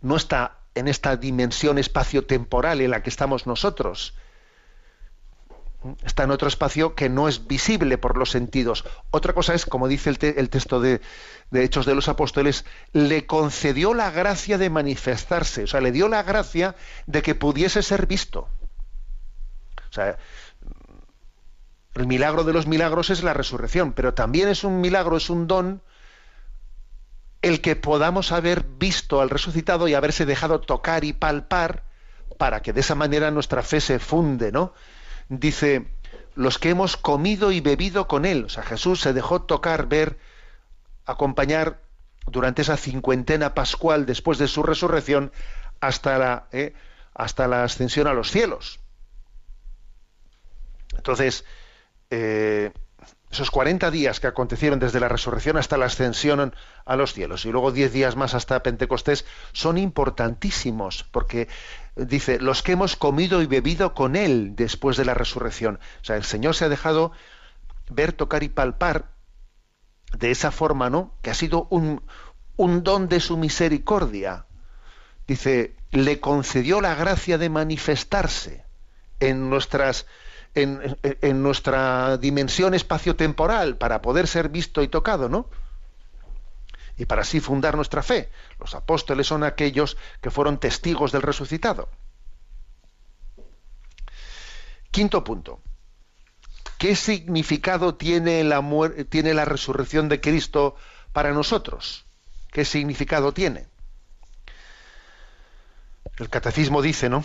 no 0.00 0.16
está 0.16 0.58
en 0.74 0.88
esta 0.88 1.16
dimensión 1.16 1.78
espacio-temporal 1.78 2.80
en 2.80 2.90
la 2.90 3.02
que 3.02 3.10
estamos 3.10 3.46
nosotros. 3.46 4.14
Está 6.04 6.22
en 6.24 6.30
otro 6.30 6.48
espacio 6.48 6.94
que 6.94 7.08
no 7.10 7.28
es 7.28 7.46
visible 7.46 7.98
por 7.98 8.16
los 8.16 8.30
sentidos. 8.30 8.84
Otra 9.10 9.32
cosa 9.34 9.54
es, 9.54 9.66
como 9.66 9.86
dice 9.88 10.08
el, 10.10 10.18
te- 10.18 10.40
el 10.40 10.48
texto 10.48 10.80
de, 10.80 11.00
de 11.50 11.64
Hechos 11.64 11.84
de 11.86 11.94
los 11.94 12.08
Apóstoles, 12.08 12.64
le 12.92 13.26
concedió 13.26 13.92
la 13.94 14.10
gracia 14.10 14.56
de 14.56 14.70
manifestarse, 14.70 15.64
o 15.64 15.66
sea, 15.66 15.80
le 15.80 15.92
dio 15.92 16.08
la 16.08 16.22
gracia 16.22 16.74
de 17.06 17.22
que 17.22 17.34
pudiese 17.34 17.82
ser 17.82 18.06
visto. 18.06 18.48
O 19.90 19.92
sea, 19.92 20.18
el 21.94 22.06
milagro 22.06 22.44
de 22.44 22.52
los 22.52 22.66
milagros 22.66 23.10
es 23.10 23.22
la 23.22 23.34
resurrección, 23.34 23.92
pero 23.92 24.14
también 24.14 24.48
es 24.48 24.64
un 24.64 24.80
milagro, 24.80 25.16
es 25.16 25.30
un 25.30 25.46
don 25.46 25.82
el 27.42 27.60
que 27.60 27.76
podamos 27.76 28.32
haber 28.32 28.64
visto 28.64 29.20
al 29.20 29.30
resucitado 29.30 29.86
y 29.86 29.94
haberse 29.94 30.24
dejado 30.26 30.60
tocar 30.60 31.04
y 31.04 31.12
palpar 31.12 31.84
para 32.38 32.62
que 32.62 32.72
de 32.72 32.80
esa 32.80 32.94
manera 32.94 33.30
nuestra 33.30 33.62
fe 33.62 33.80
se 33.80 33.98
funde, 33.98 34.50
¿no? 34.50 34.72
Dice, 35.40 35.86
los 36.34 36.58
que 36.58 36.70
hemos 36.70 36.96
comido 36.96 37.52
y 37.52 37.60
bebido 37.60 38.08
con 38.08 38.24
él, 38.24 38.44
o 38.44 38.48
sea, 38.48 38.62
Jesús 38.62 39.00
se 39.00 39.12
dejó 39.12 39.42
tocar, 39.42 39.86
ver, 39.86 40.18
acompañar 41.06 41.80
durante 42.26 42.62
esa 42.62 42.76
cincuentena 42.76 43.54
pascual 43.54 44.06
después 44.06 44.38
de 44.38 44.48
su 44.48 44.62
resurrección 44.62 45.32
hasta 45.80 46.18
la, 46.18 46.46
eh, 46.52 46.74
hasta 47.14 47.46
la 47.48 47.64
ascensión 47.64 48.06
a 48.06 48.14
los 48.14 48.30
cielos. 48.30 48.80
Entonces, 50.96 51.44
eh, 52.10 52.72
esos 53.34 53.50
40 53.50 53.90
días 53.90 54.20
que 54.20 54.26
acontecieron 54.26 54.78
desde 54.78 55.00
la 55.00 55.08
resurrección 55.08 55.56
hasta 55.56 55.76
la 55.76 55.86
ascensión 55.86 56.54
a 56.84 56.96
los 56.96 57.12
cielos 57.12 57.44
y 57.44 57.50
luego 57.50 57.72
10 57.72 57.92
días 57.92 58.16
más 58.16 58.34
hasta 58.34 58.62
Pentecostés 58.62 59.24
son 59.52 59.76
importantísimos 59.76 61.04
porque 61.10 61.48
dice, 61.96 62.38
los 62.38 62.62
que 62.62 62.72
hemos 62.72 62.96
comido 62.96 63.42
y 63.42 63.46
bebido 63.46 63.92
con 63.94 64.16
Él 64.16 64.54
después 64.54 64.96
de 64.96 65.04
la 65.04 65.14
resurrección. 65.14 65.80
O 66.00 66.04
sea, 66.04 66.16
el 66.16 66.24
Señor 66.24 66.54
se 66.54 66.64
ha 66.64 66.68
dejado 66.68 67.12
ver, 67.90 68.12
tocar 68.12 68.42
y 68.42 68.48
palpar 68.48 69.10
de 70.16 70.30
esa 70.30 70.50
forma, 70.50 70.88
¿no? 70.88 71.12
Que 71.22 71.30
ha 71.30 71.34
sido 71.34 71.66
un, 71.70 72.02
un 72.56 72.84
don 72.84 73.08
de 73.08 73.20
su 73.20 73.36
misericordia. 73.36 74.46
Dice, 75.26 75.74
le 75.90 76.20
concedió 76.20 76.80
la 76.80 76.94
gracia 76.94 77.38
de 77.38 77.50
manifestarse 77.50 78.64
en 79.20 79.50
nuestras 79.50 80.06
en, 80.54 81.42
nuestra 81.42 82.16
dimensión 82.16 82.74
espacio-temporal 82.74 83.76
para 83.76 84.00
poder 84.00 84.26
ser 84.26 84.48
visto 84.48 84.82
y 84.82 84.88
tocado, 84.88 85.28
¿no? 85.28 85.48
Y 86.96 87.06
para 87.06 87.22
así 87.22 87.40
fundar 87.40 87.76
nuestra 87.76 88.02
fe. 88.02 88.30
Los 88.60 88.74
apóstoles 88.74 89.26
son 89.26 89.42
aquellos 89.42 89.96
que 90.20 90.30
fueron 90.30 90.58
testigos 90.58 91.10
del 91.10 91.22
resucitado. 91.22 91.88
Quinto 94.90 95.24
punto. 95.24 95.60
¿Qué 96.78 96.94
significado 96.94 97.96
tiene 97.96 98.44
la, 98.44 98.62
tiene 99.08 99.34
la 99.34 99.44
resurrección 99.44 100.08
de 100.08 100.20
Cristo 100.20 100.76
para 101.12 101.32
nosotros? 101.32 102.04
¿Qué 102.52 102.64
significado 102.64 103.32
tiene? 103.32 103.66
El 106.18 106.28
catecismo 106.28 106.80
dice, 106.80 107.08
¿no? 107.08 107.24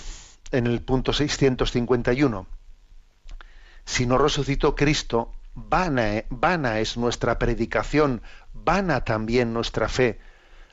En 0.52 0.66
el 0.66 0.82
punto 0.82 1.14
651, 1.14 2.48
si 3.90 4.06
no 4.06 4.20
resucitó 4.20 4.76
Cristo, 4.76 5.34
vana, 5.56 6.24
vana 6.30 6.80
es 6.80 6.96
nuestra 6.96 7.40
predicación, 7.40 8.22
vana 8.54 9.04
también 9.04 9.52
nuestra 9.52 9.90
fe. 9.90 10.20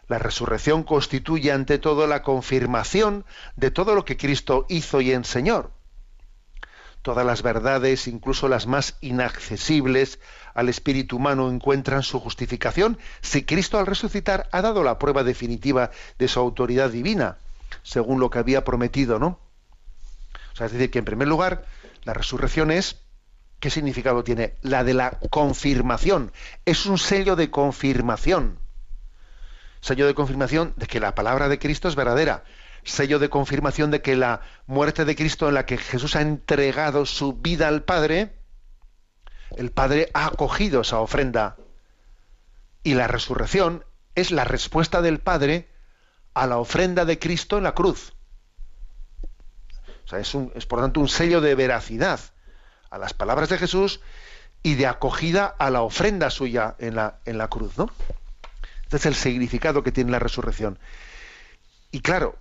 La 0.06 0.18
resurrección 0.18 0.82
constituye 0.82 1.50
ante 1.50 1.78
todo 1.78 2.06
la 2.06 2.22
confirmación 2.22 3.24
de 3.56 3.70
todo 3.70 3.94
lo 3.94 4.04
que 4.04 4.18
Cristo 4.18 4.66
hizo 4.68 5.00
y 5.00 5.12
enseñó. 5.12 5.70
Todas 7.00 7.24
las 7.24 7.42
verdades, 7.42 8.06
incluso 8.06 8.48
las 8.48 8.66
más 8.66 8.98
inaccesibles 9.00 10.20
al 10.52 10.68
espíritu 10.68 11.16
humano, 11.16 11.48
encuentran 11.48 12.02
su 12.02 12.20
justificación 12.20 12.98
si 13.22 13.44
Cristo 13.44 13.78
al 13.78 13.86
resucitar 13.86 14.46
ha 14.52 14.60
dado 14.60 14.84
la 14.84 14.98
prueba 14.98 15.24
definitiva 15.24 15.90
de 16.18 16.28
su 16.28 16.38
autoridad 16.38 16.90
divina, 16.90 17.38
según 17.82 18.20
lo 18.20 18.28
que 18.28 18.40
había 18.40 18.62
prometido, 18.62 19.18
¿no? 19.18 19.40
O 20.52 20.56
sea, 20.56 20.66
es 20.66 20.72
decir, 20.72 20.90
que 20.90 20.98
en 20.98 21.06
primer 21.06 21.28
lugar, 21.28 21.64
la 22.04 22.12
resurrección 22.12 22.70
es, 22.70 23.05
¿qué 23.66 23.70
significado 23.70 24.22
tiene? 24.22 24.54
La 24.62 24.84
de 24.84 24.94
la 24.94 25.18
confirmación. 25.28 26.30
Es 26.64 26.86
un 26.86 26.98
sello 26.98 27.34
de 27.34 27.50
confirmación. 27.50 28.60
Sello 29.80 30.06
de 30.06 30.14
confirmación 30.14 30.72
de 30.76 30.86
que 30.86 31.00
la 31.00 31.16
palabra 31.16 31.48
de 31.48 31.58
Cristo 31.58 31.88
es 31.88 31.96
verdadera. 31.96 32.44
Sello 32.84 33.18
de 33.18 33.28
confirmación 33.28 33.90
de 33.90 34.02
que 34.02 34.14
la 34.14 34.42
muerte 34.68 35.04
de 35.04 35.16
Cristo 35.16 35.48
en 35.48 35.54
la 35.54 35.66
que 35.66 35.78
Jesús 35.78 36.14
ha 36.14 36.20
entregado 36.20 37.06
su 37.06 37.32
vida 37.32 37.66
al 37.66 37.82
Padre, 37.82 38.36
el 39.56 39.72
Padre 39.72 40.12
ha 40.14 40.26
acogido 40.26 40.82
esa 40.82 41.00
ofrenda. 41.00 41.56
Y 42.84 42.94
la 42.94 43.08
resurrección 43.08 43.84
es 44.14 44.30
la 44.30 44.44
respuesta 44.44 45.02
del 45.02 45.18
Padre 45.18 45.68
a 46.34 46.46
la 46.46 46.58
ofrenda 46.58 47.04
de 47.04 47.18
Cristo 47.18 47.58
en 47.58 47.64
la 47.64 47.74
cruz. 47.74 48.12
O 50.04 50.08
sea, 50.08 50.20
es, 50.20 50.32
es, 50.54 50.66
por 50.66 50.80
tanto 50.80 51.00
un 51.00 51.08
sello 51.08 51.40
de 51.40 51.56
veracidad 51.56 52.20
a 52.90 52.98
las 52.98 53.14
palabras 53.14 53.48
de 53.48 53.58
Jesús 53.58 54.00
y 54.62 54.74
de 54.74 54.86
acogida 54.86 55.54
a 55.58 55.70
la 55.70 55.82
ofrenda 55.82 56.30
suya 56.30 56.74
en 56.78 56.96
la, 56.96 57.18
en 57.24 57.38
la 57.38 57.48
cruz, 57.48 57.76
¿no? 57.78 57.90
Este 58.84 58.96
es 58.96 59.06
el 59.06 59.14
significado 59.14 59.82
que 59.82 59.92
tiene 59.92 60.12
la 60.12 60.18
resurrección. 60.18 60.78
Y 61.90 62.00
claro, 62.00 62.36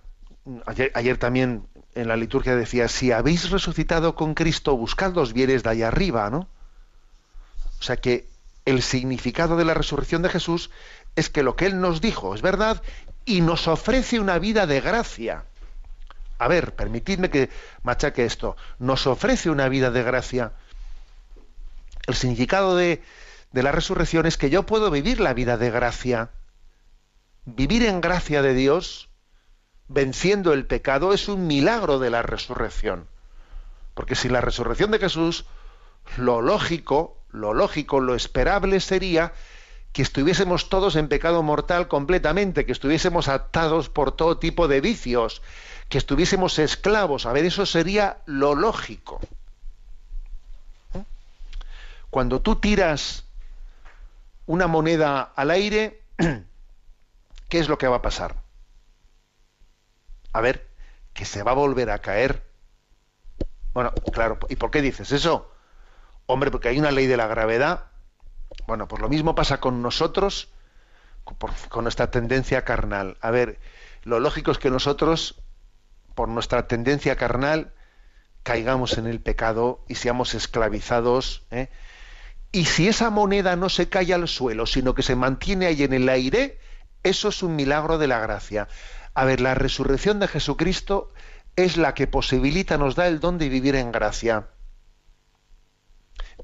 ayer, 0.66 0.92
ayer 0.94 1.18
también 1.18 1.66
en 1.94 2.08
la 2.08 2.16
liturgia 2.16 2.54
decía, 2.54 2.88
si 2.88 3.12
habéis 3.12 3.50
resucitado 3.50 4.14
con 4.14 4.34
Cristo, 4.34 4.76
buscad 4.76 5.14
los 5.14 5.32
bienes 5.32 5.62
de 5.62 5.70
allá 5.70 5.88
arriba, 5.88 6.30
¿no? 6.30 6.48
O 7.78 7.82
sea 7.82 7.96
que 7.96 8.28
el 8.64 8.82
significado 8.82 9.56
de 9.56 9.64
la 9.64 9.74
resurrección 9.74 10.22
de 10.22 10.28
Jesús 10.28 10.70
es 11.14 11.30
que 11.30 11.42
lo 11.42 11.56
que 11.56 11.66
Él 11.66 11.80
nos 11.80 12.00
dijo 12.00 12.34
es 12.34 12.42
verdad 12.42 12.82
y 13.24 13.40
nos 13.40 13.68
ofrece 13.68 14.20
una 14.20 14.38
vida 14.38 14.66
de 14.66 14.80
gracia. 14.80 15.44
A 16.38 16.48
ver, 16.48 16.74
permitidme 16.74 17.30
que 17.30 17.50
machaque 17.82 18.24
esto. 18.24 18.56
Nos 18.78 19.06
ofrece 19.06 19.50
una 19.50 19.68
vida 19.68 19.90
de 19.90 20.02
gracia. 20.02 20.52
El 22.06 22.14
significado 22.14 22.76
de, 22.76 23.02
la 23.52 23.72
resurrección 23.72 24.26
es 24.26 24.36
que 24.36 24.50
yo 24.50 24.64
puedo 24.64 24.90
vivir 24.90 25.20
la 25.20 25.34
vida 25.34 25.56
de 25.56 25.70
gracia. 25.70 26.30
Vivir 27.44 27.84
en 27.84 28.00
gracia 28.00 28.42
de 28.42 28.54
Dios, 28.54 29.08
venciendo 29.88 30.52
el 30.52 30.66
pecado, 30.66 31.12
es 31.12 31.28
un 31.28 31.46
milagro 31.46 31.98
de 31.98 32.10
la 32.10 32.22
resurrección. 32.22 33.08
Porque 33.94 34.14
sin 34.14 34.32
la 34.32 34.40
resurrección 34.40 34.90
de 34.90 34.98
Jesús, 34.98 35.46
lo 36.16 36.42
lógico, 36.42 37.24
lo 37.30 37.54
lógico, 37.54 38.00
lo 38.00 38.14
esperable 38.14 38.80
sería 38.80 39.32
que 39.96 40.02
estuviésemos 40.02 40.68
todos 40.68 40.94
en 40.96 41.08
pecado 41.08 41.42
mortal 41.42 41.88
completamente, 41.88 42.66
que 42.66 42.72
estuviésemos 42.72 43.28
atados 43.28 43.88
por 43.88 44.14
todo 44.14 44.36
tipo 44.36 44.68
de 44.68 44.82
vicios, 44.82 45.40
que 45.88 45.98
estuviésemos 45.98 46.58
esclavos. 46.58 47.26
A 47.26 47.32
ver, 47.32 47.44
eso 47.44 47.66
sería 47.66 48.18
lo 48.26 48.54
lógico. 48.54 49.20
¿Eh? 50.94 51.04
Cuando 52.10 52.40
tú 52.40 52.56
tiras 52.56 53.24
una 54.46 54.66
moneda 54.66 55.20
al 55.22 55.50
aire, 55.50 56.02
¿qué 57.48 57.58
es 57.58 57.68
lo 57.68 57.78
que 57.78 57.88
va 57.88 57.96
a 57.96 58.02
pasar? 58.02 58.36
A 60.32 60.40
ver, 60.40 60.68
que 61.14 61.24
se 61.24 61.42
va 61.42 61.52
a 61.52 61.54
volver 61.54 61.90
a 61.90 62.00
caer. 62.00 62.42
Bueno, 63.72 63.92
claro, 64.12 64.38
¿y 64.48 64.56
por 64.56 64.70
qué 64.70 64.82
dices 64.82 65.12
eso? 65.12 65.50
Hombre, 66.26 66.50
porque 66.50 66.68
hay 66.68 66.78
una 66.78 66.90
ley 66.90 67.06
de 67.06 67.16
la 67.16 67.26
gravedad. 67.26 67.84
Bueno, 68.66 68.88
pues 68.88 69.00
lo 69.00 69.08
mismo 69.08 69.34
pasa 69.34 69.60
con 69.60 69.82
nosotros, 69.82 70.48
con, 71.24 71.84
nuestra 71.84 72.10
tendencia 72.10 72.64
carnal. 72.64 73.16
A 73.20 73.30
ver, 73.30 73.58
lo 74.02 74.20
lógico 74.20 74.50
es 74.50 74.58
que 74.58 74.70
nosotros, 74.70 75.40
por 76.16 76.28
nuestra 76.28 76.66
tendencia 76.66 77.14
carnal, 77.14 77.72
caigamos 78.42 78.98
en 78.98 79.06
el 79.06 79.20
pecado 79.20 79.84
y 79.86 79.96
seamos 79.96 80.34
esclavizados. 80.34 81.46
¿eh? 81.52 81.68
Y 82.50 82.64
si 82.64 82.88
esa 82.88 83.10
moneda 83.10 83.54
no 83.54 83.68
se 83.68 83.88
cae 83.88 84.12
al 84.14 84.26
suelo, 84.26 84.66
sino 84.66 84.94
que 84.94 85.02
se 85.02 85.14
mantiene 85.14 85.66
ahí 85.66 85.84
en 85.84 85.92
el 85.92 86.08
aire, 86.08 86.58
eso 87.04 87.28
es 87.28 87.42
un 87.44 87.54
milagro 87.54 87.98
de 87.98 88.08
la 88.08 88.18
gracia. 88.18 88.66
A 89.14 89.24
ver, 89.24 89.40
la 89.40 89.54
resurrección 89.54 90.18
de 90.18 90.26
Jesucristo 90.26 91.12
es 91.54 91.76
la 91.76 91.94
que 91.94 92.06
posibilita, 92.06 92.78
nos 92.78 92.96
da 92.96 93.06
el 93.06 93.20
don 93.20 93.38
de 93.38 93.50
vivir 93.50 93.76
en 93.76 93.92
gracia. 93.92 94.48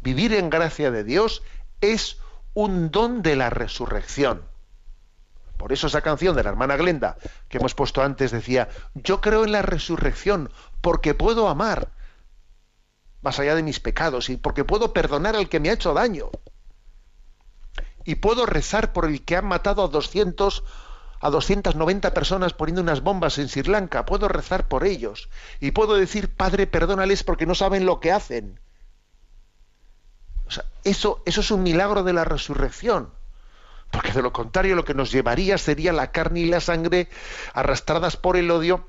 Vivir 0.02 0.34
en 0.34 0.50
gracia 0.50 0.90
de 0.90 1.02
Dios 1.02 1.42
es 1.80 2.18
un 2.52 2.90
don 2.90 3.22
de 3.22 3.36
la 3.36 3.48
resurrección. 3.48 4.51
Por 5.62 5.72
eso 5.72 5.86
esa 5.86 6.00
canción 6.00 6.34
de 6.34 6.42
la 6.42 6.50
hermana 6.50 6.76
Glenda 6.76 7.16
que 7.48 7.58
hemos 7.58 7.76
puesto 7.76 8.02
antes 8.02 8.32
decía, 8.32 8.68
yo 8.94 9.20
creo 9.20 9.44
en 9.44 9.52
la 9.52 9.62
resurrección 9.62 10.50
porque 10.80 11.14
puedo 11.14 11.48
amar 11.48 11.92
más 13.20 13.38
allá 13.38 13.54
de 13.54 13.62
mis 13.62 13.78
pecados 13.78 14.28
y 14.28 14.36
porque 14.36 14.64
puedo 14.64 14.92
perdonar 14.92 15.36
al 15.36 15.48
que 15.48 15.60
me 15.60 15.70
ha 15.70 15.74
hecho 15.74 15.94
daño. 15.94 16.30
Y 18.04 18.16
puedo 18.16 18.44
rezar 18.44 18.92
por 18.92 19.04
el 19.04 19.24
que 19.24 19.36
ha 19.36 19.42
matado 19.42 19.84
a 19.84 19.86
200 19.86 20.64
a 21.20 21.30
290 21.30 22.12
personas 22.12 22.54
poniendo 22.54 22.82
unas 22.82 23.00
bombas 23.00 23.38
en 23.38 23.48
Sri 23.48 23.62
Lanka, 23.62 24.04
puedo 24.04 24.26
rezar 24.26 24.66
por 24.66 24.84
ellos 24.84 25.28
y 25.60 25.70
puedo 25.70 25.94
decir, 25.94 26.34
"Padre, 26.34 26.66
perdónales 26.66 27.22
porque 27.22 27.46
no 27.46 27.54
saben 27.54 27.86
lo 27.86 28.00
que 28.00 28.10
hacen." 28.10 28.58
Eso 30.82 31.22
eso 31.24 31.40
es 31.40 31.50
un 31.52 31.62
milagro 31.62 32.02
de 32.02 32.14
la 32.14 32.24
resurrección. 32.24 33.21
Porque 33.92 34.12
de 34.12 34.22
lo 34.22 34.32
contrario 34.32 34.74
lo 34.74 34.84
que 34.84 34.94
nos 34.94 35.12
llevaría 35.12 35.58
sería 35.58 35.92
la 35.92 36.10
carne 36.10 36.40
y 36.40 36.46
la 36.46 36.60
sangre 36.60 37.08
arrastradas 37.52 38.16
por 38.16 38.36
el 38.36 38.50
odio. 38.50 38.88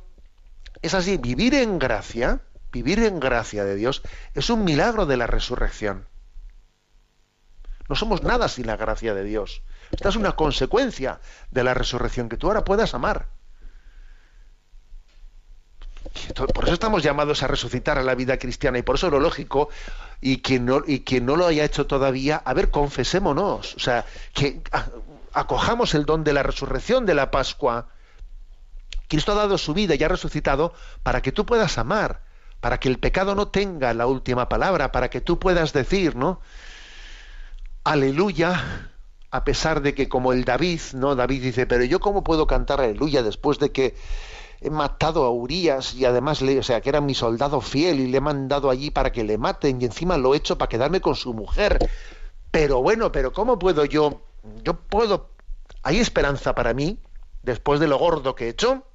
Es 0.82 0.94
así, 0.94 1.18
vivir 1.18 1.54
en 1.54 1.78
gracia, 1.78 2.40
vivir 2.72 3.00
en 3.00 3.20
gracia 3.20 3.66
de 3.66 3.76
Dios, 3.76 4.02
es 4.34 4.50
un 4.50 4.64
milagro 4.64 5.06
de 5.06 5.18
la 5.18 5.28
resurrección. 5.28 6.08
No 7.90 7.96
somos 7.96 8.24
nada 8.24 8.48
sin 8.48 8.66
la 8.66 8.78
gracia 8.78 9.14
de 9.14 9.26
Dios. 9.26 9.62
Esta 9.92 10.08
es 10.08 10.16
una 10.16 10.32
consecuencia 10.32 11.20
de 11.52 11.64
la 11.64 11.74
resurrección, 11.74 12.30
que 12.30 12.38
tú 12.38 12.48
ahora 12.48 12.64
puedas 12.64 12.94
amar. 12.94 13.28
Por 16.54 16.66
eso 16.66 16.74
estamos 16.74 17.04
llamados 17.04 17.44
a 17.44 17.48
resucitar 17.48 17.98
a 17.98 18.04
la 18.04 18.16
vida 18.16 18.38
cristiana 18.38 18.78
y 18.78 18.82
por 18.82 18.96
eso 18.96 19.10
lo 19.10 19.20
lógico, 19.20 19.70
y 20.22 20.42
quien 20.42 20.66
no, 20.66 20.84
y 20.86 21.02
quien 21.02 21.26
no 21.26 21.36
lo 21.36 21.48
haya 21.48 21.66
hecho 21.66 21.88
todavía, 21.88 22.42
a 22.44 22.54
ver, 22.54 22.70
confesémonos, 22.72 23.76
o 23.76 23.80
sea, 23.80 24.06
que 24.34 24.62
acojamos 25.34 25.94
el 25.96 26.06
don 26.06 26.24
de 26.24 26.34
la 26.34 26.44
resurrección 26.44 27.06
de 27.06 27.16
la 27.16 27.32
Pascua. 27.32 27.88
Cristo 29.08 29.34
ha 29.34 29.36
dado 29.36 29.58
su 29.58 29.74
vida 29.74 29.96
y 29.96 30.04
ha 30.04 30.08
resucitado 30.08 30.74
para 31.04 31.22
que 31.22 31.32
tú 31.32 31.46
puedas 31.46 31.78
amar, 31.78 32.22
para 32.62 32.80
que 32.80 32.90
el 32.90 33.00
pecado 33.00 33.36
no 33.36 33.50
tenga 33.50 33.94
la 33.94 34.08
última 34.08 34.50
palabra, 34.50 34.92
para 34.92 35.10
que 35.10 35.22
tú 35.22 35.40
puedas 35.40 35.74
decir, 35.74 36.16
¿no? 36.16 36.40
Aleluya, 37.84 38.92
a 39.30 39.44
pesar 39.44 39.82
de 39.82 39.94
que 39.94 40.08
como 40.08 40.32
el 40.32 40.46
David, 40.46 40.80
¿no? 40.94 41.16
David 41.16 41.44
dice, 41.44 41.66
pero 41.66 41.84
yo 41.84 42.00
cómo 42.00 42.24
puedo 42.24 42.48
cantar 42.48 42.80
aleluya 42.80 43.24
después 43.24 43.60
de 43.60 43.72
que 43.72 43.96
he 44.64 44.70
matado 44.70 45.26
a 45.26 45.30
Urias 45.30 45.94
y 45.94 46.06
además, 46.06 46.42
le, 46.42 46.58
o 46.58 46.64
sea, 46.64 46.80
que 46.80 46.90
era 46.90 47.02
mi 47.02 47.14
soldado 47.14 47.60
fiel 47.60 48.00
y 48.00 48.08
le 48.08 48.18
he 48.18 48.22
mandado 48.22 48.70
allí 48.70 48.92
para 48.92 49.12
que 49.12 49.26
le 49.26 49.38
maten 49.38 49.82
y 49.82 49.86
encima 49.86 50.18
lo 50.18 50.34
he 50.34 50.38
hecho 50.38 50.58
para 50.58 50.70
quedarme 50.70 51.02
con 51.02 51.16
su 51.16 51.34
mujer. 51.34 51.78
Pero 52.50 52.82
bueno, 52.82 53.12
pero 53.12 53.34
¿cómo 53.34 53.60
puedo 53.60 53.84
yo? 53.84 54.22
Yo 54.64 54.76
puedo... 54.76 55.32
¿Hay 55.84 56.00
esperanza 56.00 56.56
para 56.56 56.74
mí 56.74 56.98
después 57.42 57.82
de 57.82 57.88
lo 57.88 57.98
gordo 57.98 58.36
que 58.36 58.46
he 58.46 58.50
hecho? 58.50 58.86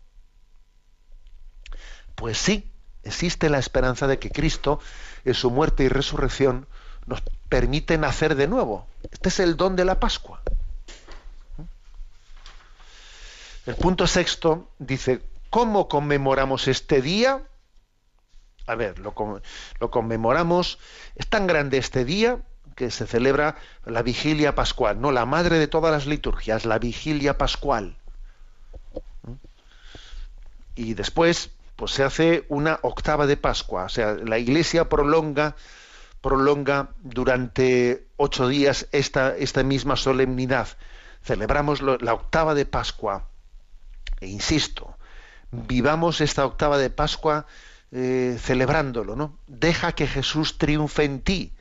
Pues 2.15 2.39
sí, 2.39 2.73
existe 3.03 3.51
la 3.51 3.59
esperanza 3.59 4.07
de 4.07 4.19
que 4.19 4.31
Cristo, 4.31 4.81
en 5.27 5.35
su 5.35 5.51
muerte 5.51 5.85
y 5.85 5.89
resurrección, 5.89 6.67
nos 7.07 7.23
permite 7.51 7.99
nacer 7.99 8.37
de 8.37 8.49
nuevo. 8.49 8.87
Este 9.11 9.29
es 9.29 9.39
el 9.39 9.57
don 9.57 9.77
de 9.77 9.85
la 9.85 10.01
Pascua. 10.01 10.41
El 13.67 13.75
punto 13.75 14.07
sexto 14.07 14.71
dice, 14.79 15.21
¿cómo 15.51 15.89
conmemoramos 15.89 16.69
este 16.69 17.03
día? 17.03 17.43
A 18.67 18.75
ver, 18.75 18.99
lo, 18.99 19.15
conmemoramos, 19.91 20.79
es 21.15 21.27
tan 21.27 21.47
grande 21.47 21.79
este 21.79 22.05
día 22.05 22.43
que 22.77 22.91
se 22.91 23.07
celebra 23.07 23.57
la 23.85 24.03
vigilia 24.03 24.55
pascual, 24.55 25.01
no 25.01 25.11
la 25.11 25.25
madre 25.25 25.59
de 25.59 25.67
todas 25.67 25.91
las 25.91 26.07
liturgias, 26.07 26.67
la 26.67 26.79
vigilia 26.79 27.39
pascual. 27.39 27.97
Y 30.75 30.95
después, 30.95 31.51
pues 31.77 31.93
se 31.93 32.05
hace 32.05 32.45
una 32.49 32.79
octava 32.83 33.27
de 33.27 33.37
Pascua, 33.37 33.85
o 33.85 33.89
sea, 33.89 34.15
la 34.15 34.39
iglesia 34.39 34.89
prolonga 34.89 35.57
prolonga 36.21 36.91
durante 37.03 38.07
ocho 38.17 38.49
días 38.49 38.89
esta, 38.93 39.35
misma 39.65 39.97
solemnidad. 39.97 40.69
Celebramos 41.23 41.81
la 41.81 42.15
octava 42.15 42.55
de 42.55 42.67
Pascua. 42.67 43.29
E 44.21 44.27
insisto, 44.27 44.98
vivamos 45.51 46.21
esta 46.21 46.45
octava 46.45 46.79
de 46.79 46.91
Pascua 46.91 47.47
eh, 47.91 48.39
celebrándolo, 48.41 49.17
¿no? 49.17 49.39
Deja 49.47 49.93
que 49.93 50.07
Jesús 50.07 50.59
triunfe 50.59 51.05
en 51.05 51.21
ti. 51.21 51.53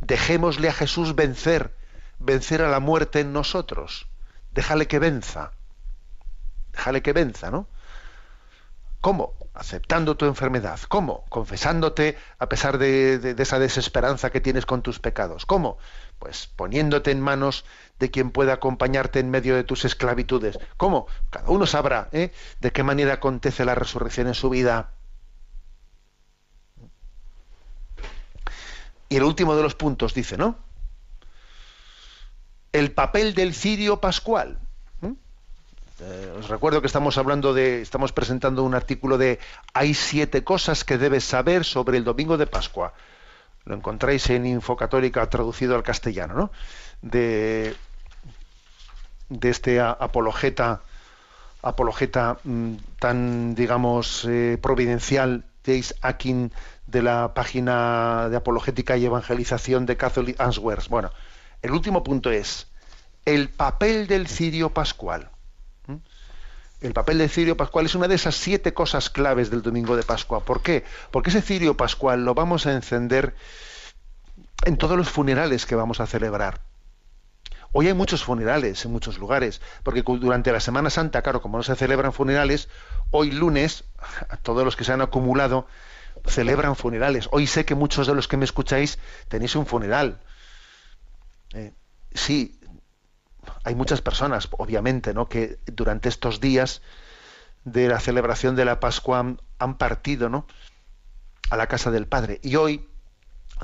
Dejémosle 0.00 0.68
a 0.68 0.72
Jesús 0.72 1.14
vencer, 1.14 1.74
vencer 2.18 2.62
a 2.62 2.70
la 2.70 2.80
muerte 2.80 3.20
en 3.20 3.32
nosotros. 3.32 4.06
Déjale 4.52 4.86
que 4.86 4.98
venza. 4.98 5.52
Déjale 6.72 7.02
que 7.02 7.12
venza, 7.12 7.50
¿no? 7.50 7.68
¿Cómo? 9.00 9.34
Aceptando 9.54 10.16
tu 10.16 10.26
enfermedad. 10.26 10.80
¿Cómo? 10.88 11.24
Confesándote 11.28 12.18
a 12.40 12.48
pesar 12.48 12.76
de, 12.76 13.36
esa 13.38 13.60
desesperanza 13.60 14.30
que 14.30 14.40
tienes 14.40 14.66
con 14.66 14.82
tus 14.82 14.98
pecados. 14.98 15.46
¿Cómo? 15.46 15.78
Pues 16.18 16.48
poniéndote 16.48 17.12
en 17.12 17.20
manos 17.20 17.64
de 18.00 18.10
quien 18.10 18.32
pueda 18.32 18.54
acompañarte 18.54 19.20
en 19.20 19.30
medio 19.30 19.54
de 19.54 19.62
tus 19.62 19.84
esclavitudes. 19.84 20.58
¿Cómo? 20.76 21.06
Cada 21.30 21.48
uno 21.50 21.66
sabrá 21.66 22.08
¿eh? 22.10 22.32
de 22.60 22.72
qué 22.72 22.82
manera 22.82 23.14
acontece 23.14 23.64
la 23.64 23.76
resurrección 23.76 24.26
en 24.26 24.34
su 24.34 24.50
vida. 24.50 24.90
Y 29.08 29.16
el 29.16 29.22
último 29.22 29.54
de 29.54 29.62
los 29.62 29.76
puntos 29.76 30.14
dice, 30.14 30.36
¿no? 30.36 30.58
El 32.72 32.90
papel 32.90 33.34
del 33.34 33.54
cirio 33.54 34.00
pascual. 34.00 34.58
Eh, 36.00 36.34
os 36.36 36.48
recuerdo 36.48 36.80
que 36.80 36.88
estamos 36.88 37.18
hablando 37.18 37.54
de, 37.54 37.80
estamos 37.80 38.12
presentando 38.12 38.64
un 38.64 38.74
artículo 38.74 39.16
de 39.16 39.38
Hay 39.74 39.94
siete 39.94 40.42
cosas 40.42 40.82
que 40.82 40.98
debes 40.98 41.24
saber 41.24 41.64
sobre 41.64 41.98
el 41.98 42.04
domingo 42.04 42.36
de 42.36 42.48
Pascua. 42.48 42.94
Lo 43.64 43.76
encontráis 43.76 44.28
en 44.30 44.44
Infocatólica 44.44 45.28
traducido 45.30 45.76
al 45.76 45.84
castellano, 45.84 46.34
¿no? 46.34 46.50
De, 47.00 47.76
de 49.28 49.50
este 49.50 49.80
apologeta, 49.80 50.82
apologeta 51.62 52.38
mmm, 52.42 52.74
tan, 52.98 53.54
digamos, 53.54 54.24
eh, 54.28 54.58
providencial, 54.60 55.44
Jace 55.64 55.94
Akin, 56.02 56.52
de 56.88 57.02
la 57.02 57.34
página 57.34 58.28
de 58.28 58.36
apologética 58.36 58.96
y 58.96 59.06
evangelización 59.06 59.86
de 59.86 59.96
Catholic 59.96 60.40
Answers. 60.40 60.88
Bueno, 60.88 61.10
el 61.62 61.70
último 61.70 62.02
punto 62.02 62.30
es 62.30 62.66
el 63.24 63.48
papel 63.48 64.08
del 64.08 64.26
cirio 64.26 64.74
pascual 64.74 65.30
el 66.84 66.92
papel 66.92 67.16
del 67.16 67.30
cirio 67.30 67.56
pascual 67.56 67.86
es 67.86 67.94
una 67.94 68.08
de 68.08 68.14
esas 68.14 68.34
siete 68.34 68.74
cosas 68.74 69.08
claves 69.08 69.48
del 69.48 69.62
domingo 69.62 69.96
de 69.96 70.02
Pascua. 70.02 70.40
¿Por 70.40 70.60
qué? 70.60 70.84
Porque 71.10 71.30
ese 71.30 71.40
cirio 71.40 71.78
pascual 71.78 72.26
lo 72.26 72.34
vamos 72.34 72.66
a 72.66 72.74
encender 72.74 73.34
en 74.66 74.76
todos 74.76 74.96
los 74.96 75.08
funerales 75.08 75.64
que 75.64 75.76
vamos 75.76 76.00
a 76.00 76.06
celebrar. 76.06 76.60
Hoy 77.72 77.88
hay 77.88 77.94
muchos 77.94 78.22
funerales 78.22 78.84
en 78.84 78.92
muchos 78.92 79.18
lugares, 79.18 79.62
porque 79.82 80.02
durante 80.02 80.52
la 80.52 80.60
Semana 80.60 80.90
Santa, 80.90 81.22
claro, 81.22 81.40
como 81.40 81.56
no 81.56 81.62
se 81.62 81.74
celebran 81.74 82.12
funerales, 82.12 82.68
hoy 83.10 83.30
lunes, 83.30 83.84
todos 84.42 84.62
los 84.62 84.76
que 84.76 84.84
se 84.84 84.92
han 84.92 85.00
acumulado 85.00 85.66
celebran 86.26 86.76
funerales. 86.76 87.28
Hoy 87.32 87.46
sé 87.46 87.64
que 87.64 87.74
muchos 87.74 88.06
de 88.06 88.14
los 88.14 88.28
que 88.28 88.36
me 88.36 88.44
escucháis 88.44 88.98
tenéis 89.28 89.56
un 89.56 89.64
funeral. 89.64 90.20
Eh, 91.54 91.72
sí, 92.12 92.60
hay 93.64 93.74
muchas 93.74 94.02
personas, 94.02 94.48
obviamente, 94.52 95.14
¿no? 95.14 95.28
que 95.28 95.58
durante 95.66 96.08
estos 96.08 96.40
días 96.40 96.82
de 97.64 97.88
la 97.88 97.98
celebración 97.98 98.56
de 98.56 98.66
la 98.66 98.78
Pascua 98.78 99.36
han, 99.58 99.78
partido 99.78 100.28
¿no? 100.28 100.46
a 101.50 101.56
la 101.56 101.66
casa 101.66 101.90
del 101.90 102.06
Padre. 102.06 102.40
Y 102.42 102.56
hoy 102.56 102.86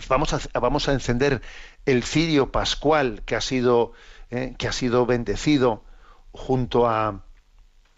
vamos 0.09 0.89
a, 0.89 0.93
encender 0.93 1.43
el 1.85 2.03
cirio 2.03 2.51
pascual 2.51 3.23
que 3.27 3.37
ha 3.37 3.43
sido, 3.43 3.93
eh, 4.31 4.55
que 4.59 4.69
ha 4.69 4.73
sido 4.73 5.05
bendecido 5.05 5.85
junto 6.33 6.89
a 6.89 7.23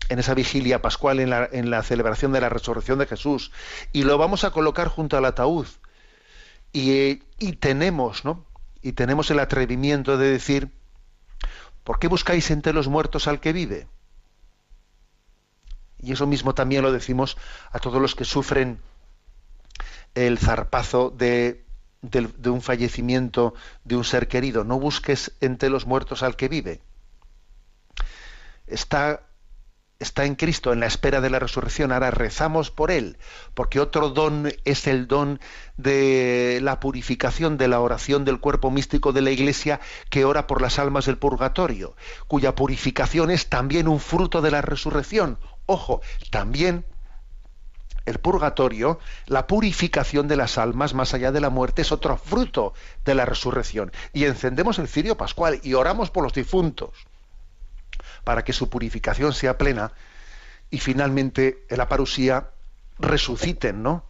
en 0.09 0.19
esa 0.19 0.35
vigilia 0.35 0.83
pascual 0.83 1.21
en 1.21 1.31
la, 1.31 1.49
en 1.53 1.71
la 1.71 1.83
celebración 1.83 2.33
de 2.33 2.41
la 2.41 2.49
resurrección 2.49 2.99
de 2.99 3.07
Jesús 3.07 3.53
y 3.93 4.03
lo 4.03 4.19
vamos 4.19 4.43
a 4.45 4.51
colocar 4.51 4.89
junto 4.89 5.17
al 5.17 5.25
ataúd 5.25 5.67
y, 6.73 7.23
y 7.39 7.53
tenemos 7.53 8.25
no 8.25 8.45
y 8.83 8.93
tenemos 8.93 9.31
el 9.31 9.39
atrevimiento 9.39 10.19
de 10.19 10.31
decir 10.31 10.71
¿Por 11.85 11.99
qué 11.99 12.09
buscáis 12.09 12.51
entre 12.51 12.73
los 12.73 12.89
muertos 12.89 13.27
al 13.27 13.41
que 13.41 13.53
vive? 13.53 13.89
Y 16.01 16.13
eso 16.13 16.27
mismo 16.27 16.55
también 16.55 16.83
lo 16.83 16.93
decimos 16.93 17.37
a 17.71 17.79
todos 17.79 18.01
los 18.01 18.15
que 18.15 18.25
sufren 18.25 18.81
el 20.15 20.39
zarpazo 20.39 21.11
de, 21.11 21.65
de, 22.03 22.29
de, 22.37 22.51
un 22.51 22.61
fallecimiento 22.61 23.55
de 23.85 23.97
un 23.97 24.05
ser 24.05 24.29
querido. 24.29 24.65
No 24.65 24.79
busques 24.79 25.33
entre 25.41 25.71
los 25.71 25.87
muertos 25.87 26.23
al 26.23 26.37
que 26.37 26.49
vive. 26.49 26.81
Está, 28.67 29.23
está 30.03 30.25
en 30.25 30.35
Cristo 30.35 30.73
en 30.73 30.81
la 30.81 30.87
espera 30.87 31.21
de 31.21 31.31
la 31.31 31.39
resurrección, 31.39 31.93
ahora 31.93 32.11
rezamos 32.11 32.71
por 32.71 32.91
él, 32.91 33.17
porque 33.55 33.81
otro 33.81 34.11
don 34.11 34.53
es 34.65 34.87
el 34.87 35.07
don 35.07 35.41
de 35.77 36.61
la 36.63 36.81
purificación 36.81 37.57
de 37.57 37.69
la 37.69 37.81
oración 37.81 38.25
del 38.25 38.41
cuerpo 38.41 38.71
místico 38.71 39.13
de 39.13 39.23
la 39.23 39.31
Iglesia 39.31 39.81
que 40.11 40.25
ora 40.25 40.47
por 40.47 40.61
las 40.61 40.79
almas 40.79 41.07
del 41.07 41.19
purgatorio, 41.19 41.97
cuya 42.27 42.55
purificación 42.55 43.31
es 43.31 43.49
también 43.49 43.89
un 43.89 44.01
fruto 44.01 44.43
de 44.43 44.51
la 44.51 44.63
resurrección. 44.63 45.39
Ojo, 45.67 46.03
también 46.31 46.85
el 48.05 48.19
purgatorio, 48.19 48.99
la 49.27 49.47
purificación 49.47 50.27
de 50.27 50.37
las 50.37 50.59
almas 50.59 50.93
más 50.93 51.15
allá 51.15 51.31
de 51.31 51.41
la 51.41 51.51
muerte 51.51 51.83
es 51.83 51.93
otro 51.93 52.17
fruto 52.17 52.75
de 53.05 53.15
la 53.15 53.25
resurrección. 53.25 53.93
Y 54.13 54.25
encendemos 54.25 54.79
el 54.79 54.89
cirio 54.89 55.17
pascual 55.17 55.61
y 55.63 55.75
oramos 55.75 56.11
por 56.11 56.25
los 56.25 56.33
difuntos 56.33 56.91
para 58.25 58.45
que 58.45 58.53
su 58.53 58.69
purificación 58.69 59.33
sea 59.33 59.59
plena 59.59 59.93
y 60.71 60.79
finalmente 60.79 61.65
en 61.69 61.79
la 61.79 61.89
parusía 61.89 62.49
resuciten, 62.99 63.83
¿no? 63.83 64.05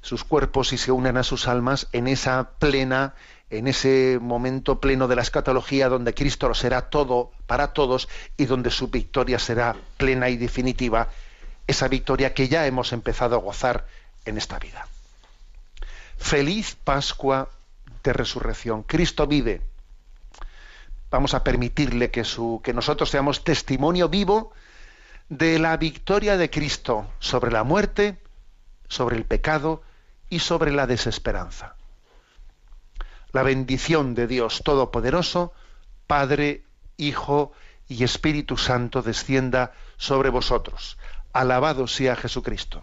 Sus 0.00 0.24
cuerpos 0.24 0.72
y 0.72 0.78
se 0.78 0.92
unan 0.92 1.16
a 1.16 1.24
sus 1.24 1.48
almas 1.48 1.88
en 1.92 2.06
esa 2.08 2.50
plena, 2.58 3.14
en 3.50 3.66
ese 3.66 4.18
momento 4.20 4.80
pleno 4.80 5.08
de 5.08 5.16
la 5.16 5.22
escatología 5.22 5.88
donde 5.88 6.14
Cristo 6.14 6.48
lo 6.48 6.54
será 6.54 6.90
todo 6.90 7.32
para 7.46 7.72
todos 7.72 8.08
y 8.36 8.44
donde 8.44 8.70
su 8.70 8.88
victoria 8.88 9.38
será 9.38 9.76
plena 9.96 10.28
y 10.28 10.36
definitiva, 10.36 11.08
esa 11.66 11.88
victoria 11.88 12.34
que 12.34 12.48
ya 12.48 12.66
hemos 12.66 12.92
empezado 12.92 13.36
a 13.36 13.40
gozar 13.40 13.86
en 14.24 14.38
esta 14.38 14.58
vida. 14.58 14.86
Feliz 16.18 16.76
Pascua 16.84 17.48
de 18.02 18.12
Resurrección. 18.12 18.82
Cristo 18.82 19.26
vive 19.26 19.62
vamos 21.10 21.34
a 21.34 21.44
permitirle 21.44 22.10
que, 22.10 22.24
su, 22.24 22.60
que 22.62 22.72
nosotros 22.72 23.10
seamos 23.10 23.44
testimonio 23.44 24.08
vivo 24.08 24.52
de 25.28 25.58
la 25.58 25.76
victoria 25.76 26.36
de 26.36 26.50
Cristo 26.50 27.06
sobre 27.18 27.50
la 27.50 27.64
muerte, 27.64 28.18
sobre 28.88 29.16
el 29.16 29.24
pecado 29.24 29.82
y 30.30 30.40
sobre 30.40 30.72
la 30.72 30.86
desesperanza. 30.86 31.74
La 33.32 33.42
bendición 33.42 34.14
de 34.14 34.26
Dios 34.26 34.62
Todopoderoso, 34.64 35.52
Padre, 36.06 36.64
Hijo 36.96 37.52
y 37.86 38.04
Espíritu 38.04 38.56
Santo 38.56 39.02
descienda 39.02 39.72
sobre 39.96 40.30
vosotros. 40.30 40.98
Alabado 41.32 41.86
sea 41.86 42.16
Jesucristo. 42.16 42.82